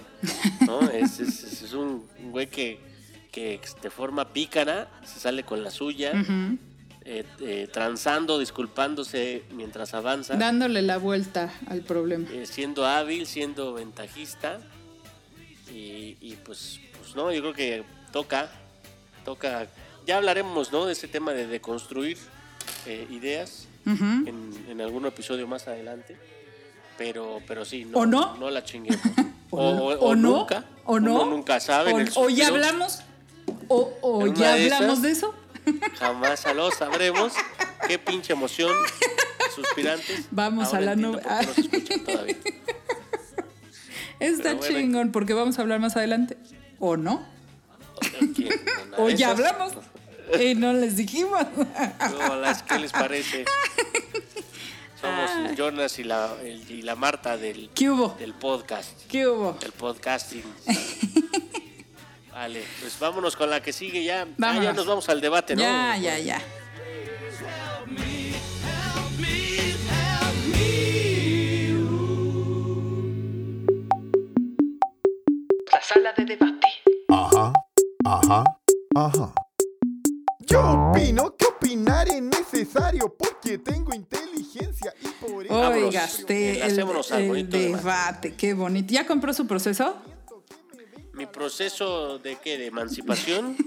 ¿no? 0.66 0.80
es, 0.90 1.20
es- 1.20 1.62
es 1.62 1.72
un 1.72 2.06
güey 2.30 2.48
que, 2.48 2.78
que 3.32 3.60
de 3.82 3.90
forma 3.90 4.32
pícara 4.32 4.88
se 5.04 5.20
sale 5.20 5.44
con 5.44 5.62
la 5.64 5.70
suya 5.70 6.12
eh, 7.04 7.24
eh, 7.40 7.68
transando, 7.72 8.38
disculpándose 8.38 9.44
mientras 9.52 9.94
avanza, 9.94 10.36
Dándole 10.36 10.82
la 10.82 10.98
vuelta 10.98 11.52
al 11.66 11.80
problema. 11.82 12.28
eh, 12.30 12.44
siendo 12.46 12.84
hábil, 12.86 13.26
siendo 13.26 13.72
ventajista. 13.74 14.60
Y, 15.72 16.16
y, 16.20 16.36
pues, 16.44 16.80
pues 16.98 17.14
no, 17.14 17.32
yo 17.32 17.40
creo 17.40 17.54
que 17.54 17.84
toca, 18.12 18.50
toca, 19.24 19.68
ya 20.06 20.16
hablaremos 20.16 20.72
¿no? 20.72 20.84
de 20.86 20.92
ese 20.92 21.06
tema 21.08 21.32
de 21.32 21.46
deconstruir 21.46 22.18
ideas 23.10 23.66
en, 23.86 24.52
en 24.68 24.80
algún 24.80 25.06
episodio 25.06 25.46
más 25.46 25.68
adelante. 25.68 26.16
Pero, 27.00 27.40
pero 27.48 27.64
sí, 27.64 27.86
no, 27.86 28.00
¿O 28.00 28.04
no? 28.04 28.36
no 28.36 28.50
la 28.50 28.62
chinguemos. 28.62 29.00
O, 29.52 29.74
no- 29.74 29.84
o 29.86 30.14
no, 30.14 30.30
nunca. 30.38 30.64
o 30.84 31.00
no, 31.00 31.24
nunca 31.26 31.58
sabe. 31.58 31.92
o, 32.14 32.20
o 32.26 32.28
ya 32.28 32.46
hablamos, 32.46 33.00
o, 33.66 33.92
o 34.00 34.26
ya 34.28 34.54
de 34.54 34.72
hablamos 34.72 35.02
de 35.02 35.10
eso. 35.10 35.34
Jamás 35.98 36.44
lo 36.54 36.70
sabremos. 36.70 37.32
Qué 37.88 37.98
pinche 37.98 38.32
emoción, 38.34 38.70
suspirantes. 39.56 40.26
Vamos 40.30 40.66
Ahora 40.68 40.78
a 40.78 40.80
la 40.82 40.94
nube. 40.94 41.20
no 41.20 42.04
todavía. 42.04 42.36
Está 44.20 44.54
bueno. 44.54 44.76
chingón, 44.78 45.10
porque 45.10 45.34
vamos 45.34 45.58
a 45.58 45.62
hablar 45.62 45.80
más 45.80 45.96
adelante. 45.96 46.36
¿O 46.78 46.96
no? 46.96 47.26
O 48.98 49.08
ya 49.08 49.30
hablamos. 49.30 49.72
Y 50.40 50.54
no 50.54 50.72
les 50.72 50.96
dijimos. 50.96 51.44
Hola, 52.30 52.56
¿qué 52.68 52.78
les 52.78 52.92
parece? 52.92 53.46
Somos 55.00 55.30
el 55.50 55.56
Jonas 55.56 55.98
y 55.98 56.04
la, 56.04 56.34
el- 56.42 56.70
y 56.70 56.82
la 56.82 56.94
Marta 56.94 57.36
del, 57.36 57.70
¿Qué 57.74 57.88
hubo? 57.90 58.14
del 58.18 58.34
podcast, 58.34 58.90
¿Qué 59.08 59.26
hubo? 59.26 59.52
del 59.54 59.72
podcasting. 59.72 60.44
Vale, 62.32 62.62
pues 62.80 62.98
vámonos 62.98 63.34
con 63.36 63.50
la 63.50 63.62
que 63.62 63.72
sigue 63.72 64.04
ya. 64.04 64.26
Ah, 64.42 64.58
ya 64.62 64.72
nos 64.72 64.86
vamos 64.86 65.08
al 65.08 65.20
debate, 65.20 65.56
¿no? 65.56 65.62
Ya, 65.62 65.96
ya, 65.96 66.18
ya. 66.18 66.40
La 75.72 75.80
sala 75.82 76.12
de 76.16 76.24
debate. 76.24 76.68
Ajá, 77.08 77.52
ajá, 78.04 78.44
ajá. 78.96 79.32
Yo 80.50 80.90
opino 80.90 81.36
que 81.36 81.46
opinar 81.46 82.08
es 82.08 82.20
necesario 82.22 83.14
porque 83.16 83.58
tengo 83.58 83.94
inteligencia 83.94 84.92
y 85.00 85.08
por 85.24 85.46
eso... 85.46 85.54
Oigaste 85.68 86.64
el, 86.66 86.78
el 86.78 86.84
bonito 86.84 87.56
debate. 87.56 87.76
debate. 87.76 88.34
Qué 88.34 88.54
bonito. 88.54 88.92
¿Ya 88.92 89.06
compró 89.06 89.32
su 89.32 89.46
proceso? 89.46 89.96
Mi 91.12 91.26
proceso 91.26 92.18
de 92.18 92.36
qué, 92.36 92.58
de 92.58 92.66
emancipación. 92.66 93.56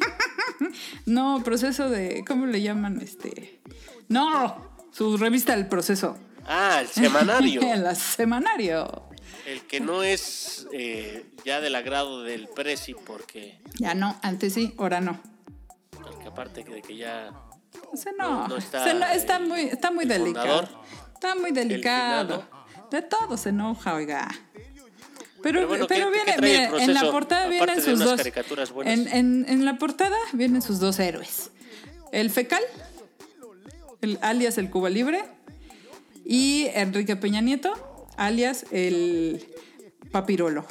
No, 1.06 1.42
proceso 1.44 1.90
de. 1.90 2.24
¿Cómo 2.26 2.46
le 2.46 2.62
llaman? 2.62 3.02
Este. 3.02 3.60
No, 4.08 4.76
su 4.92 5.18
revista 5.18 5.54
El 5.54 5.68
Proceso. 5.68 6.18
Ah, 6.46 6.80
el 6.82 6.88
semanario. 6.88 7.62
El 7.74 7.96
semanario. 7.96 9.04
El 9.46 9.62
que 9.62 9.80
no 9.82 10.04
es 10.04 10.68
eh, 10.72 11.26
ya 11.44 11.60
del 11.60 11.76
agrado 11.76 12.24
del 12.24 12.48
Prezi, 12.48 12.94
porque, 12.94 13.60
Ya 13.78 13.94
no, 13.94 14.18
antes 14.22 14.54
sí, 14.54 14.74
ahora 14.78 15.02
no. 15.02 15.20
Aparte 16.34 16.64
de 16.64 16.82
que 16.82 16.98
ya 16.98 17.32
O 17.92 17.98
sea, 17.98 18.12
no, 18.18 18.48
No, 18.48 18.58
está 18.58 18.84
se 18.84 18.94
no- 18.94 19.06
está 19.08 19.40
muy, 19.40 19.62
está 19.62 19.92
muy 19.92 20.04
el 20.04 20.10
delicado. 20.10 20.68
Está 21.14 21.36
muy 21.36 21.52
delicado. 21.52 22.44
De 22.92 23.02
todo 23.02 23.38
se 23.38 23.50
enoja, 23.50 23.96
oiga. 23.96 24.28
Pero, 25.42 25.60
Pero 25.60 25.68
bueno, 25.68 25.88
pero 25.88 26.06
¿qué- 26.06 26.12
viene, 26.12 26.36
qué 26.36 26.42
mire, 26.42 26.84
en 26.84 26.94
la 26.94 27.12
portada 27.12 27.46
Aparte 27.46 27.66
vienen 27.66 27.82
sus 27.82 28.00
dos. 28.00 28.22
En, 28.86 29.08
en- 29.10 29.46
en 29.50 29.66
la 29.66 29.78
portada 29.78 30.18
vienen 30.34 30.62
sus 30.62 30.80
dos 30.80 31.00
héroes. 31.00 31.52
El 32.12 32.30
fecal, 32.30 32.62
el, 34.02 34.20
alias 34.22 34.58
el 34.58 34.70
Cuba 34.70 34.90
Libre, 34.90 35.24
y 36.26 36.68
Enrique 36.74 37.16
Peña 37.16 37.42
Nieto, 37.42 37.74
alias 38.16 38.66
el 38.72 39.46
Papirolo. 40.12 40.66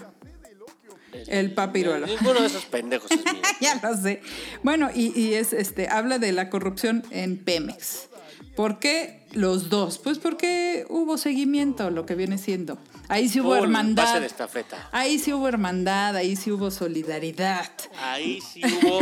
El 1.27 1.53
papirolo. 1.53 2.07
Ninguno 2.07 2.41
de 2.41 2.47
esos 2.47 2.65
pendejos 2.65 3.11
es 3.11 3.25
mío. 3.25 3.43
ya 3.61 3.81
lo 3.83 3.97
sé. 3.97 4.23
Bueno, 4.63 4.91
y, 4.95 5.19
y 5.19 5.35
es 5.35 5.53
este, 5.53 5.89
habla 5.89 6.19
de 6.19 6.33
la 6.33 6.51
corrupción 6.51 7.05
en 7.11 7.39
Pemex. 7.39 8.09
¿Por 8.57 8.79
qué 8.79 9.27
los 9.33 9.71
dos? 9.71 9.99
Pues 9.99 10.19
porque 10.19 10.85
hubo 10.89 11.17
seguimiento, 11.17 11.91
lo 11.91 12.05
que 12.05 12.15
viene 12.15 12.37
siendo. 12.37 12.79
Ahí 13.09 13.29
sí 13.29 13.41
hubo 13.41 13.57
hermandad. 13.57 14.05
Pase 14.05 14.21
de 14.21 14.27
estafeta. 14.27 14.89
Ahí 14.93 15.19
sí 15.19 15.33
hubo 15.33 15.49
hermandad, 15.49 16.17
ahí 16.17 16.37
sí 16.37 16.51
hubo 16.51 16.71
solidaridad. 16.71 17.71
Ahí 17.99 18.41
sí 18.41 18.63
hubo 18.65 19.01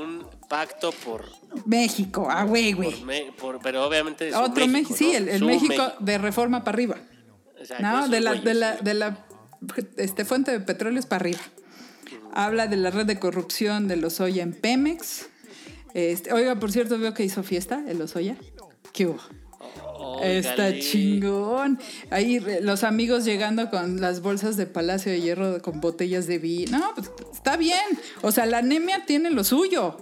un 0.00 0.26
pacto 0.48 0.90
por, 0.90 1.24
México, 1.64 2.28
ah, 2.30 2.44
güey, 2.44 2.72
güey. 2.72 3.04
pero 3.62 3.86
obviamente 3.86 4.34
Otro 4.34 4.66
México, 4.66 4.94
México, 4.94 4.94
sí, 4.96 5.14
el, 5.14 5.44
México 5.44 5.92
de 6.00 6.18
reforma 6.18 6.64
para 6.64 6.76
arriba. 6.76 6.96
O 7.60 7.64
sea, 7.64 7.78
¿No? 7.80 8.08
De 8.08 8.20
la, 8.20 8.34
de 8.34 8.54
la, 8.54 8.76
de 8.76 8.94
la 8.94 9.26
este, 9.96 10.24
fuente 10.24 10.50
de 10.50 10.60
petróleos 10.60 11.06
para 11.06 11.20
arriba. 11.22 11.40
Habla 12.32 12.66
de 12.66 12.76
la 12.76 12.90
red 12.90 13.06
de 13.06 13.18
corrupción 13.18 13.88
de 13.88 13.96
Lozoya 13.96 14.42
en 14.42 14.52
Pemex. 14.52 15.26
Este, 15.94 16.32
oiga, 16.32 16.56
por 16.60 16.70
cierto, 16.70 16.98
veo 16.98 17.14
que 17.14 17.24
hizo 17.24 17.42
fiesta 17.42 17.82
el 17.88 17.98
Lozoya. 17.98 18.36
¿Qué 18.92 19.06
hubo? 19.06 19.20
Está 20.22 20.78
chingón. 20.78 21.78
Ahí 22.10 22.40
los 22.62 22.84
amigos 22.84 23.24
llegando 23.24 23.70
con 23.70 24.00
las 24.00 24.22
bolsas 24.22 24.56
de 24.56 24.66
Palacio 24.66 25.12
de 25.12 25.20
Hierro 25.20 25.60
con 25.62 25.80
botellas 25.80 26.26
de 26.26 26.38
vino. 26.38 26.78
No, 26.78 26.94
pues 26.94 27.10
está 27.32 27.56
bien. 27.56 27.80
O 28.22 28.32
sea, 28.32 28.46
la 28.46 28.58
anemia 28.58 29.04
tiene 29.06 29.30
lo 29.30 29.44
suyo. 29.44 29.98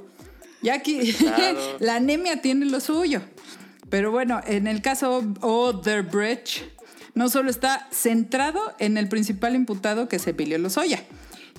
Ya 0.62 0.74
aquí, 0.74 1.12
Claro. 1.18 1.58
la 1.80 1.96
anemia 1.96 2.40
tiene 2.42 2.66
lo 2.66 2.80
suyo. 2.80 3.20
Pero 3.90 4.10
bueno, 4.10 4.40
en 4.46 4.66
el 4.66 4.82
caso 4.82 5.24
Odebrecht, 5.40 6.62
no 7.18 7.28
solo 7.28 7.50
está 7.50 7.88
centrado 7.90 8.60
en 8.78 8.96
el 8.96 9.08
principal 9.08 9.54
imputado 9.56 10.08
que 10.08 10.16
es 10.16 10.26
Emilio 10.26 10.56
Lozoya 10.58 11.02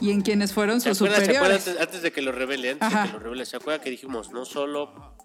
y 0.02 0.12
en 0.12 0.22
quienes 0.22 0.54
fueron 0.54 0.80
¿Se 0.80 0.96
sus 0.96 1.10
superiores. 1.10 1.68
antes, 1.68 1.82
antes 1.82 2.02
de 2.02 2.12
que 2.12 2.22
lo 2.22 2.32
revele? 2.32 2.72
Antes 2.72 2.88
Ajá. 2.88 3.02
de 3.04 3.08
que 3.10 3.14
lo 3.14 3.20
revele, 3.20 3.46
¿se 3.46 3.58
acuerdan 3.58 3.84
que 3.84 3.90
dijimos 3.90 4.32
no 4.32 4.46
solo 4.46 5.16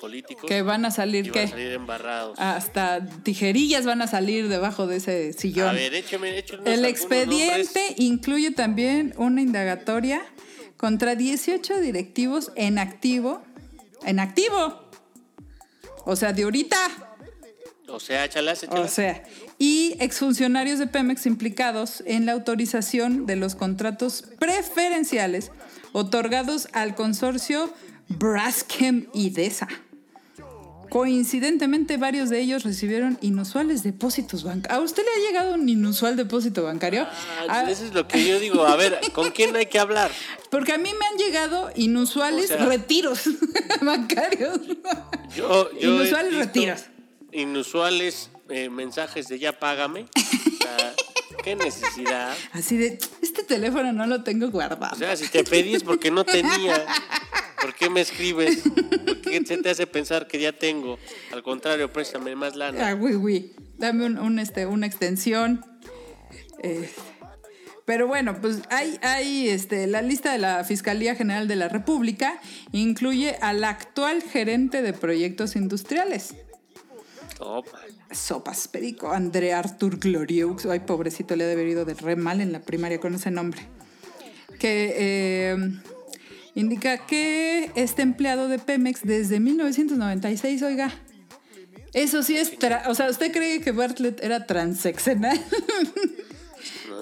políticos 0.00 0.44
Que 0.46 0.60
van 0.62 0.84
a 0.84 0.90
salir, 0.90 1.26
iban 1.26 1.38
a 1.38 1.40
¿qué? 1.42 1.48
salir 1.48 1.72
embarrados? 1.72 2.38
Hasta 2.38 3.06
tijerillas 3.22 3.86
van 3.86 4.02
a 4.02 4.06
salir 4.06 4.48
debajo 4.48 4.86
de 4.86 4.96
ese 4.96 5.32
sillón. 5.32 5.68
A 5.70 5.72
ver, 5.72 5.94
écheme, 5.94 6.44
El 6.66 6.84
expediente 6.84 7.80
nombres. 7.80 7.94
incluye 7.98 8.50
también 8.50 9.14
una 9.16 9.40
indagatoria 9.40 10.20
contra 10.76 11.14
18 11.14 11.80
directivos 11.80 12.52
en 12.56 12.78
activo. 12.78 13.42
En 14.04 14.20
activo. 14.20 14.82
O 16.04 16.16
sea, 16.16 16.32
de 16.34 16.42
ahorita. 16.42 16.76
O 17.94 18.00
sea, 18.00 18.24
échalas, 18.24 18.62
O 18.62 18.66
échalas. 18.66 18.92
sea, 18.92 19.22
y 19.58 19.96
exfuncionarios 20.00 20.78
de 20.78 20.86
Pemex 20.86 21.26
implicados 21.26 22.02
en 22.06 22.26
la 22.26 22.32
autorización 22.32 23.24
de 23.26 23.36
los 23.36 23.54
contratos 23.54 24.24
preferenciales 24.38 25.50
otorgados 25.92 26.68
al 26.72 26.94
consorcio 26.94 27.72
Braskem 28.08 29.06
Idesa. 29.14 29.68
Coincidentemente, 30.90 31.96
varios 31.96 32.28
de 32.30 32.40
ellos 32.40 32.62
recibieron 32.62 33.18
inusuales 33.20 33.82
depósitos 33.82 34.44
bancarios. 34.44 34.78
¿A 34.80 34.84
usted 34.84 35.02
le 35.02 35.10
ha 35.10 35.26
llegado 35.28 35.54
un 35.54 35.68
inusual 35.68 36.14
depósito 36.14 36.62
bancario? 36.62 37.02
Ah, 37.02 37.46
Ah, 37.48 37.70
eso 37.70 37.84
es 37.86 37.94
lo 37.94 38.06
que 38.06 38.24
yo 38.24 38.38
digo. 38.38 38.64
A 38.64 38.76
ver, 38.76 39.00
¿con 39.12 39.30
quién 39.32 39.56
hay 39.56 39.66
que 39.66 39.78
hablar? 39.78 40.10
porque 40.50 40.72
a 40.72 40.78
mí 40.78 40.88
me 40.88 41.06
han 41.06 41.16
llegado 41.18 41.70
inusuales 41.74 42.44
O 42.44 42.56
sea- 42.56 42.66
retiros 42.66 43.22
bancarios. 43.82 44.60
Yo, 45.34 45.72
yo 45.72 45.78
he 45.80 45.84
Inusuales 46.04 46.34
retiros. 46.36 46.84
Inusuales 47.34 48.30
eh, 48.48 48.70
mensajes 48.70 49.28
de 49.28 49.38
ya 49.38 49.58
págame. 49.58 50.06
O 50.14 50.62
sea, 50.62 50.94
qué 51.42 51.56
necesidad. 51.56 52.34
Así 52.52 52.76
de, 52.76 52.98
este 53.22 53.42
teléfono 53.42 53.92
no 53.92 54.06
lo 54.06 54.22
tengo 54.22 54.50
guardado. 54.50 54.94
O 54.94 54.98
sea, 54.98 55.16
si 55.16 55.28
te 55.28 55.44
pedí 55.44 55.74
es 55.74 55.82
porque 55.82 56.10
no 56.10 56.24
tenía. 56.24 56.86
¿Por 57.60 57.74
qué 57.74 57.88
me 57.88 58.00
escribes? 58.02 58.58
¿Por 58.60 59.20
qué 59.22 59.42
se 59.44 59.56
te 59.56 59.70
hace 59.70 59.86
pensar 59.86 60.26
que 60.26 60.38
ya 60.38 60.52
tengo? 60.52 60.98
Al 61.32 61.42
contrario, 61.42 61.92
préstame 61.92 62.36
más 62.36 62.56
lana. 62.56 62.88
Ah, 62.88 62.92
güey, 62.92 63.14
güey. 63.14 63.52
Dame 63.78 64.04
un, 64.04 64.18
un, 64.18 64.38
este, 64.38 64.66
una 64.66 64.86
extensión. 64.86 65.64
Eh, 66.62 66.90
pero 67.84 68.06
bueno, 68.06 68.40
pues 68.40 68.60
hay, 68.70 68.98
hay 69.02 69.48
este, 69.48 69.86
la 69.86 70.02
lista 70.02 70.32
de 70.32 70.38
la 70.38 70.64
Fiscalía 70.64 71.14
General 71.14 71.46
de 71.48 71.56
la 71.56 71.68
República 71.68 72.40
incluye 72.72 73.36
al 73.40 73.64
actual 73.64 74.22
gerente 74.22 74.80
de 74.80 74.92
proyectos 74.92 75.56
industriales. 75.56 76.34
Toma. 77.36 77.62
Sopas 78.10 78.68
Perico, 78.68 79.10
André 79.12 79.52
Artur 79.52 79.98
Glorieux. 79.98 80.64
Ay, 80.66 80.80
pobrecito, 80.80 81.34
le 81.36 81.44
ha 81.44 81.48
debido 81.48 81.84
de 81.84 81.94
re 81.94 82.16
mal 82.16 82.40
en 82.40 82.52
la 82.52 82.60
primaria 82.60 83.00
con 83.00 83.14
ese 83.14 83.30
nombre. 83.30 83.60
Que 84.58 84.94
eh, 84.96 85.56
indica 86.54 87.06
que 87.06 87.70
este 87.74 88.02
empleado 88.02 88.48
de 88.48 88.58
Pemex 88.58 89.02
desde 89.02 89.40
1996, 89.40 90.62
oiga. 90.62 90.92
Eso 91.92 92.22
sí 92.22 92.36
es. 92.36 92.52
o 92.88 92.94
sea, 92.94 93.08
¿usted 93.10 93.32
cree 93.32 93.60
que 93.60 93.72
Bartlett 93.72 94.22
era 94.22 94.46
transexenal? 94.46 95.40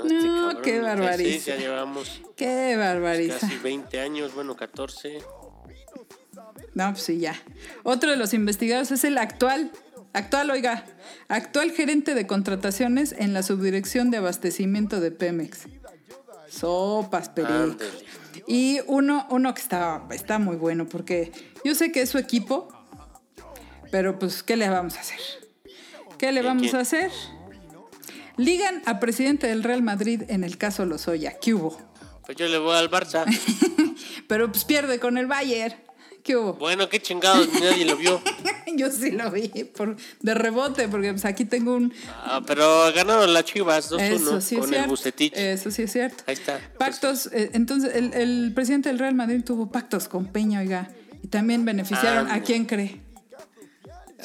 No, 0.05 0.09
este 0.09 0.27
No, 0.27 0.63
qué 0.63 0.73
sí, 0.75 0.79
barbariza. 0.81 1.51
ya 1.53 1.57
llevamos 1.59 2.23
Qué 2.35 2.75
barbariza. 2.77 3.39
casi 3.39 3.57
20 3.59 4.01
años, 4.01 4.35
bueno, 4.35 4.57
14. 4.57 5.19
No, 6.75 6.91
pues 6.91 7.05
sí, 7.05 7.19
ya. 7.19 7.37
Otro 7.85 8.11
de 8.11 8.17
los 8.17 8.35
investigados 8.35 8.91
es 8.91 9.05
el 9.05 9.17
actual, 9.19 9.71
actual, 10.13 10.51
oiga, 10.51 10.85
actual 11.29 11.73
gerente 11.73 12.15
de 12.15 12.27
contrataciones 12.27 13.15
en 13.19 13.33
la 13.33 13.43
subdirección 13.43 14.11
de 14.11 14.19
abastecimiento 14.19 15.01
de 15.01 15.11
Pemex. 15.11 15.67
Sopas, 16.49 17.29
perico. 17.31 17.53
Ándele. 17.53 17.91
Y 18.47 18.81
uno, 18.87 19.27
uno 19.31 19.55
que 19.55 19.61
está, 19.61 20.03
está 20.11 20.39
muy 20.39 20.57
bueno, 20.57 20.87
porque 20.87 21.33
yo 21.65 21.75
sé 21.75 21.93
que 21.93 22.03
es 22.03 22.11
su 22.11 22.19
equipo, 22.19 22.69
pero 23.91 24.19
pues, 24.19 24.43
¿qué 24.43 24.57
le 24.57 24.69
vamos 24.69 24.97
a 24.97 25.01
hacer? 25.01 25.21
¿Qué 26.19 26.33
le 26.33 26.41
¿Quién, 26.41 26.57
vamos 26.57 26.75
a 26.75 26.81
hacer? 26.81 27.11
Ligan 28.37 28.83
a 28.87 29.01
presidente 29.01 29.47
del 29.47 29.63
Real 29.63 29.83
Madrid 29.83 30.23
en 30.29 30.45
el 30.45 30.57
caso 30.57 30.87
Lozoya. 30.87 31.39
¿Qué 31.39 31.55
hubo? 31.55 31.79
Pues 32.25 32.37
yo 32.37 32.49
le 32.49 32.59
voy 32.59 32.77
al 32.77 32.91
Barça. 32.91 33.25
Pero 34.29 34.51
pues 34.51 34.65
pierde 34.65 34.99
con 34.99 35.19
el 35.19 35.27
Bayern. 35.27 35.75
¿Qué 36.23 36.37
hubo? 36.37 36.53
Bueno, 36.55 36.89
qué 36.89 37.01
chingados, 37.03 37.49
nadie 37.61 37.85
lo 37.85 37.97
vio. 37.97 38.21
Yo 38.77 38.91
sí 38.91 39.11
lo 39.11 39.31
vi 39.31 39.49
por, 39.65 39.97
de 40.21 40.35
rebote, 40.35 40.89
porque 40.89 41.11
pues 41.13 41.25
aquí 41.25 41.45
tengo 41.45 41.75
un... 41.75 41.93
Ah, 42.25 42.41
pero 42.47 42.93
ganaron 42.95 43.33
las 43.35 43.45
Chivas 43.45 43.91
2-1 43.91 44.01
Eso 44.01 44.41
sí 44.41 44.57
con 44.57 44.73
el. 44.73 44.87
Bucetich. 44.87 45.33
Eso 45.37 45.71
sí 45.71 45.83
es 45.83 45.93
cierto. 45.93 46.23
Ahí 46.27 46.35
está. 46.35 46.59
Pactos, 46.79 47.27
eh, 47.33 47.51
entonces 47.55 47.95
el, 47.95 48.15
el 48.15 48.53
presidente 48.55 48.89
del 48.89 48.99
Real 48.99 49.15
Madrid 49.15 49.43
tuvo 49.45 49.71
pactos 49.71 50.09
con 50.09 50.27
Peña, 50.27 50.61
oiga, 50.61 50.91
y 51.23 51.27
también 51.29 51.65
beneficiaron 51.65 52.29
a 52.29 52.35
Ande. 52.35 52.45
quién 52.47 52.65
cree. 52.67 53.01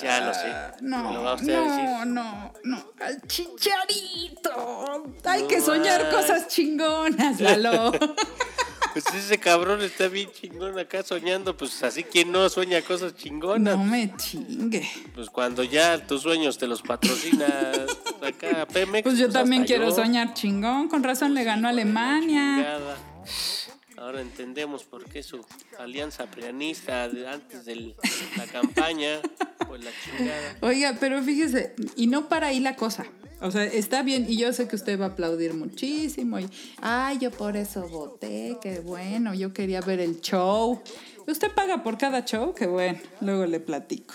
Ya 0.01 0.21
lo 0.21 0.31
sé. 0.31 0.53
No, 0.81 1.03
Me 1.09 1.13
lo 1.15 1.23
va 1.23 1.33
usted 1.33 1.55
a 1.55 1.57
no, 1.57 1.63
decir. 1.71 2.07
no, 2.13 2.53
no, 2.63 2.85
al 2.99 3.19
chicharito. 3.27 5.03
Hay 5.25 5.41
No 5.41 5.47
que 5.47 5.59
soñar 5.61 6.03
más. 6.03 6.13
cosas 6.13 6.47
chingonas, 6.47 7.41
Lalo. 7.41 7.91
Pues 8.97 9.13
ese 9.13 9.37
cabrón 9.37 9.83
está 9.83 10.07
bien 10.07 10.27
chingón 10.31 10.79
acá 10.79 11.03
soñando. 11.03 11.55
Pues 11.55 11.83
así 11.83 12.03
quien 12.03 12.31
no 12.31 12.49
sueña 12.49 12.81
cosas 12.81 13.15
chingonas. 13.15 13.77
no 13.77 13.83
me 13.83 14.11
chingue. 14.17 14.89
Pues 15.13 15.29
cuando 15.29 15.61
ya 15.61 16.07
tus 16.07 16.23
sueños 16.23 16.57
te 16.57 16.65
los 16.65 16.81
patrocina 16.81 17.45
acá 18.25 18.65
Pemex. 18.65 19.03
Pues 19.03 19.19
yo 19.19 19.29
también 19.29 19.61
hasta 19.61 19.75
quiero 19.75 19.89
yo. 19.89 19.95
soñar 19.95 20.33
chingón, 20.33 20.87
con 20.87 21.03
razón 21.03 21.35
le 21.35 21.43
ganó 21.43 21.67
a 21.67 21.69
Alemania. 21.69 22.79
Ahora 23.97 24.21
entendemos 24.21 24.83
por 24.83 25.05
qué 25.05 25.23
su 25.23 25.43
alianza 25.79 26.27
prianista 26.27 27.09
de 27.09 27.27
antes 27.27 27.65
de 27.65 27.95
la 28.37 28.45
campaña, 28.45 29.19
pues 29.67 29.83
la 29.83 29.91
chingada. 30.03 30.57
Oiga, 30.61 30.97
pero 30.99 31.21
fíjese, 31.23 31.75
y 31.95 32.07
no 32.07 32.29
para 32.29 32.47
ahí 32.47 32.59
la 32.59 32.75
cosa. 32.75 33.05
O 33.41 33.51
sea, 33.51 33.65
está 33.65 34.01
bien, 34.03 34.25
y 34.29 34.37
yo 34.37 34.53
sé 34.53 34.67
que 34.67 34.75
usted 34.75 34.99
va 34.99 35.05
a 35.05 35.09
aplaudir 35.09 35.53
muchísimo. 35.53 36.39
Y, 36.39 36.47
ay, 36.81 37.17
yo 37.19 37.31
por 37.31 37.57
eso 37.57 37.87
voté, 37.87 38.57
qué 38.61 38.79
bueno, 38.79 39.33
yo 39.33 39.53
quería 39.53 39.81
ver 39.81 39.99
el 39.99 40.21
show. 40.21 40.81
Usted 41.27 41.51
paga 41.51 41.83
por 41.83 41.97
cada 41.97 42.23
show, 42.23 42.53
qué 42.53 42.67
bueno, 42.67 42.99
luego 43.21 43.45
le 43.45 43.59
platico. 43.59 44.13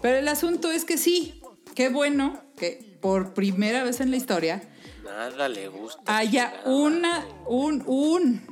Pero 0.00 0.18
el 0.18 0.28
asunto 0.28 0.70
es 0.70 0.84
que 0.84 0.98
sí, 0.98 1.40
qué 1.74 1.88
bueno 1.88 2.42
que 2.56 2.96
por 3.00 3.34
primera 3.34 3.82
vez 3.84 4.00
en 4.00 4.10
la 4.10 4.16
historia 4.16 4.62
Nada 5.04 5.48
le 5.48 5.68
gusta. 5.68 6.00
haya 6.06 6.52
una, 6.64 7.26
un, 7.46 7.82
un, 7.86 8.46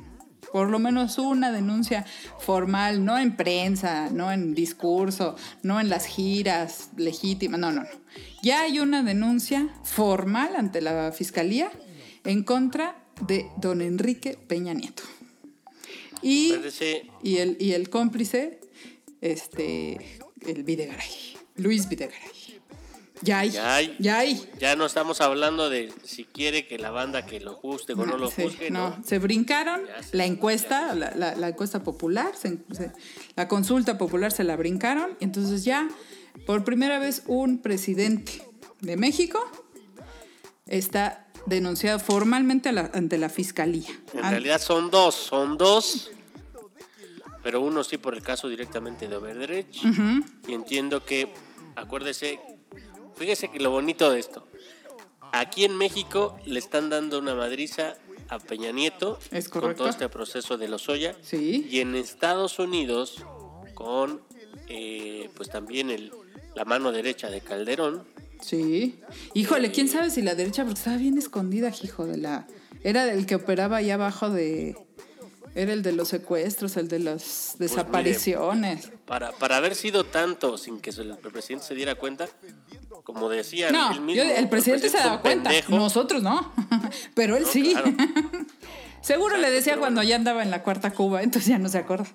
por 0.51 0.69
lo 0.69 0.79
menos 0.79 1.17
una 1.17 1.51
denuncia 1.51 2.05
formal, 2.39 3.03
no 3.05 3.17
en 3.17 3.35
prensa, 3.35 4.09
no 4.09 4.31
en 4.31 4.53
discurso, 4.53 5.35
no 5.63 5.79
en 5.79 5.89
las 5.89 6.05
giras 6.05 6.89
legítimas, 6.97 7.59
no, 7.59 7.71
no, 7.71 7.83
no. 7.83 7.89
Ya 8.41 8.61
hay 8.61 8.79
una 8.79 9.03
denuncia 9.03 9.69
formal 9.83 10.55
ante 10.55 10.81
la 10.81 11.11
fiscalía 11.11 11.71
en 12.23 12.43
contra 12.43 13.03
de 13.27 13.47
don 13.57 13.81
Enrique 13.81 14.37
Peña 14.47 14.73
Nieto. 14.73 15.03
Y, 16.21 16.53
el, 17.23 17.57
y 17.59 17.71
el 17.71 17.89
cómplice, 17.89 18.59
este, 19.21 20.19
el 20.45 20.63
Videgaray, 20.63 21.37
Luis 21.55 21.89
Videgaray. 21.89 22.40
Ya 23.23 23.39
hay, 23.39 23.51
Ya 23.51 23.75
hay. 23.75 23.95
ya 23.99 24.17
hay. 24.19 24.49
Ya 24.59 24.75
no 24.75 24.85
estamos 24.85 25.21
hablando 25.21 25.69
de 25.69 25.93
si 26.03 26.23
quiere 26.25 26.65
que 26.67 26.79
la 26.79 26.89
banda 26.91 27.25
que 27.25 27.39
lo 27.39 27.55
guste 27.57 27.93
o 27.93 28.05
no, 28.05 28.17
lo 28.17 28.31
sí, 28.31 28.43
juzgue, 28.43 28.71
no, 28.71 28.89
¿no? 28.97 29.03
se 29.03 29.19
brincaron 29.19 29.81
se- 30.09 30.17
la 30.17 30.25
encuesta, 30.25 30.95
la, 30.95 31.11
la- 31.15 31.35
la 31.35 31.49
encuesta 31.49 31.83
popular, 31.83 32.31
se- 32.35 32.57
se- 32.71 32.91
la 33.35 33.47
consulta 33.47 33.97
popular 33.97 34.31
se 34.31 34.43
la 34.43 34.55
brincaron, 34.55 35.15
y 35.19 35.25
entonces 35.25 35.63
ya 35.63 35.87
por 36.47 36.63
primera 36.63 36.97
vez 36.99 37.23
un 37.27 37.59
presidente 37.59 38.41
de 38.79 38.97
México 38.97 39.39
está 40.65 41.27
denunciado 41.45 41.99
formalmente 41.99 42.71
la- 42.71 42.89
ante 42.93 43.17
la 43.17 43.29
fiscalía. 43.29 43.89
En 44.13 44.21
realidad 44.29 44.61
son 44.61 44.89
dos, 44.91 45.15
son 45.15 45.57
dos. 45.57 46.11
Pero 47.43 47.61
uno 47.61 47.83
sí 47.83 47.97
por 47.97 48.13
el 48.13 48.21
caso 48.21 48.47
directamente 48.49 49.07
de 49.07 49.15
Overdrecht. 49.15 49.75
Y 50.47 50.53
entiendo 50.53 51.03
que, 51.03 51.27
acuérdese, 51.75 52.39
fíjese 53.21 53.49
que 53.49 53.59
lo 53.59 53.69
bonito 53.69 54.09
de 54.09 54.19
esto. 54.19 54.47
Aquí 55.31 55.63
en 55.63 55.77
México 55.77 56.37
le 56.45 56.59
están 56.59 56.89
dando 56.89 57.19
una 57.19 57.35
madriza 57.35 57.95
a 58.29 58.39
Peña 58.39 58.71
Nieto 58.71 59.19
Es 59.29 59.47
con 59.47 59.75
todo 59.75 59.89
este 59.89 60.09
proceso 60.09 60.57
de 60.57 60.67
Lozoya. 60.67 61.15
Sí. 61.21 61.67
Y 61.69 61.81
en 61.81 61.95
Estados 61.95 62.57
Unidos 62.57 63.23
con 63.75 64.21
eh, 64.67 65.29
pues 65.35 65.49
también 65.49 65.91
el, 65.91 66.11
la 66.55 66.65
mano 66.65 66.91
derecha 66.91 67.29
de 67.29 67.41
Calderón. 67.41 68.05
Sí. 68.41 68.99
Híjole, 69.35 69.71
quién 69.71 69.87
sabe 69.87 70.09
si 70.09 70.23
la 70.23 70.33
derecha, 70.33 70.63
porque 70.63 70.79
estaba 70.79 70.97
bien 70.97 71.17
escondida, 71.17 71.71
hijo 71.83 72.05
de 72.05 72.17
la. 72.17 72.47
Era 72.83 73.11
el 73.11 73.27
que 73.27 73.35
operaba 73.35 73.77
allá 73.77 73.93
abajo 73.93 74.29
de. 74.31 74.75
Era 75.53 75.73
el 75.73 75.83
de 75.83 75.91
los 75.91 76.07
secuestros, 76.07 76.77
el 76.77 76.87
de 76.87 76.99
las 76.99 77.55
mire, 77.59 77.69
desapariciones. 77.69 78.89
Para, 79.05 79.31
para 79.33 79.57
haber 79.57 79.75
sido 79.75 80.05
tanto 80.05 80.57
sin 80.57 80.79
que 80.79 80.91
el 80.91 81.17
presidente 81.17 81.67
se 81.67 81.75
diera 81.75 81.95
cuenta, 81.95 82.29
como 83.13 83.29
decía 83.29 83.71
No, 83.71 83.91
él 83.91 84.01
mismo, 84.01 84.23
yo- 84.23 84.29
el 84.35 84.49
presidente 84.49 84.89
se 84.89 84.97
es 84.97 85.03
daba 85.03 85.21
cuenta, 85.21 85.49
pendejo. 85.49 85.75
nosotros 85.75 86.21
no, 86.23 86.51
pero 87.15 87.35
él 87.37 87.43
No, 87.43 87.49
sí. 87.49 87.71
claro. 87.73 87.91
Seguro 89.01 89.37
le 89.37 89.49
decía 89.49 89.77
cuando 89.77 89.99
bueno. 89.99 90.09
ya 90.09 90.15
andaba 90.15 90.43
en 90.43 90.51
la 90.51 90.61
cuarta 90.63 90.91
Cuba, 90.91 91.23
entonces 91.23 91.49
ya 91.49 91.57
no 91.57 91.69
se 91.69 91.79
acuerda. 91.79 92.05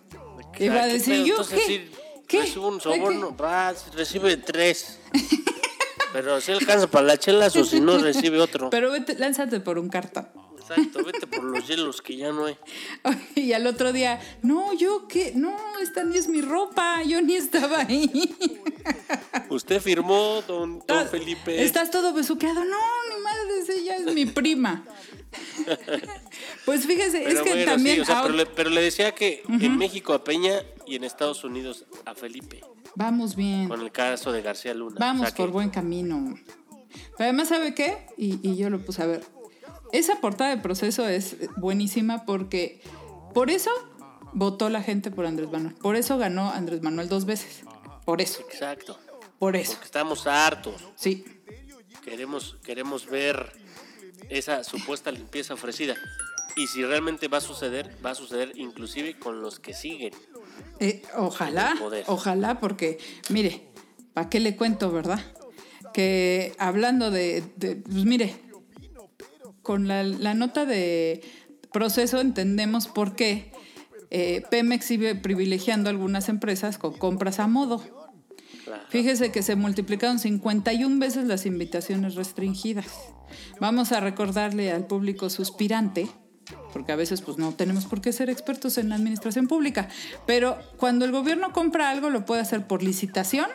Iba 0.58 0.82
a 0.82 0.86
¿qué 0.86 0.92
decir? 0.94 1.16
¿yo 1.24 1.34
Entonces, 1.34 1.60
qué? 1.60 1.66
sí, 1.66 1.90
¿Qué? 2.28 2.40
Recibe 2.42 2.64
un 2.66 2.76
¿De 2.76 2.82
soborno, 2.82 3.36
va, 3.36 3.74
recibe 3.94 4.36
tres. 4.36 4.98
Pero 6.12 6.40
si 6.40 6.52
alcanza 6.52 6.86
para 6.86 7.06
las 7.06 7.18
chelas 7.18 7.54
o 7.56 7.64
si 7.64 7.80
no 7.80 7.98
recibe 7.98 8.40
otro. 8.40 8.70
Pero 8.70 8.90
vete, 8.90 9.16
lánzate 9.18 9.60
por 9.60 9.78
un 9.78 9.88
cartón. 9.88 10.28
Exacto, 10.68 11.04
vete 11.04 11.26
por 11.26 11.44
los 11.44 11.66
hielos 11.66 12.02
que 12.02 12.16
ya 12.16 12.32
no 12.32 12.46
hay. 12.46 12.56
Y 13.34 13.52
al 13.52 13.66
otro 13.66 13.92
día, 13.92 14.20
no, 14.42 14.72
yo 14.74 15.06
qué, 15.08 15.32
no, 15.34 15.56
esta 15.80 16.02
ni 16.04 16.16
es 16.16 16.28
mi 16.28 16.40
ropa, 16.42 17.02
yo 17.04 17.20
ni 17.20 17.36
estaba 17.36 17.80
ahí. 17.80 18.10
Usted 19.48 19.80
firmó, 19.80 20.42
don, 20.46 20.82
Felipe. 21.10 21.62
Estás 21.62 21.90
todo 21.90 22.12
besuqueado. 22.12 22.64
No, 22.64 22.76
ni 23.08 23.22
madre, 23.22 23.74
ella 23.80 23.96
es 23.96 24.12
mi 24.14 24.26
prima. 24.26 24.84
Pues 26.64 26.86
fíjese, 26.86 27.20
Pero 27.24 27.38
es 27.38 27.42
que 27.42 27.50
bueno, 27.50 27.72
también 27.72 27.96
sí, 27.96 28.00
o 28.00 28.04
sea, 28.04 28.18
ahora- 28.18 28.32
pero, 28.32 28.36
le, 28.38 28.46
pero 28.46 28.70
le 28.70 28.80
decía 28.80 29.12
que 29.14 29.42
en 29.48 29.76
México 29.76 30.12
a 30.14 30.24
Peña 30.24 30.62
y 30.86 30.96
en 30.96 31.04
Estados 31.04 31.44
Unidos 31.44 31.84
a 32.04 32.14
Felipe, 32.14 32.60
vamos 32.94 33.36
bien. 33.36 33.68
con 33.68 33.80
el 33.82 33.92
caso 33.92 34.32
de 34.32 34.42
García 34.42 34.74
Luna. 34.74 34.96
Vamos 34.98 35.22
O 35.22 35.24
sea 35.26 35.34
que- 35.34 35.42
por 35.42 35.50
buen 35.52 35.70
camino. 35.70 36.34
Pero 37.16 37.24
además, 37.28 37.48
¿sabe 37.48 37.74
qué? 37.74 38.06
Y, 38.16 38.38
y 38.48 38.56
yo 38.56 38.70
lo 38.70 38.80
puse 38.80 39.02
a 39.02 39.06
ver. 39.06 39.24
Esa 39.92 40.20
portada 40.20 40.50
de 40.54 40.60
proceso 40.62 41.08
es 41.08 41.36
buenísima 41.56 42.24
porque 42.24 42.80
por 43.34 43.50
eso 43.50 43.70
votó 44.32 44.68
la 44.68 44.82
gente 44.82 45.10
por 45.10 45.26
Andrés 45.26 45.50
Manuel. 45.50 45.74
Por 45.76 45.96
eso 45.96 46.18
ganó 46.18 46.50
Andrés 46.50 46.82
Manuel 46.82 47.08
dos 47.08 47.24
veces. 47.24 47.62
Por 48.04 48.20
eso. 48.20 48.40
Exacto. 48.42 48.98
Por 49.38 49.56
eso. 49.56 49.72
Porque 49.72 49.84
estamos 49.86 50.26
hartos. 50.26 50.74
Sí. 50.96 51.24
Queremos, 52.04 52.56
queremos 52.64 53.06
ver 53.06 53.52
esa 54.28 54.64
supuesta 54.64 55.10
limpieza 55.10 55.54
ofrecida. 55.54 55.94
Y 56.56 56.68
si 56.68 56.82
realmente 56.84 57.28
va 57.28 57.38
a 57.38 57.40
suceder, 57.42 57.94
va 58.04 58.10
a 58.10 58.14
suceder 58.14 58.52
inclusive 58.56 59.18
con 59.18 59.42
los 59.42 59.58
que 59.60 59.74
siguen. 59.74 60.14
Eh, 60.80 61.02
ojalá, 61.16 61.74
ojalá, 62.06 62.60
porque, 62.60 62.98
mire, 63.28 63.68
¿para 64.14 64.30
qué 64.30 64.40
le 64.40 64.56
cuento, 64.56 64.90
verdad? 64.90 65.20
Que 65.92 66.54
hablando 66.58 67.10
de, 67.10 67.42
de- 67.56 67.76
pues 67.76 68.04
mire, 68.06 68.34
con 69.66 69.88
la, 69.88 70.04
la 70.04 70.34
nota 70.34 70.64
de 70.64 71.22
proceso 71.72 72.20
entendemos 72.20 72.86
por 72.86 73.16
qué 73.16 73.50
eh, 74.10 74.44
Pemex 74.48 74.84
sigue 74.84 75.16
privilegiando 75.16 75.88
a 75.88 75.90
algunas 75.90 76.28
empresas 76.28 76.78
con 76.78 76.96
compras 76.96 77.40
a 77.40 77.48
modo. 77.48 77.82
Fíjese 78.90 79.32
que 79.32 79.42
se 79.42 79.56
multiplicaron 79.56 80.20
51 80.20 81.00
veces 81.00 81.24
las 81.24 81.46
invitaciones 81.46 82.14
restringidas. 82.14 82.86
Vamos 83.58 83.90
a 83.90 83.98
recordarle 83.98 84.70
al 84.70 84.86
público 84.86 85.30
suspirante, 85.30 86.08
porque 86.72 86.92
a 86.92 86.96
veces 86.96 87.20
pues 87.20 87.36
no 87.36 87.52
tenemos 87.52 87.86
por 87.86 88.00
qué 88.00 88.12
ser 88.12 88.30
expertos 88.30 88.78
en 88.78 88.88
la 88.88 88.94
administración 88.94 89.48
pública, 89.48 89.88
pero 90.26 90.56
cuando 90.76 91.04
el 91.04 91.10
gobierno 91.10 91.52
compra 91.52 91.90
algo 91.90 92.08
lo 92.08 92.24
puede 92.24 92.40
hacer 92.40 92.68
por 92.68 92.84
licitación, 92.84 93.46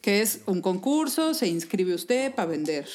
que 0.00 0.22
es 0.22 0.40
un 0.46 0.62
concurso, 0.62 1.34
se 1.34 1.48
inscribe 1.48 1.94
usted 1.94 2.34
para 2.34 2.48
vender 2.48 2.88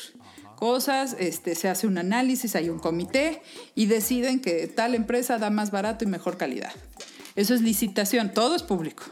cosas, 0.58 1.16
este, 1.20 1.56
se 1.56 1.70
hace 1.70 1.88
un 1.88 1.98
análisis, 1.98 2.56
hay 2.56 2.70
un 2.70 2.80
comité 2.80 3.42
y 3.76 3.86
deciden 3.86 4.42
que 4.42 4.68
tal 4.68 4.96
empresa 4.96 5.38
da 5.38 5.50
más 5.50 5.72
barato 5.72 6.04
y 6.04 6.08
mejor 6.08 6.36
calidad. 6.36 6.74
Eso 7.38 7.54
es 7.54 7.62
licitación, 7.62 8.34
todo 8.34 8.56
es 8.56 8.64
público. 8.64 9.04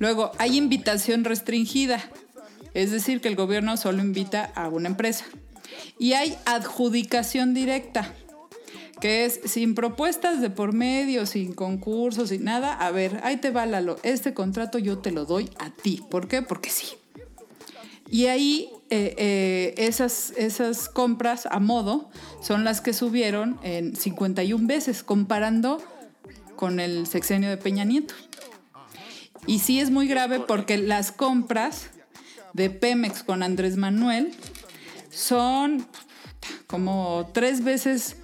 Luego, 0.00 0.32
hay 0.38 0.56
invitación 0.56 1.24
restringida, 1.24 2.02
es 2.74 2.90
decir, 2.90 3.20
que 3.20 3.28
el 3.28 3.36
gobierno 3.36 3.76
solo 3.76 4.02
invita 4.02 4.44
a 4.56 4.68
una 4.68 4.88
empresa. 4.88 5.24
Y 5.98 6.14
hay 6.14 6.36
adjudicación 6.44 7.54
directa, 7.54 8.12
que 9.00 9.24
es 9.24 9.40
sin 9.44 9.76
propuestas 9.76 10.40
de 10.40 10.50
por 10.50 10.72
medio, 10.72 11.26
sin 11.26 11.52
concursos, 11.54 12.30
sin 12.30 12.42
nada. 12.42 12.74
A 12.74 12.90
ver, 12.90 13.20
ahí 13.22 13.36
te 13.36 13.50
va 13.50 13.66
Lalo, 13.66 13.98
este 14.02 14.34
contrato 14.34 14.80
yo 14.80 14.98
te 14.98 15.12
lo 15.12 15.24
doy 15.24 15.48
a 15.60 15.70
ti. 15.70 16.02
¿Por 16.10 16.26
qué? 16.26 16.42
Porque 16.42 16.70
sí. 16.70 16.88
Y 18.10 18.26
ahí 18.26 18.70
eh, 18.90 19.14
eh, 19.18 19.74
esas, 19.76 20.32
esas 20.36 20.88
compras 20.88 21.46
a 21.50 21.60
modo 21.60 22.10
son 22.40 22.64
las 22.64 22.80
que 22.80 22.92
subieron 22.92 23.58
en 23.62 23.94
51 23.94 24.66
veces, 24.66 25.02
comparando 25.02 25.82
con 26.56 26.80
el 26.80 27.06
sexenio 27.06 27.50
de 27.50 27.56
Peña 27.58 27.84
Nieto. 27.84 28.14
Y 29.46 29.60
sí 29.60 29.80
es 29.80 29.90
muy 29.90 30.08
grave 30.08 30.40
porque 30.40 30.78
las 30.78 31.12
compras 31.12 31.90
de 32.54 32.70
Pemex 32.70 33.22
con 33.22 33.42
Andrés 33.42 33.76
Manuel 33.76 34.34
son 35.10 35.86
como 36.66 37.30
tres 37.32 37.62
veces 37.62 38.16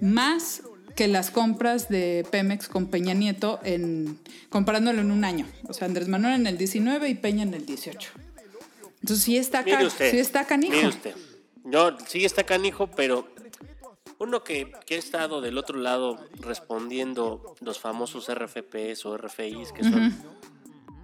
más 0.00 0.62
que 0.96 1.08
las 1.08 1.30
compras 1.30 1.88
de 1.88 2.26
Pemex 2.30 2.68
con 2.68 2.88
Peña 2.88 3.14
Nieto 3.14 3.60
en 3.62 4.18
comparándolo 4.50 5.00
en 5.00 5.10
un 5.10 5.24
año. 5.24 5.46
O 5.68 5.72
sea, 5.72 5.86
Andrés 5.86 6.08
Manuel 6.08 6.34
en 6.34 6.46
el 6.46 6.58
19 6.58 7.08
y 7.08 7.14
Peña 7.14 7.44
en 7.44 7.54
el 7.54 7.64
18. 7.64 8.10
Entonces 9.00 9.24
sí 9.24 9.36
está, 9.36 9.62
Mire 9.62 9.86
usted. 9.86 10.10
sí 10.10 10.18
está 10.18 10.46
canijo. 10.46 10.74
Mire 10.74 10.88
usted. 10.88 11.14
No, 11.64 11.98
sí 12.06 12.24
está 12.24 12.44
canijo, 12.44 12.90
pero 12.90 13.28
uno 14.18 14.42
que, 14.42 14.72
que 14.86 14.96
ha 14.96 14.98
estado 14.98 15.40
del 15.40 15.58
otro 15.58 15.78
lado 15.78 16.18
respondiendo 16.40 17.54
los 17.60 17.78
famosos 17.78 18.32
RFPs 18.32 19.06
o 19.06 19.16
RFIs, 19.16 19.72
que 19.72 19.84
son 19.84 20.16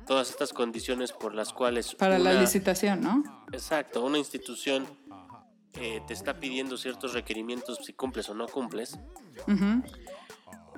todas 0.06 0.30
estas 0.30 0.52
condiciones 0.52 1.12
por 1.12 1.34
las 1.34 1.52
cuales. 1.52 1.94
Para 1.94 2.18
la 2.18 2.32
licitación, 2.34 3.00
¿no? 3.00 3.44
Exacto, 3.52 4.04
una 4.04 4.18
institución 4.18 4.86
eh, 5.74 6.00
te 6.06 6.12
está 6.12 6.38
pidiendo 6.38 6.76
ciertos 6.76 7.14
requerimientos 7.14 7.78
si 7.84 7.92
cumples 7.92 8.28
o 8.28 8.34
no 8.34 8.46
cumples. 8.46 8.98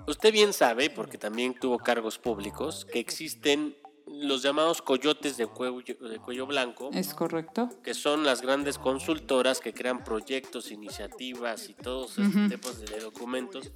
Usted 0.06 0.32
bien 0.32 0.52
sabe, 0.52 0.88
porque 0.88 1.18
también 1.18 1.54
tuvo 1.54 1.78
cargos 1.78 2.18
públicos, 2.18 2.84
que 2.84 3.00
existen 3.00 3.76
los 4.18 4.42
llamados 4.42 4.82
coyotes 4.82 5.36
de 5.36 5.46
cuello, 5.46 5.82
de 6.08 6.18
cuello 6.18 6.46
blanco, 6.46 6.90
Es 6.92 7.12
correcto. 7.14 7.68
que 7.82 7.94
son 7.94 8.24
las 8.24 8.40
grandes 8.42 8.78
consultoras 8.78 9.60
que 9.60 9.72
crean 9.72 10.04
proyectos, 10.04 10.70
iniciativas 10.70 11.68
y 11.68 11.74
todos 11.74 12.18
esos 12.18 12.48
tipos 12.48 12.80
de 12.80 12.98
documentos, 13.00 13.70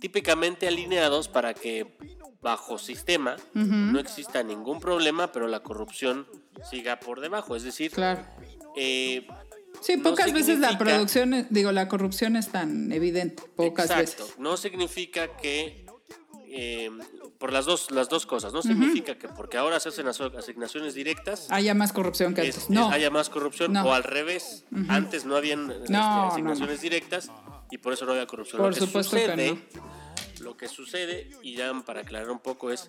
típicamente 0.00 0.66
alineados 0.68 1.28
para 1.28 1.54
que 1.54 1.96
bajo 2.40 2.76
sistema 2.78 3.36
no 3.54 3.98
exista 4.00 4.42
ningún 4.42 4.80
problema, 4.80 5.30
pero 5.32 5.46
la 5.46 5.60
corrupción 5.60 6.26
siga 6.68 6.98
por 6.98 7.20
debajo. 7.20 7.54
Es 7.56 7.62
decir, 7.62 7.90
Claro. 7.92 8.24
eh, 8.76 9.26
Sí, 9.80 9.96
no 9.96 10.02
pocas 10.02 10.32
veces 10.32 10.58
la 10.58 10.76
producción, 10.76 11.46
digo, 11.50 11.72
la 11.72 11.88
corrupción 11.88 12.36
es 12.36 12.50
tan 12.50 12.92
evidente. 12.92 13.42
Pocas 13.56 13.86
Exacto. 13.90 14.24
veces. 14.24 14.38
No 14.38 14.56
significa 14.58 15.34
que 15.36 15.86
eh, 16.54 16.90
por 17.42 17.52
las 17.52 17.64
dos 17.64 17.90
las 17.90 18.08
dos 18.08 18.24
cosas. 18.24 18.52
No 18.52 18.62
significa 18.62 19.18
que 19.18 19.26
porque 19.26 19.58
ahora 19.58 19.80
se 19.80 19.88
hacen 19.88 20.06
asignaciones 20.06 20.94
directas 20.94 21.48
Haya 21.50 21.74
más 21.74 21.92
corrupción 21.92 22.34
que 22.34 22.42
es- 22.42 22.46
antes. 22.54 22.62
es- 22.62 22.70
No. 22.70 22.88
haya 22.88 23.10
más 23.10 23.30
corrupción 23.30 23.72
No. 23.72 23.82
o 23.84 23.92
al 23.92 24.04
revés. 24.04 24.64
Antes 24.88 25.24
no 25.24 25.34
habían 25.34 25.68
este, 25.72 25.92
no, 25.92 26.28
asignaciones 26.30 26.80
directas 26.80 27.32
y 27.72 27.78
por 27.78 27.94
eso 27.94 28.06
no 28.06 28.12
había 28.12 28.26
corrupción. 28.28 28.58
Por 28.62 28.70
lo 28.70 28.74
que 28.74 28.80
supuesto 28.86 29.16
sucede. 29.18 29.58
Lo 30.38 30.56
que 30.56 30.68
sucede, 30.68 31.30
y 31.42 31.56
ya 31.56 31.72
para 31.84 32.02
aclarar 32.02 32.30
un 32.30 32.38
poco, 32.38 32.70
es 32.70 32.88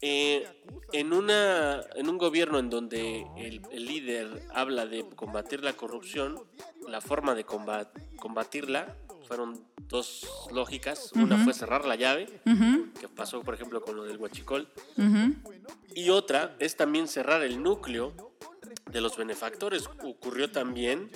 eh, 0.00 0.46
en, 0.92 1.12
una, 1.12 1.82
en 1.94 2.08
un 2.08 2.16
gobierno 2.18 2.58
en 2.58 2.70
donde 2.70 3.26
el, 3.36 3.60
el 3.70 3.84
líder 3.86 4.42
habla 4.54 4.86
de 4.86 5.06
combatir 5.14 5.62
la 5.62 5.74
corrupción, 5.74 6.38
la 6.88 7.00
forma 7.02 7.34
de 7.34 7.44
combat- 7.46 7.90
combatirla 8.16 8.96
fueron 9.26 9.64
dos 9.88 10.26
lógicas. 10.52 11.10
Una 11.14 11.42
fue 11.44 11.52
cerrar 11.54 11.84
la 11.84 11.96
llave, 11.96 12.26
que 13.00 13.08
pasó 13.08 13.42
por 13.42 13.54
ejemplo 13.54 13.82
con 13.82 13.96
lo 13.96 14.04
del 14.04 14.16
huachicol, 14.18 14.68
y 15.94 16.10
otra 16.10 16.56
es 16.58 16.76
también 16.76 17.08
cerrar 17.08 17.42
el 17.42 17.62
núcleo 17.62 18.14
de 18.90 19.00
los 19.00 19.16
benefactores. 19.16 19.88
Ocurrió 20.04 20.50
también 20.50 21.10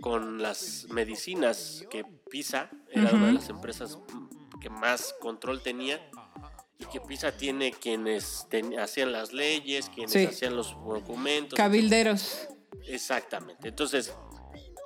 con 0.00 0.42
las 0.42 0.86
medicinas 0.90 1.84
que 1.90 2.04
PISA 2.30 2.70
era 2.90 3.10
una 3.12 3.26
de 3.26 3.32
las 3.34 3.48
empresas 3.48 3.98
que 4.60 4.68
más 4.70 5.14
control 5.20 5.62
tenía 5.62 6.00
y 6.78 6.84
que 6.86 7.00
PISA 7.00 7.36
tiene 7.36 7.72
quienes 7.72 8.46
ten- 8.50 8.78
hacían 8.78 9.12
las 9.12 9.32
leyes, 9.32 9.88
quienes 9.88 10.12
Sí. 10.12 10.26
hacían 10.26 10.54
los 10.56 10.72
documentos. 10.72 11.56
Cabilderos. 11.56 12.48
Exactamente. 12.86 13.68
Entonces, 13.68 14.12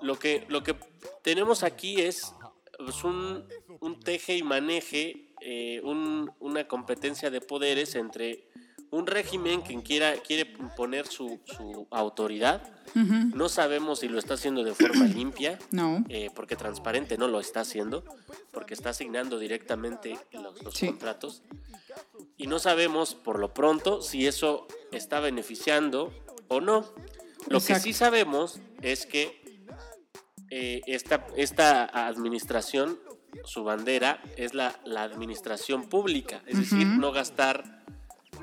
lo 0.00 0.18
que, 0.18 0.46
lo 0.48 0.62
que 0.62 0.76
tenemos 1.22 1.62
aquí 1.62 2.00
es 2.00 2.32
pues, 2.84 3.04
un, 3.04 3.44
un 3.80 4.00
teje 4.00 4.36
y 4.36 4.42
maneje, 4.42 5.26
eh, 5.40 5.80
un- 5.84 6.30
una 6.40 6.66
competencia 6.68 7.30
de 7.30 7.40
poderes 7.40 7.94
entre 7.94 8.48
un 8.90 9.06
régimen 9.06 9.62
que 9.62 9.80
quiera, 9.82 10.14
quiere 10.16 10.50
imponer 10.58 11.06
su, 11.06 11.38
su 11.44 11.86
autoridad. 11.90 12.60
No 12.94 13.48
sabemos 13.48 14.00
si 14.00 14.08
lo 14.08 14.18
está 14.18 14.34
haciendo 14.34 14.64
de 14.64 14.74
forma 14.74 15.04
limpia, 15.06 15.58
No. 15.70 16.04
eh, 16.08 16.28
porque 16.34 16.56
transparente 16.56 17.16
no 17.16 17.28
lo 17.28 17.38
está 17.38 17.60
haciendo, 17.60 18.02
porque 18.50 18.74
está 18.74 18.90
asignando 18.90 19.38
directamente 19.38 20.18
los, 20.32 20.60
los 20.64 20.74
Sí. 20.74 20.88
contratos. 20.88 21.42
Y 22.36 22.48
no 22.48 22.58
sabemos 22.58 23.14
por 23.14 23.38
lo 23.38 23.54
pronto 23.54 24.02
si 24.02 24.26
eso 24.26 24.66
está 24.90 25.20
beneficiando 25.20 26.12
o 26.48 26.60
no. 26.60 26.84
Lo 27.48 27.60
que 27.60 27.76
sí 27.78 27.92
sabemos 27.92 28.58
es 28.82 29.06
que 29.06 29.39
eh, 30.50 30.82
esta, 30.86 31.26
esta 31.36 31.84
administración, 32.06 32.98
su 33.44 33.62
bandera 33.64 34.22
es 34.36 34.54
la, 34.54 34.78
la 34.84 35.04
administración 35.04 35.88
pública, 35.88 36.42
es 36.46 36.58
decir, 36.58 36.86
no 36.86 37.12
gastar 37.12 37.84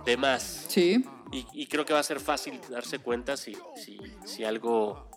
de 0.06 0.18
más. 0.18 0.66
Sí. 0.70 1.04
Y, 1.32 1.46
y 1.54 1.68
creo 1.68 1.86
que 1.86 1.94
va 1.94 2.00
a 2.00 2.04
ser 2.04 2.22
fácil 2.22 2.60
darse 2.70 3.00
cuenta 3.00 3.36
si, 3.36 3.58
si, 3.76 3.98
si 4.26 4.46
algo, 4.46 5.10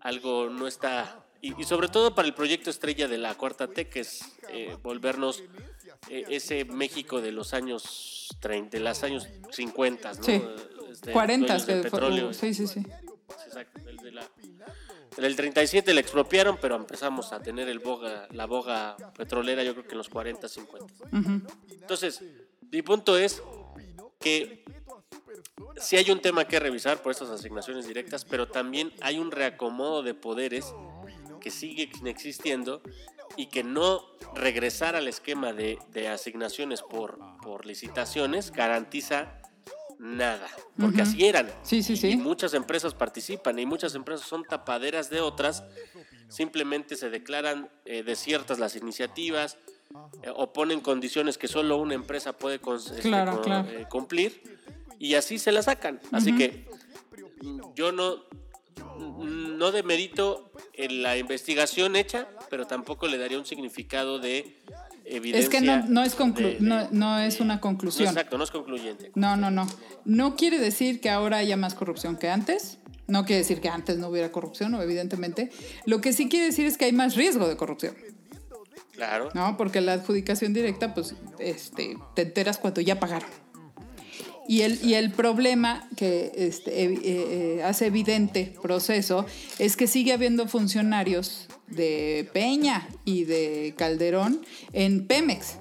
algo 0.00 0.48
no 0.48 0.68
está... 0.68 1.24
Y, 1.40 1.60
y 1.60 1.64
sobre 1.64 1.88
todo 1.88 2.14
para 2.14 2.26
el 2.26 2.34
proyecto 2.34 2.70
estrella 2.70 3.08
de 3.08 3.18
la 3.18 3.34
Cuarta 3.34 3.68
T, 3.68 3.88
que 3.88 4.00
es 4.00 4.20
eh, 4.50 4.76
volvernos 4.82 5.42
eh, 6.08 6.24
ese 6.28 6.64
México 6.64 7.20
de 7.20 7.32
los 7.32 7.54
años 7.54 8.28
30, 8.40 8.76
de 8.78 8.84
los 8.84 9.02
años 9.02 9.28
50, 9.50 10.12
¿no? 10.12 10.22
Sí. 10.22 10.42
Este, 10.90 11.12
40 11.12 11.46
dueños 11.46 11.66
del 11.66 11.80
petróleo. 11.82 12.32
Sí, 12.32 12.54
sí, 12.54 12.66
sí. 12.66 12.82
Exacto, 13.46 13.88
el 13.88 13.96
de 13.96 14.12
la... 14.12 14.22
En 15.18 15.24
el 15.24 15.34
37 15.34 15.92
le 15.94 16.00
expropiaron, 16.00 16.58
pero 16.60 16.76
empezamos 16.76 17.32
a 17.32 17.42
tener 17.42 17.68
el 17.68 17.80
boga, 17.80 18.28
la 18.30 18.46
boga 18.46 18.96
petrolera 19.16 19.64
yo 19.64 19.72
creo 19.72 19.84
que 19.84 19.92
en 19.92 19.98
los 19.98 20.08
40, 20.08 20.48
50. 20.48 20.86
Ujú. 21.12 21.42
Entonces, 21.72 22.22
mi 22.70 22.82
punto 22.82 23.18
es 23.18 23.42
que 24.20 24.64
sí 25.80 25.96
hay 25.96 26.12
un 26.12 26.20
tema 26.20 26.44
que 26.44 26.60
revisar 26.60 27.02
por 27.02 27.10
estas 27.10 27.30
asignaciones 27.30 27.88
directas, 27.88 28.24
pero 28.24 28.46
también 28.46 28.92
hay 29.00 29.18
un 29.18 29.32
reacomodo 29.32 30.04
de 30.04 30.14
poderes 30.14 30.72
que 31.40 31.50
sigue 31.50 31.90
existiendo 32.04 32.80
y 33.36 33.46
que 33.46 33.64
no 33.64 34.04
regresar 34.36 34.94
al 34.94 35.08
esquema 35.08 35.52
de, 35.52 35.80
de 35.92 36.06
asignaciones 36.06 36.82
por, 36.82 37.18
por 37.42 37.66
licitaciones 37.66 38.52
garantiza 38.52 39.40
nada, 39.98 40.48
porque 40.78 41.02
así 41.02 41.26
eran. 41.26 41.50
Sí, 41.62 41.82
sí, 41.82 41.98
Y 42.08 42.16
muchas 42.16 42.54
empresas 42.54 42.94
participan 42.94 43.58
y 43.58 43.66
muchas 43.66 43.94
empresas 43.94 44.26
son 44.26 44.44
tapaderas 44.44 45.10
de 45.10 45.20
otras 45.20 45.64
simplemente 46.28 46.96
se 46.96 47.10
declaran 47.10 47.68
eh, 47.84 48.02
desiertas 48.02 48.58
las 48.58 48.76
iniciativas 48.76 49.56
eh, 50.22 50.30
o 50.34 50.52
ponen 50.52 50.80
condiciones 50.80 51.38
que 51.38 51.48
solo 51.48 51.78
una 51.78 51.94
empresa 51.94 52.34
puede 52.34 52.60
este, 52.76 53.00
Claro, 53.00 53.42
eh, 53.46 53.86
cumplir 53.90 54.42
y 54.98 55.14
así 55.14 55.38
se 55.38 55.52
la 55.52 55.62
sacan. 55.62 56.00
Así 56.12 56.36
que 56.36 56.66
mm, 57.42 57.60
yo 57.74 57.92
no, 57.92 58.24
no 58.98 59.72
demerito 59.72 60.52
en 60.74 61.02
la 61.02 61.16
investigación 61.16 61.96
hecha, 61.96 62.28
pero 62.50 62.66
tampoco 62.66 63.06
le 63.06 63.18
daría 63.18 63.38
un 63.38 63.46
significado 63.46 64.18
de 64.18 64.60
evidencia. 65.16 65.40
Es 65.44 65.48
que 65.48 65.60
no, 65.60 65.84
no 65.86 66.02
es 66.02 66.16
conclu- 66.16 66.36
de- 66.36 66.54
de- 66.54 66.60
no, 66.60 66.88
no 66.90 67.18
es 67.18 67.40
una 67.40 67.60
conclusión. 67.60 68.08
exacto, 68.08 68.38
no 68.38 68.44
es 68.44 68.50
concluyente. 68.50 69.10
No, 69.14 69.36
no, 69.36 69.50
no. 69.50 69.66
No 70.04 70.36
quiere 70.36 70.58
decir 70.58 71.00
que 71.00 71.10
ahora 71.10 71.38
haya 71.38 71.56
más 71.56 71.74
corrupción 71.74 72.16
que 72.16 72.28
antes. 72.28 72.78
No 73.06 73.24
quiere 73.24 73.38
decir 73.38 73.60
que 73.60 73.68
antes 73.70 73.96
no 73.98 74.08
hubiera 74.08 74.30
corrupción, 74.32 74.74
o 74.74 74.82
evidentemente. 74.82 75.50
Lo 75.86 76.00
que 76.02 76.12
sí 76.12 76.28
quiere 76.28 76.46
decir 76.46 76.66
es 76.66 76.76
que 76.76 76.84
hay 76.84 76.92
más 76.92 77.16
riesgo 77.16 77.48
de 77.48 77.56
corrupción, 77.56 77.94
Claro. 78.92 79.30
¿no? 79.34 79.56
Porque 79.56 79.80
la 79.80 79.94
adjudicación 79.94 80.52
directa, 80.52 80.92
pues, 80.92 81.14
este, 81.38 81.96
te 82.14 82.22
enteras 82.22 82.58
cuando 82.58 82.80
ya 82.80 83.00
pagaron. 83.00 83.30
Y 84.46 84.62
el, 84.62 84.82
y 84.84 84.94
el 84.94 85.10
problema 85.10 85.86
que 85.96 86.32
este, 86.34 86.84
eh, 86.84 86.98
eh, 87.02 87.62
hace 87.64 87.86
evidente 87.86 88.54
proceso 88.62 89.26
es 89.58 89.76
que 89.76 89.86
sigue 89.86 90.12
habiendo 90.14 90.48
funcionarios 90.48 91.48
de 91.70 92.28
Peña 92.32 92.88
y 93.04 93.24
de 93.24 93.74
Calderón 93.76 94.42
en 94.72 95.06
Pemex. 95.06 95.54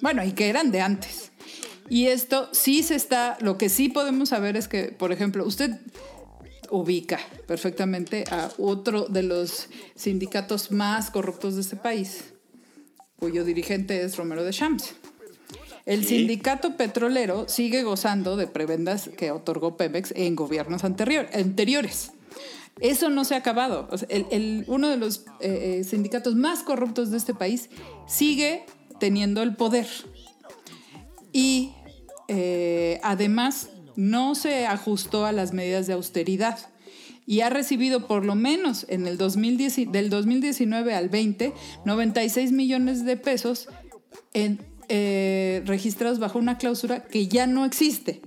Bueno, 0.00 0.24
y 0.24 0.32
que 0.32 0.48
eran 0.48 0.70
de 0.72 0.80
antes. 0.80 1.30
Y 1.88 2.06
esto 2.06 2.48
sí 2.52 2.82
se 2.82 2.94
está, 2.94 3.36
lo 3.40 3.58
que 3.58 3.68
sí 3.68 3.88
podemos 3.88 4.30
saber 4.30 4.56
es 4.56 4.66
que, 4.68 4.84
por 4.84 5.12
ejemplo, 5.12 5.44
usted 5.46 5.72
ubica 6.70 7.20
perfectamente 7.46 8.24
a 8.30 8.50
otro 8.56 9.04
de 9.06 9.22
los 9.22 9.68
sindicatos 9.94 10.70
más 10.70 11.10
corruptos 11.10 11.54
de 11.54 11.60
este 11.60 11.76
país, 11.76 12.24
cuyo 13.18 13.44
dirigente 13.44 14.02
es 14.02 14.16
Romero 14.16 14.42
de 14.42 14.52
Champs. 14.52 14.94
El 15.84 16.04
Sí. 16.06 16.18
sindicato 16.18 16.76
petrolero 16.76 17.48
sigue 17.48 17.82
gozando 17.82 18.36
de 18.36 18.46
prebendas 18.46 19.10
que 19.16 19.30
otorgó 19.32 19.76
Pemex 19.76 20.12
en 20.16 20.34
gobiernos 20.36 20.84
anterior- 20.84 21.28
anteriores. 21.34 22.12
Eso 22.80 23.10
no 23.10 23.24
se 23.24 23.34
ha 23.34 23.38
acabado. 23.38 23.88
El- 24.08 24.26
el- 24.30 24.64
uno 24.66 24.88
de 24.88 24.96
los 24.96 25.20
eh, 25.40 25.78
eh, 25.80 25.84
sindicatos 25.84 26.34
más 26.34 26.62
corruptos 26.62 27.10
de 27.10 27.16
este 27.18 27.34
país 27.34 27.68
sigue 28.06 28.64
teniendo 28.98 29.42
el 29.42 29.54
poder. 29.54 29.86
Y 31.32 31.72
eh, 32.28 33.00
además 33.02 33.68
no 33.96 34.34
se 34.34 34.66
ajustó 34.66 35.26
a 35.26 35.32
las 35.32 35.52
medidas 35.52 35.86
de 35.86 35.92
austeridad 35.94 36.58
y 37.26 37.40
ha 37.40 37.50
recibido 37.50 38.06
por 38.06 38.24
lo 38.24 38.34
menos 38.34 38.86
en 38.88 39.06
el 39.06 39.16
2010, 39.18 39.78
y- 39.78 39.84
del 39.86 40.10
2019 40.10 40.94
al 40.94 41.08
20 41.08 41.52
96 41.84 42.52
millones 42.52 43.04
de 43.04 43.16
pesos 43.16 43.68
en, 44.34 44.58
registrados 45.66 46.18
bajo 46.18 46.38
una 46.38 46.58
cláusula 46.58 47.04
que 47.04 47.26
ya 47.28 47.46
no 47.46 47.64
existe 47.64 48.20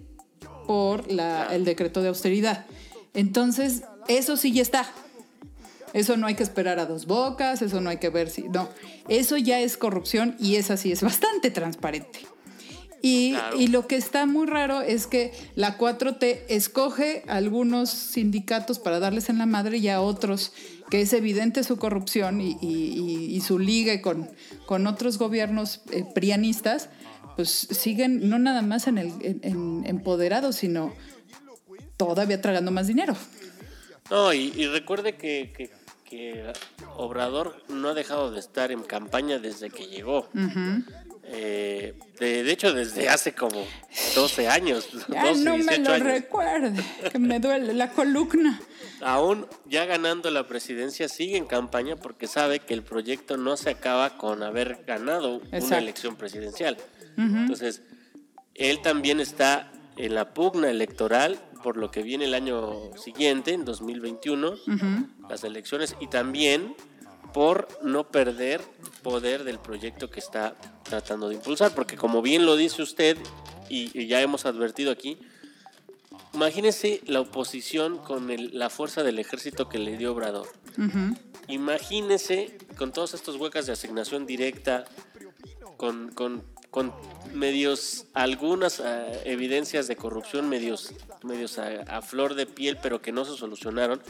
por 0.65 1.05
el 1.09 1.63
decreto 1.65 2.01
de 2.01 2.07
austeridad. 2.07 2.65
Entonces, 3.13 3.83
eso 4.07 4.37
sí 4.37 4.51
ya 4.51 4.61
está. 4.61 4.85
Eso 5.93 6.17
no 6.17 6.27
hay 6.27 6.35
que 6.35 6.43
esperar 6.43 6.77
a 6.79 6.85
dos 6.85 7.05
bocas, 7.05 7.61
eso 7.61 7.79
no 7.79 7.89
hay 7.89 7.97
que 7.97 8.09
ver 8.09 8.29
si... 8.29 8.43
No, 8.43 8.67
eso 9.07 9.37
ya 9.37 9.59
es 9.61 9.77
corrupción 9.77 10.35
y 10.39 10.55
esa 10.57 10.75
sí 10.75 10.91
es 10.91 11.01
bastante 11.01 11.51
transparente. 11.51 12.19
Y, 13.01 13.31
Claro. 13.33 13.59
y 13.61 13.67
lo 13.67 13.87
que 13.87 13.95
está 13.97 14.25
muy 14.25 14.45
raro 14.47 14.81
es 14.81 15.05
que 15.07 15.31
la 15.55 15.77
4T 15.77 16.39
escoge 16.49 17.23
algunos 17.27 17.91
sindicatos 17.91 18.79
para 18.79 18.99
darles 18.99 19.29
en 19.29 19.37
la 19.37 19.45
madre 19.45 19.77
y 19.77 19.87
a 19.89 20.01
otros 20.01 20.51
que 20.89 21.01
es 21.01 21.13
evidente 21.13 21.63
su 21.63 21.77
corrupción 21.77 22.41
y, 22.41 22.57
y- 22.61 22.67
y- 22.67 23.35
y 23.35 23.41
su 23.41 23.57
ligue 23.59 24.01
con, 24.01 24.29
con 24.65 24.87
otros 24.87 25.17
gobiernos 25.17 25.81
eh, 25.91 26.03
prianistas, 26.13 26.89
pues 27.37 27.49
siguen 27.71 28.27
no 28.29 28.37
nada 28.39 28.61
más 28.63 28.87
en 28.87 28.97
el 28.97 29.07
en- 29.21 29.39
en- 29.43 29.83
empoderados, 29.85 30.55
sino 30.57 30.93
todavía 31.97 32.41
tragando 32.41 32.71
más 32.71 32.87
dinero. 32.87 33.15
No, 34.09 34.33
y, 34.33 34.53
y 34.55 34.67
recuerde 34.67 35.15
que, 35.15 35.53
que- 35.55 35.71
que 36.05 36.53
Obrador 36.97 37.63
no 37.67 37.89
ha 37.89 37.93
dejado 37.95 38.29
de 38.29 38.39
estar 38.39 38.71
en 38.71 38.83
campaña 38.83 39.39
desde 39.39 39.71
que 39.71 39.87
llegó. 39.87 40.29
Eh, 41.23 41.95
de, 42.19 42.43
de 42.43 42.51
hecho, 42.51 42.71
desde 42.73 43.09
hace 43.09 43.33
como 43.33 43.65
12 44.13 44.47
años. 44.47 44.87
Ya 45.09 45.25
12, 45.29 45.43
no 45.43 45.51
me 45.57 45.63
18 45.63 45.81
lo 45.81 45.89
años. 45.95 46.07
recuerde, 46.07 46.83
que 47.11 47.17
me 47.17 47.39
duele 47.39 47.73
la 47.73 47.89
columna. 47.91 48.59
Aún 49.01 49.47
ya 49.65 49.85
ganando 49.85 50.29
la 50.29 50.47
presidencia, 50.47 51.09
sigue 51.09 51.37
en 51.37 51.47
campaña 51.47 51.95
porque 51.95 52.27
sabe 52.27 52.59
que 52.59 52.75
el 52.75 52.83
proyecto 52.83 53.37
no 53.37 53.57
se 53.57 53.71
acaba 53.71 54.17
con 54.19 54.43
haber 54.43 54.83
ganado 54.85 55.41
una 55.51 55.77
elección 55.79 56.15
presidencial. 56.15 56.77
Entonces, 57.17 57.81
él 58.53 58.79
también 58.83 59.19
está 59.19 59.71
en 59.97 60.13
la 60.13 60.33
pugna 60.35 60.69
electoral 60.69 61.39
por 61.65 61.77
lo 61.77 61.89
que 61.89 62.03
viene 62.03 62.25
el 62.25 62.35
año 62.35 62.95
siguiente, 62.95 63.51
en 63.51 63.65
2021, 63.65 64.53
las 65.27 65.43
elecciones, 65.43 65.95
y 65.99 66.05
también 66.05 66.75
por 67.33 67.67
no 67.81 68.07
perder 68.11 68.61
poder 69.01 69.43
del 69.43 69.57
proyecto 69.57 70.11
que 70.11 70.19
está 70.19 70.55
tratando 70.83 71.27
de 71.27 71.35
impulsar, 71.35 71.73
porque 71.73 71.97
como 71.97 72.21
bien 72.21 72.45
lo 72.45 72.55
dice 72.55 72.83
usted, 72.83 73.17
y, 73.67 73.89
y 73.99 74.05
ya 74.05 74.21
hemos 74.21 74.45
advertido 74.45 74.91
aquí, 74.91 75.17
imagínese 76.35 77.01
la 77.07 77.21
oposición 77.21 77.97
con 77.97 78.29
el- 78.29 78.51
la 78.57 78.69
fuerza 78.69 79.01
del 79.01 79.17
ejército 79.17 79.67
que 79.67 79.79
le 79.79 79.97
dio 79.97 80.13
Obrador. 80.13 80.47
Imagínese 81.47 82.57
con 82.77 82.91
todos 82.91 83.15
estos 83.15 83.37
huecas 83.37 83.65
de 83.65 83.73
asignación 83.73 84.27
directa, 84.27 84.85
con, 85.77 86.11
con- 86.11 86.43
con 86.75 86.91
medios, 87.33 88.05
algunas 88.13 88.81
ah, 88.81 89.07
evidencias 89.23 89.87
de 89.87 89.95
corrupción, 89.95 90.49
medios, 90.49 90.91
medios 91.23 91.57
a, 91.57 91.69
a 91.87 92.01
flor 92.01 92.35
de 92.35 92.45
piel, 92.45 92.77
pero 92.83 93.01
que 93.01 93.13
no 93.13 93.23
se 93.23 93.37
solucionaron, 93.37 94.01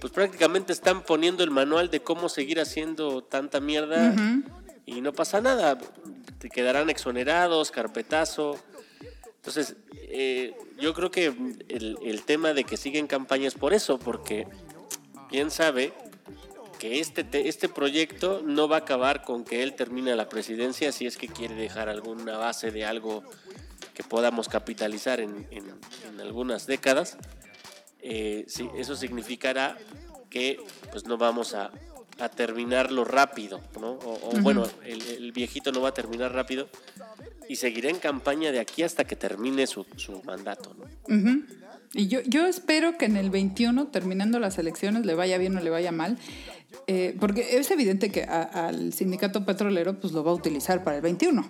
pues 0.00 0.12
prácticamente 0.12 0.72
están 0.72 1.02
poniendo 1.02 1.42
el 1.42 1.50
manual 1.50 1.90
de 1.90 1.98
cómo 1.98 2.28
seguir 2.28 2.60
haciendo 2.60 3.24
tanta 3.24 3.58
mierda 3.58 4.14
y 4.86 5.00
no 5.00 5.12
pasa 5.12 5.40
nada. 5.40 5.76
Te 6.38 6.50
quedarán 6.50 6.88
exonerados, 6.88 7.72
carpetazo. 7.72 8.60
Entonces, 9.38 9.74
eh, 9.94 10.54
yo 10.78 10.94
creo 10.94 11.10
que 11.10 11.34
el, 11.68 11.98
el 12.00 12.22
tema 12.22 12.54
de 12.54 12.62
que 12.62 12.76
siguen 12.76 13.08
campañas 13.08 13.54
por 13.54 13.74
eso, 13.74 13.98
porque 13.98 14.46
bien 15.32 15.50
sabe 15.50 15.92
que 16.78 17.00
este, 17.00 17.24
te- 17.24 17.48
este 17.48 17.68
proyecto 17.68 18.42
no 18.44 18.68
va 18.68 18.76
a 18.76 18.78
acabar 18.80 19.22
con 19.22 19.44
que 19.44 19.62
él 19.62 19.74
termine 19.74 20.14
la 20.16 20.28
presidencia 20.28 20.92
si 20.92 21.06
es 21.06 21.16
que 21.16 21.28
quiere 21.28 21.54
dejar 21.54 21.88
alguna 21.88 22.36
base 22.36 22.70
de 22.70 22.84
algo 22.84 23.22
que 23.94 24.02
podamos 24.02 24.48
capitalizar 24.48 25.20
en, 25.20 25.46
en- 25.50 25.64
en 26.08 26.20
algunas 26.20 26.66
décadas. 26.66 27.16
Eh, 28.00 28.44
sí, 28.48 28.68
eso 28.76 28.96
significará 28.96 29.78
que 30.28 30.58
pues 30.90 31.06
no 31.06 31.16
vamos 31.16 31.54
a, 31.54 31.70
a 32.18 32.28
terminarlo 32.28 33.04
rápido, 33.04 33.60
¿no? 33.80 33.92
O, 33.92 34.30
o, 34.30 34.40
bueno, 34.42 34.66
el, 34.84 35.00
el 35.02 35.32
viejito 35.32 35.72
no 35.72 35.80
va 35.80 35.90
a 35.90 35.94
terminar 35.94 36.32
rápido 36.32 36.68
y 37.48 37.56
seguirá 37.56 37.88
en 37.90 37.98
campaña 37.98 38.50
de 38.52 38.58
aquí 38.60 38.82
hasta 38.82 39.04
que 39.04 39.16
termine 39.16 39.66
su, 39.66 39.86
su 39.96 40.22
mandato. 40.24 40.74
Y 41.96 42.08
yo, 42.08 42.20
yo 42.26 42.46
espero 42.46 42.98
que 42.98 43.04
en 43.04 43.16
el 43.16 43.30
21, 43.30 43.86
terminando 43.88 44.40
las 44.40 44.58
elecciones, 44.58 45.06
le 45.06 45.14
vaya 45.14 45.38
bien 45.38 45.56
o 45.56 45.60
le 45.60 45.70
vaya 45.70 45.92
mal, 45.92 46.18
eh, 46.86 47.16
porque 47.18 47.58
es 47.58 47.70
evidente 47.70 48.10
que 48.10 48.24
al 48.24 48.92
sindicato 48.92 49.44
petrolero 49.44 49.98
pues 49.98 50.12
lo 50.12 50.24
va 50.24 50.30
a 50.30 50.34
utilizar 50.34 50.84
para 50.84 50.96
el 50.96 51.02
21, 51.02 51.48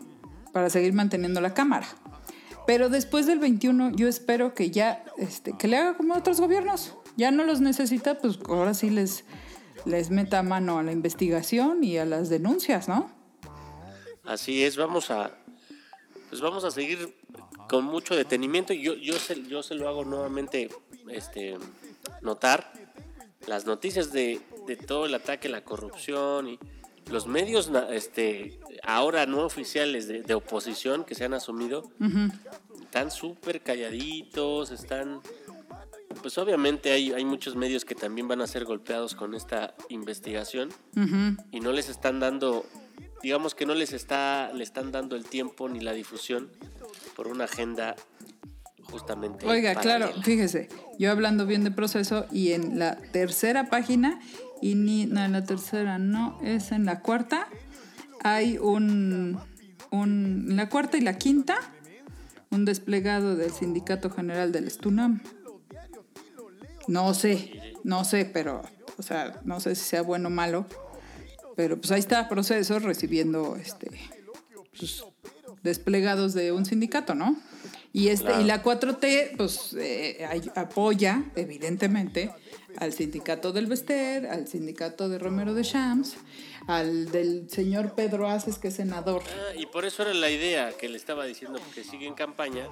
para 0.53 0.70
seguir 0.70 0.93
manteniendo 0.93 1.41
la 1.41 1.55
Cámara. 1.55 1.87
Pero 2.66 2.89
después 2.89 3.27
del 3.27 3.39
21 3.39 3.93
yo 3.95 4.09
espero 4.09 4.55
que 4.55 4.70
ya, 4.70 5.05
este, 5.18 5.57
que 5.57 5.68
le 5.68 5.77
haga 5.77 5.97
como 5.97 6.14
otros 6.14 6.41
gobiernos. 6.41 6.95
Ya 7.16 7.31
no 7.31 7.45
los 7.45 7.61
necesita, 7.61 8.18
pues 8.18 8.39
ahora 8.49 8.75
sí 8.75 8.91
les, 8.91 9.25
les 9.85 10.11
meta 10.11 10.43
mano 10.43 10.79
a 10.79 10.83
la 10.83 10.93
investigación 10.93 11.85
y 11.85 11.99
a 11.99 12.05
las 12.05 12.29
denuncias, 12.29 12.89
¿no? 12.89 13.11
Así 14.25 14.64
es, 14.64 14.77
vamos 14.77 15.11
a 15.11 15.31
pues 16.31 16.41
vamos 16.41 16.64
a 16.64 16.70
seguir 16.72 17.14
con 17.68 17.85
mucho 17.85 18.16
detenimiento 18.16 18.72
yo 18.72 18.95
yo 18.95 19.14
se, 19.20 19.41
yo 19.45 19.62
se 19.62 19.77
lo 19.77 19.89
hago 19.89 20.05
nuevamente 20.05 20.68
este 21.09 21.55
notar 22.22 22.72
las 23.47 23.66
noticias 23.66 24.12
de, 24.12 24.41
de 24.67 24.77
todo 24.77 25.07
el 25.07 25.15
ataque 25.15 25.49
a 25.49 25.51
la 25.51 25.65
corrupción 25.65 26.49
y 26.49 26.59
los 27.11 27.27
medios 27.27 27.71
este 27.91 28.59
ahora 28.83 29.27
no 29.27 29.45
oficiales 29.45 30.09
de, 30.09 30.23
de 30.23 30.35
oposición 30.35 31.05
que 31.05 31.15
se 31.15 31.25
han 31.25 31.35
asumido 31.35 31.91
están 32.81 33.11
súper 33.11 33.61
calladitos, 33.61 34.71
están 34.71 35.21
pues 36.23 36.39
obviamente 36.39 36.93
hay, 36.93 37.12
hay 37.12 37.25
muchos 37.25 37.57
medios 37.57 37.85
que 37.85 37.95
también 37.95 38.29
van 38.29 38.41
a 38.41 38.47
ser 38.47 38.65
golpeados 38.65 39.15
con 39.15 39.35
esta 39.35 39.75
investigación 39.89 40.71
y 41.51 41.61
no 41.61 41.73
les 41.73 41.89
están 41.89 42.21
dando, 42.21 42.65
digamos 43.23 43.55
que 43.55 43.67
no 43.67 43.75
les 43.75 43.93
está, 43.93 44.53
le 44.55 44.65
están 44.65 44.93
dando 44.93 45.17
el 45.17 45.25
tiempo 45.25 45.69
ni 45.69 45.81
la 45.81 45.93
difusión 45.93 46.51
por 47.17 47.29
una 47.29 47.45
agenda 47.45 47.97
justamente. 48.83 49.47
Oiga, 49.47 49.75
claro, 49.75 50.12
fíjese, 50.23 50.69
yo 50.99 51.11
hablando 51.11 51.47
bien 51.47 51.65
de 51.65 51.71
proceso 51.71 52.27
y 52.31 52.53
en 52.53 52.79
la 52.79 52.97
tercera 52.97 53.69
página 53.69 54.21
Y 54.65 54.77
ni, 54.77 55.05
no, 55.05 55.23
en 55.23 55.33
la 55.33 55.45
tercera 55.45 55.99
no, 55.99 56.39
es 56.43 56.73
en 56.73 56.87
la 56.87 57.01
cuarta. 57.01 57.49
Hay 58.23 58.57
un, 58.57 59.39
un, 59.91 60.47
en 60.49 60.57
la 60.57 60.71
cuarta 60.71 60.97
y 60.97 61.03
la 61.03 61.19
quinta, 61.19 61.59
un 62.51 62.65
desplegado 62.65 63.37
del 63.37 63.51
Sindicato 63.51 64.09
General 64.09 64.53
del 64.53 64.67
Estunam. 64.67 65.21
No 66.89 67.12
sé, 67.12 67.75
no 67.85 68.05
sé, 68.05 68.25
pero, 68.25 68.62
o 68.97 69.03
sea, 69.03 69.39
no 69.45 69.61
sé 69.61 69.75
si 69.75 69.85
sea 69.85 70.01
bueno 70.01 70.29
o 70.29 70.31
malo. 70.31 70.65
Pero 71.57 71.79
pues 71.79 71.93
ahí 71.93 72.01
está 72.01 72.27
proceso 72.31 72.79
recibiendo 72.79 73.57
este 73.57 73.91
pues, 74.79 75.05
desplegados 75.62 76.33
de 76.33 76.53
un 76.53 76.65
sindicato, 76.65 77.15
¿no? 77.15 77.37
Y, 77.93 78.09
este, 78.09 78.29
Claro. 78.29 78.41
y 78.41 78.45
la 78.45 78.62
4T, 78.62 79.37
pues, 79.37 79.77
eh, 79.79 80.27
apoya, 80.57 81.23
evidentemente, 81.37 82.33
al 82.79 82.93
sindicato 82.93 83.53
del 83.53 83.66
Vester, 83.66 84.27
al 84.27 84.49
sindicato 84.49 85.09
de 85.09 85.18
Romero 85.18 85.55
de 85.55 85.62
Shams, 85.62 86.16
al 86.66 87.11
del 87.11 87.49
señor 87.51 87.95
Pedro 87.95 88.29
Aces, 88.29 88.59
que 88.59 88.68
es 88.68 88.75
senador. 88.75 89.22
Ah, 89.27 89.55
y 89.57 89.66
por 89.66 89.85
eso 89.85 90.03
era 90.03 90.14
la 90.14 90.31
idea 90.31 90.72
que 90.77 90.89
le 90.89 90.97
estaba 90.97 91.25
diciendo 91.25 91.61
que 91.75 91.85
sigue 91.85 92.07
en 92.07 92.14
campaña, 92.14 92.68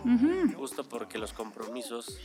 justo 0.56 0.88
porque 0.88 1.18
los 1.18 1.32
compromisos 1.32 2.18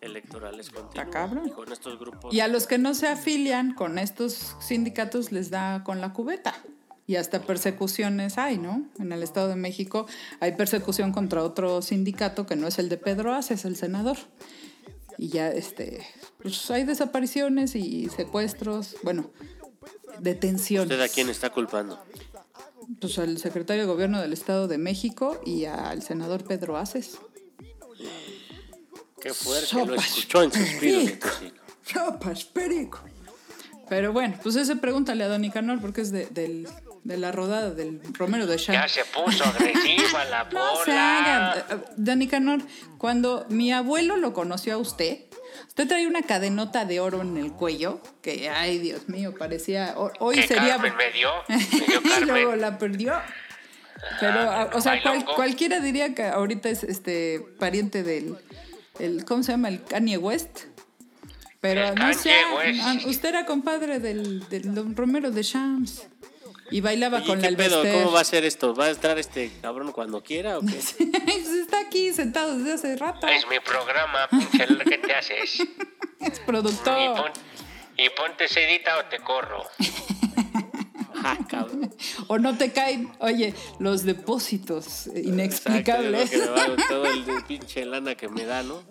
electorales 0.00 0.70
continúan. 0.70 1.10
cabrón. 1.10 1.48
Y 1.48 1.50
con 1.50 1.72
estos 1.72 1.98
grupos. 1.98 2.32
Y 2.32 2.40
a 2.40 2.48
los 2.48 2.66
que 2.66 2.78
no 2.78 2.94
se 2.94 3.08
afilian 3.08 3.74
con 3.74 3.98
estos 3.98 4.56
sindicatos 4.60 5.32
les 5.32 5.50
da 5.50 5.82
con 5.84 6.00
la 6.00 6.12
cubeta. 6.12 6.54
Y 7.06 7.16
hasta 7.16 7.42
persecuciones 7.42 8.38
hay, 8.38 8.56
¿no? 8.56 8.82
En 8.98 9.12
el 9.12 9.22
Estado 9.22 9.48
de 9.48 9.56
México 9.56 10.06
hay 10.40 10.52
persecución 10.52 11.12
contra 11.12 11.42
otro 11.42 11.82
sindicato 11.82 12.46
que 12.46 12.56
no 12.56 12.66
es 12.66 12.78
el 12.78 12.88
de 12.88 12.96
Pedro 12.96 13.34
Aces, 13.34 13.66
el 13.66 13.76
senador. 13.76 14.16
Y 15.24 15.28
ya, 15.28 15.48
este, 15.48 16.06
pues 16.42 16.70
hay 16.70 16.84
desapariciones 16.84 17.74
y 17.76 18.10
secuestros, 18.10 18.94
bueno, 19.02 19.30
detenciones. 20.18 20.90
¿Usted 20.90 21.00
a 21.00 21.08
quién 21.08 21.30
está 21.30 21.48
culpando? 21.48 21.98
Pues 23.00 23.18
al 23.18 23.38
secretario 23.38 23.84
de 23.84 23.88
Gobierno 23.88 24.20
del 24.20 24.34
Estado 24.34 24.68
de 24.68 24.76
México 24.76 25.40
y 25.46 25.64
al 25.64 26.02
senador 26.02 26.44
Pedro 26.44 26.76
Aces. 26.76 27.16
Qué 29.18 29.32
fuerte, 29.32 29.66
Sopas 29.66 29.88
lo 29.88 29.94
escuchó 29.94 30.42
en 30.42 30.52
suspiros 30.52 31.06
de 31.06 31.12
tocino. 31.12 31.54
Sopas, 31.90 32.44
perico. 32.44 32.98
Pero 33.88 34.12
bueno, 34.12 34.38
pues 34.42 34.56
ese 34.56 34.76
pregúntale 34.76 35.24
a 35.24 35.28
Don 35.28 35.40
Nicanor 35.40 35.80
porque 35.80 36.02
es 36.02 36.12
de, 36.12 36.26
del- 36.26 36.68
de 37.04 37.16
la 37.18 37.30
rodada 37.32 37.70
del 37.70 38.00
Romero 38.14 38.46
de 38.46 38.56
Sham. 38.56 38.74
Ya 38.74 38.88
se 38.88 39.04
puso 39.04 39.44
agresiva 39.44 40.24
la 40.24 40.44
No 40.52 40.76
se 40.84 40.90
bola. 40.90 41.50
hagan. 41.52 41.84
Don 41.96 42.18
Nicanor, 42.18 42.62
cuando 42.98 43.46
mi 43.50 43.72
abuelo 43.72 44.16
lo 44.16 44.32
conoció 44.32 44.74
a 44.74 44.76
usted, 44.78 45.18
usted 45.68 45.86
traía 45.86 46.08
una 46.08 46.22
cadenota 46.22 46.84
de 46.86 47.00
oro 47.00 47.20
en 47.22 47.36
el 47.36 47.52
cuello 47.52 48.00
que, 48.22 48.48
ay, 48.48 48.78
Dios 48.78 49.08
mío, 49.08 49.34
parecía... 49.38 49.94
ho- 49.96 50.12
Hoy 50.18 50.36
Que 50.36 50.46
sería... 50.48 50.76
Carmen 50.76 50.96
me 50.96 51.10
dio, 51.12 51.30
me 51.48 51.58
dio 51.58 52.00
y 52.20 52.24
luego 52.24 52.56
la 52.56 52.78
perdió. 52.78 53.12
Pero, 54.20 54.40
a- 54.40 54.70
o 54.72 54.80
sea, 54.80 55.02
cual- 55.02 55.24
cualquiera 55.36 55.80
diría 55.80 56.14
que 56.14 56.24
ahorita 56.24 56.68
es 56.70 56.84
este 56.84 57.44
pariente 57.58 58.02
del, 58.02 58.36
el, 58.98 59.24
¿cómo 59.26 59.42
se 59.42 59.52
llama? 59.52 59.68
El 59.68 59.82
Kanye 59.84 60.16
West. 60.18 60.60
Pero 61.60 61.88
El 61.88 61.94
no 61.94 62.12
sé, 62.12 62.32
ah, 62.82 62.96
usted 63.06 63.30
era 63.30 63.46
compadre 63.46 63.98
del, 63.98 64.46
del 64.50 64.74
don 64.74 64.94
Romero 64.94 65.30
de 65.30 65.42
Shams 65.42 66.02
y 66.70 66.80
bailaba 66.80 67.18
Oye, 67.18 67.26
con 67.26 67.42
la 67.42 67.48
¿qué 67.48 67.54
pedo? 67.56 67.80
Elvester. 67.82 68.02
¿Cómo 68.02 68.12
va 68.14 68.20
a 68.20 68.24
ser 68.24 68.44
esto? 68.44 68.74
¿Va 68.74 68.86
a 68.86 68.90
estar 68.90 69.18
este 69.18 69.50
cabrón 69.60 69.92
cuando 69.92 70.22
quiera 70.22 70.58
o 70.58 70.60
qué? 70.62 70.78
Pues 71.24 71.48
está 71.48 71.80
aquí 71.80 72.12
sentado 72.12 72.56
desde 72.56 72.72
hace 72.74 72.96
rato. 72.96 73.26
Es 73.28 73.46
mi 73.48 73.60
programa, 73.60 74.28
pinche, 74.28 74.66
¿qué 74.84 74.98
te 74.98 75.14
haces? 75.14 75.58
Es 76.20 76.38
Y, 76.38 76.42
productor. 76.46 77.16
pon- 77.16 77.32
y 77.98 78.08
ponte 78.10 78.48
sedita 78.48 78.96
o 78.98 79.04
te 79.06 79.18
corro. 79.18 79.62
Ah. 81.26 81.36
O 82.28 82.38
no 82.38 82.56
te 82.58 82.72
caen, 82.72 83.10
oye, 83.18 83.54
los 83.78 84.04
depósitos 84.04 85.06
Exacto, 85.06 85.20
inexplicables. 85.28 86.30
yo 86.30 86.42
creo 86.54 86.54
que 86.54 86.70
me 86.76 86.88
todo 86.88 87.06
el 87.06 87.24
de 87.24 87.40
pinche 87.48 87.84
lana 87.86 88.14
que 88.14 88.28
me 88.28 88.44
da, 88.44 88.62
¿no? 88.62 88.82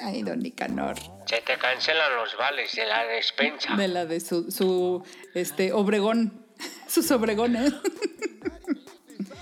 Ay, 0.00 0.22
don 0.22 0.40
Nicanor. 0.40 0.96
Se 1.26 1.40
te 1.42 1.56
cancelan 1.58 2.16
los 2.16 2.36
vales 2.36 2.74
de 2.74 2.86
la 2.86 3.04
despensa. 3.06 3.74
De 3.76 3.88
la 3.88 4.06
de 4.06 4.20
su, 4.20 4.50
su 4.50 5.04
este, 5.34 5.72
Obregón. 5.72 6.43
Sus 6.88 7.10
Obregones. 7.10 7.72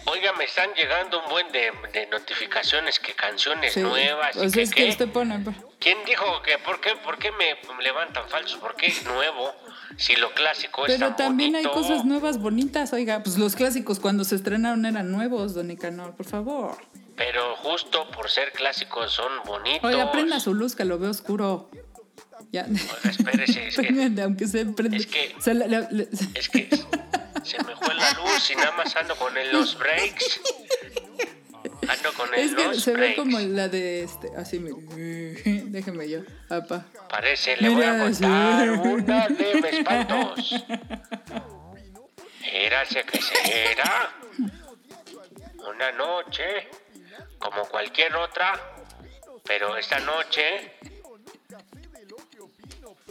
Oiga, 0.06 0.32
me 0.36 0.44
están 0.44 0.70
llegando 0.74 1.22
un 1.22 1.30
buen 1.30 1.50
de, 1.52 1.70
de 1.92 2.06
notificaciones 2.08 2.98
que 2.98 3.12
canciones 3.14 3.72
Sí. 3.72 3.80
nuevas. 3.80 4.36
O 4.36 4.40
sea, 4.48 4.50
que, 4.50 4.88
es 4.88 4.96
que 4.96 5.06
pone. 5.06 5.38
pues, 5.40 5.56
¿Quién 5.78 5.96
dijo 6.04 6.24
que 6.42 6.58
por 6.58 6.80
qué, 6.80 6.90
por 7.04 7.18
qué 7.18 7.30
me 7.32 7.56
levantan 7.82 8.28
falsos? 8.28 8.58
¿Por 8.60 8.74
qué 8.76 8.86
es 8.86 9.04
nuevo? 9.04 9.52
Si 9.96 10.14
lo 10.16 10.32
clásico 10.34 10.86
es 10.86 10.92
Pero 10.94 11.08
tan 11.08 11.16
también 11.16 11.56
hay 11.56 11.64
cosas 11.64 12.04
nuevas 12.04 12.38
bonitas, 12.38 12.92
oiga. 12.92 13.22
Pues 13.22 13.38
los 13.38 13.54
clásicos 13.54 14.00
cuando 14.00 14.24
se 14.24 14.34
estrenaron 14.36 14.84
eran 14.86 15.10
nuevos, 15.10 15.54
don 15.54 15.68
Nicanor, 15.68 16.14
por 16.14 16.26
favor. 16.26 16.76
Pero 17.16 17.56
justo 17.56 18.10
por 18.10 18.28
ser 18.30 18.52
clásicos 18.52 19.12
son 19.12 19.30
bonitos. 19.46 19.84
Oiga, 19.84 20.10
prenda 20.12 20.40
su 20.40 20.52
luz 20.54 20.74
que 20.74 20.84
lo 20.84 20.98
veo 20.98 21.10
oscuro. 21.10 21.70
Ya. 22.50 22.66
Oiga, 22.66 23.10
espérese, 23.10 23.68
es 23.68 23.76
que, 24.16 24.22
aunque 24.22 24.46
se 24.46 24.66
prende. 24.66 24.96
es 24.98 25.06
que- 25.06 25.34
se 25.38 25.52
es 26.34 26.48
y 28.50 28.54
nada 28.56 28.72
más 28.72 28.94
ando 28.96 29.16
con 29.16 29.36
el- 29.36 29.52
los 29.52 29.78
breaks. 29.78 30.40
Ando 31.88 32.12
con 32.14 32.32
el 32.34 32.40
es 32.40 32.54
que 32.54 32.64
los 32.64 32.82
se 32.82 32.92
ve 32.92 32.96
breaks. 32.98 33.16
como 33.18 33.38
la 33.40 33.68
de 33.68 34.02
este. 34.04 34.30
Así, 34.36 34.58
mire. 34.58 34.76
Déjeme 35.70 36.08
yo. 36.08 36.20
Apa. 36.48 36.86
Parece, 37.08 37.56
le 37.56 37.68
voy 37.68 37.82
a 37.84 37.92
Mira, 37.92 38.04
contar 38.04 38.62
sí. 38.64 38.68
una 38.88 39.28
de 39.28 39.54
mis 39.54 39.64
espantos. 39.64 40.64
Érase 42.52 43.04
que 43.04 43.20
se 43.22 43.72
era 43.72 44.12
una 45.74 45.92
noche 45.92 46.68
como 47.38 47.64
cualquier 47.66 48.14
otra, 48.16 48.60
pero 49.44 49.76
esta 49.76 49.98
noche 50.00 50.72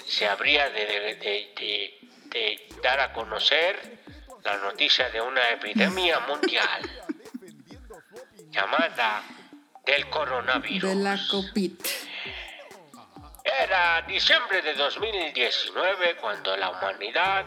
se 0.06 0.28
habría 0.28 0.70
de- 0.70 0.86
de- 0.86 1.54
de- 1.56 2.00
de 2.30 2.68
dar 2.84 3.00
a 3.00 3.14
conocer 3.14 4.00
la 4.44 4.58
noticia 4.58 5.10
de 5.10 5.22
una 5.22 5.50
epidemia 5.50 6.20
mundial 6.22 6.82
llamada 8.50 9.24
del 9.86 10.10
coronavirus. 10.10 10.90
De 10.90 10.96
la 10.96 11.18
copit. 11.30 11.86
Era 13.44 14.02
diciembre 14.04 14.62
de 14.62 14.74
2019 14.76 16.16
cuando 16.18 16.56
la 16.58 16.70
humanidad 16.70 17.46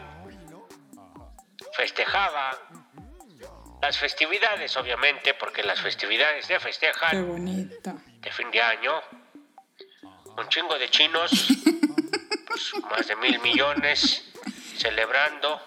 festejaba 1.75 2.57
las 3.81 3.97
festividades, 3.97 4.75
obviamente, 4.77 5.33
porque 5.35 5.63
las 5.63 5.79
festividades 5.81 6.45
se 6.45 6.53
Qué 6.53 6.59
festejan 6.59 7.27
bonito. 7.27 7.93
de 8.19 8.31
fin 8.31 8.49
de 8.51 8.61
año. 8.61 9.01
Un 10.37 10.49
chingo 10.49 10.77
de 10.77 10.89
chinos, 10.89 11.31
pues, 12.47 12.71
más 12.89 13.07
de 13.07 13.15
mil 13.17 13.39
millones, 13.39 14.31
celebrando. 14.77 15.61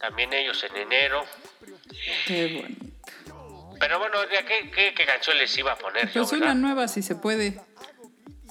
También 0.00 0.32
ellos 0.32 0.64
en 0.64 0.76
enero. 0.76 1.24
Qué 2.26 2.62
bonito. 2.62 2.86
Pero 3.78 3.98
bueno, 3.98 4.20
¿de 4.20 4.44
qué, 4.44 4.70
qué, 4.70 4.94
qué 4.94 5.06
canción 5.06 5.38
les 5.38 5.56
iba 5.56 5.72
a 5.72 5.76
poner 5.76 6.06
yo, 6.12 6.22
Pues 6.22 6.32
una 6.32 6.40
verdad? 6.46 6.54
nueva 6.56 6.88
si 6.88 7.02
se 7.02 7.14
puede. 7.14 7.60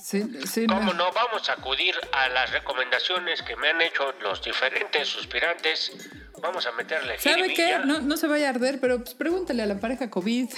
Sí, 0.01 0.23
sí, 0.47 0.65
¿Cómo 0.65 0.93
no. 0.93 1.11
Vamos 1.11 1.49
a 1.49 1.53
acudir 1.53 1.93
a 2.13 2.29
las 2.29 2.51
recomendaciones 2.51 3.41
que 3.43 3.55
me 3.55 3.69
han 3.69 3.81
hecho 3.81 4.13
los 4.21 4.43
diferentes 4.43 5.07
suspirantes. 5.07 5.91
Vamos 6.41 6.65
a 6.65 6.71
meterle 6.71 7.19
¿Sabe 7.19 7.53
qué? 7.53 7.79
No, 7.85 7.99
no 7.99 8.15
se 8.17 8.27
vaya 8.27 8.47
a 8.47 8.49
arder, 8.51 8.79
pero 8.79 8.99
pues 8.99 9.13
pregúntale 9.13 9.61
a 9.61 9.65
la 9.65 9.79
pareja 9.79 10.09
COVID. 10.09 10.49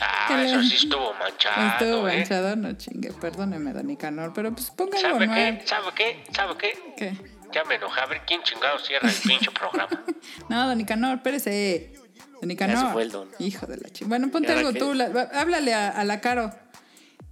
Ah, 0.00 0.26
que 0.28 0.44
eso 0.44 0.62
sí 0.62 0.74
estuvo 0.76 1.14
manchado, 1.14 1.68
Estuvo 1.68 2.08
¿eh? 2.08 2.16
manchado, 2.18 2.56
no 2.56 2.72
chingue, 2.76 3.12
perdóneme, 3.12 3.72
Dani 3.72 3.96
Canor, 3.96 4.32
pero 4.34 4.52
pues 4.52 4.70
ponga 4.70 4.98
algo 4.98 5.18
¿Sabe 5.18 5.28
qué? 5.28 5.62
¿Sabe 5.66 5.86
qué? 5.94 6.24
¿Sabe 6.32 6.56
qué? 6.58 6.94
¿Qué? 6.96 7.12
Ya 7.52 7.64
me 7.64 7.74
enojé. 7.76 8.00
A 8.00 8.06
ver 8.06 8.22
quién 8.26 8.42
chingado 8.42 8.78
cierra 8.78 9.08
el 9.08 9.14
pinche 9.16 9.50
programa. 9.50 10.04
No, 10.48 10.66
Don 10.68 10.78
Nicanor, 10.78 11.16
espérese. 11.18 11.92
Don 12.40 12.48
Nicanor. 12.48 12.92
Fue 12.92 13.02
el 13.02 13.10
don. 13.10 13.28
Hijo 13.38 13.66
de 13.66 13.76
la 13.78 13.90
chingada. 13.90 14.08
Bueno, 14.18 14.32
ponte 14.32 14.48
¿Y 14.48 14.56
ahora 14.56 14.68
algo 14.68 14.78
tú. 14.78 14.94
la- 14.94 15.06
háblale 15.32 15.74
a, 15.74 15.88
a 15.90 16.04
la 16.04 16.20
Caro. 16.20 16.52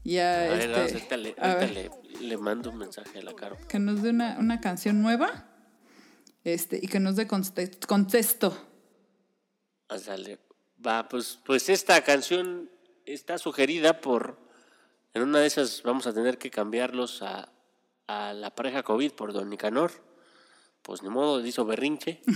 Y 0.04 0.18
a, 0.18 0.44
A 0.44 0.48
ver, 0.48 0.70
este, 0.70 0.80
ahorita, 0.80 1.16
le, 1.16 1.34
ahorita 1.38 1.66
le- 1.72 1.90
le 2.20 2.36
mando 2.38 2.70
un 2.70 2.78
mensaje 2.78 3.18
a 3.18 3.22
la 3.22 3.34
Caro. 3.34 3.56
que 3.68 3.78
nos 3.78 4.02
dé 4.02 4.10
una, 4.10 4.36
una 4.38 4.60
canción 4.60 5.00
nueva. 5.02 5.46
Este, 6.44 6.78
y 6.82 6.88
que 6.88 7.00
nos 7.00 7.16
dé 7.16 7.26
conte- 7.26 7.78
contexto. 7.86 8.66
Le- 10.16 10.38
Va, 10.86 11.08
pues, 11.08 11.38
pues 11.44 11.68
esta 11.68 12.02
canción 12.02 12.70
está 13.04 13.36
sugerida 13.38 14.00
por. 14.00 14.38
En 15.12 15.22
una 15.22 15.40
de 15.40 15.46
esas 15.46 15.82
vamos 15.82 16.06
a 16.06 16.14
tener 16.14 16.38
que 16.38 16.50
cambiarlos 16.50 17.22
a, 17.22 17.52
a 18.06 18.32
la 18.32 18.54
pareja 18.54 18.82
COVID 18.82 19.12
por 19.12 19.32
Don 19.32 19.50
Nicanor. 19.50 19.90
Pues 20.82 21.02
ni 21.02 21.08
modo, 21.08 21.44
hizo 21.44 21.64
berrinche. 21.64 22.20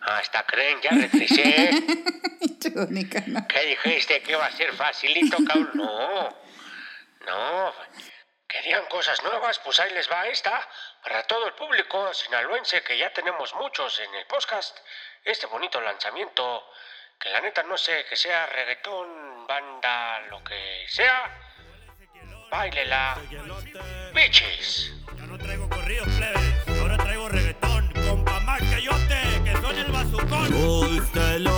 Hasta 0.00 0.46
creen, 0.46 0.80
ya 0.80 0.90
regresé. 0.90 1.70
¿Qué 3.48 3.60
dijiste? 3.66 4.22
¿Que 4.22 4.32
iba 4.32 4.46
a 4.46 4.52
ser 4.52 4.72
facilito, 4.72 5.36
cabrón? 5.44 5.70
No. 5.74 6.48
No, 7.26 7.74
querían 8.46 8.86
cosas 8.86 9.22
nuevas, 9.22 9.58
pues 9.58 9.78
ahí 9.80 9.92
les 9.92 10.10
va 10.10 10.26
esta. 10.28 10.66
Para 11.02 11.22
todo 11.24 11.46
el 11.46 11.52
público 11.52 12.12
sinaloense, 12.14 12.82
que 12.82 12.96
ya 12.96 13.12
tenemos 13.12 13.54
muchos 13.54 14.00
en 14.00 14.14
el 14.14 14.26
podcast, 14.26 14.78
este 15.24 15.46
bonito 15.46 15.80
lanzamiento, 15.80 16.64
que 17.18 17.28
la 17.28 17.40
neta 17.40 17.62
no 17.64 17.76
sé, 17.76 18.06
que 18.08 18.16
sea 18.16 18.46
reggaetón, 18.46 19.46
banda, 19.46 20.20
lo 20.30 20.42
que 20.42 20.86
sea. 20.88 21.38
Bailela. 22.50 23.18
Bitches. 24.14 24.97
No 25.28 25.36
traigo 25.36 25.68
corridos 25.68 26.08
plebes, 26.08 26.80
ahora 26.80 26.96
traigo 26.96 27.28
reggaetón. 27.28 27.90
Compa 28.08 28.40
más 28.40 28.62
que 29.44 29.52
son 29.60 29.76
el 29.76 29.92
bazucón. 29.92 30.52
Gusta 30.52 31.34
el 31.34 31.46
olor 31.46 31.57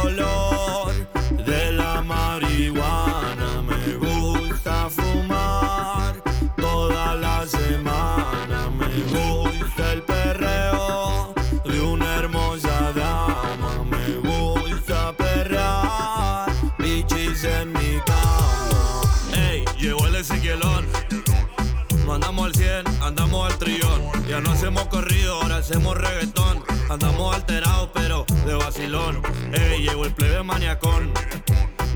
No 24.43 24.53
hacemos 24.53 24.86
corrido, 24.86 25.41
ahora 25.41 25.57
hacemos 25.57 25.97
reggaetón. 25.97 26.64
Andamos 26.88 27.34
alterados, 27.34 27.91
pero 27.93 28.24
de 28.47 28.55
vacilón. 28.55 29.22
Ey, 29.53 29.82
llegó 29.82 30.05
el 30.05 30.14
plebe 30.14 30.43
maniacón. 30.43 31.12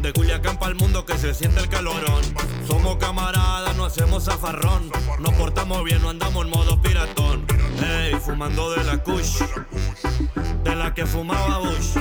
De 0.00 0.12
Culiacán 0.12 0.58
para 0.58 0.72
el 0.72 0.76
mundo 0.76 1.06
que 1.06 1.16
se 1.16 1.32
siente 1.34 1.60
el 1.60 1.68
calorón. 1.68 2.22
Somos 2.66 2.96
camaradas, 2.96 3.74
no 3.76 3.86
hacemos 3.86 4.24
zafarrón. 4.24 4.90
Nos 5.20 5.32
portamos 5.34 5.82
bien, 5.84 6.02
no 6.02 6.10
andamos 6.10 6.44
en 6.44 6.50
modo 6.50 6.80
piratón. 6.80 7.46
Ey, 7.82 8.14
fumando 8.16 8.70
de 8.72 8.84
la 8.84 8.98
kush. 8.98 9.38
De 10.64 10.74
la 10.74 10.94
que 10.94 11.06
fumaba 11.06 11.58
Bush. 11.58 11.98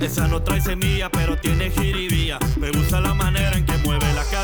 Esa 0.00 0.28
no 0.28 0.42
trae 0.42 0.60
semilla, 0.60 1.10
pero 1.10 1.36
tiene 1.38 1.70
jiribía. 1.70 2.38
Me 2.56 2.70
gusta 2.70 3.00
la 3.00 3.14
manera 3.14 3.56
en 3.56 3.66
que 3.66 3.76
mueve 3.78 4.12
la 4.14 4.24
caderilla. 4.24 4.39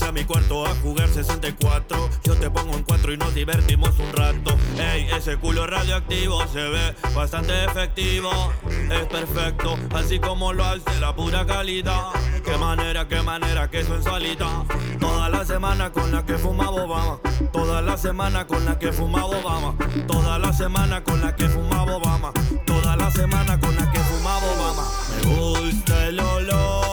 A 0.00 0.12
mi 0.12 0.24
cuarto 0.24 0.64
a 0.64 0.74
jugar 0.76 1.08
64. 1.08 2.10
Yo 2.24 2.34
te 2.36 2.50
pongo 2.50 2.74
en 2.76 2.82
cuatro 2.82 3.12
y 3.12 3.16
nos 3.16 3.34
divertimos 3.34 3.98
un 3.98 4.12
rato. 4.12 4.56
Ey, 4.78 5.06
ese 5.16 5.36
culo 5.36 5.66
radioactivo 5.66 6.46
se 6.46 6.62
ve 6.62 6.94
bastante 7.14 7.64
efectivo. 7.64 8.30
Es 8.68 9.06
perfecto, 9.06 9.76
así 9.94 10.18
como 10.18 10.52
lo 10.52 10.64
hace 10.64 10.98
la 11.00 11.14
pura 11.14 11.44
calidad. 11.44 12.10
Qué 12.44 12.56
manera, 12.56 13.06
qué 13.08 13.22
manera, 13.22 13.68
qué 13.68 13.84
sensualidad. 13.84 14.64
Toda 14.98 15.28
la 15.28 15.44
semana 15.44 15.92
con 15.92 16.10
la 16.12 16.24
que 16.24 16.38
fuma 16.38 16.70
Obama. 16.70 17.18
Toda 17.52 17.82
la 17.82 17.98
semana 17.98 18.46
con 18.46 18.64
la 18.64 18.78
que 18.78 18.92
fuma 18.92 19.26
Obama. 19.26 19.76
Toda 20.06 20.38
la 20.38 20.52
semana 20.52 21.02
con 21.02 21.20
la 21.20 21.36
que 21.36 21.48
fuma 21.48 21.82
Obama. 21.82 22.32
Toda 22.64 22.96
la 22.96 23.10
semana 23.10 23.60
con 23.60 23.76
la 23.76 23.90
que 23.90 23.98
fuma 23.98 24.38
Obama. 24.38 24.84
Me 25.10 25.34
gusta 25.34 26.06
el 26.06 26.20
olor 26.20 26.87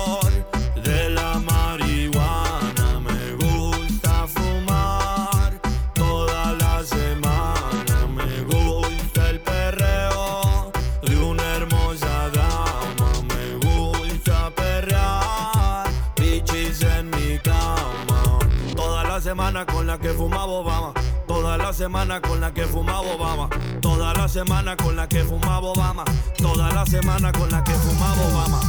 Obama. 20.52 20.94
Toda 21.28 21.58
la 21.58 21.74
semana 21.74 22.22
con 22.22 22.40
la 22.40 22.54
que 22.54 22.64
fumaba 22.64 23.02
Obama. 23.02 23.50
Toda 23.82 24.14
la 24.14 24.28
semana 24.28 24.76
con 24.78 24.96
la 24.96 25.08
que 25.08 25.24
fumaba 25.24 25.68
Obama. 25.68 26.04
Toda 26.38 26.72
la 26.72 26.86
semana 26.86 27.32
con 27.32 27.50
la 27.50 27.64
que 27.64 27.74
fumaba 27.74 28.22
Obama. 28.28 28.60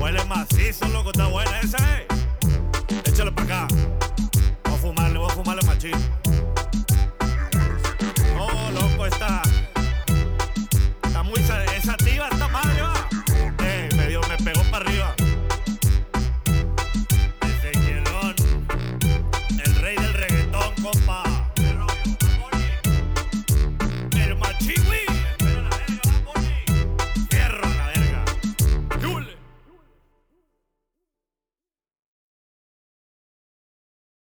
Huele 0.00 0.24
macizo, 0.24 0.88
loco, 0.88 1.10
está 1.10 1.26
buena 1.26 1.60
esa, 1.60 1.78
eh. 1.96 2.06
Échalo 3.04 3.34
para 3.34 3.64
acá. 3.64 3.74
Voy 4.64 4.74
a 4.74 4.76
fumarle, 4.76 5.18
voy 5.18 5.30
a 5.30 5.34
fumarle 5.34 5.62
machín. 5.66 6.19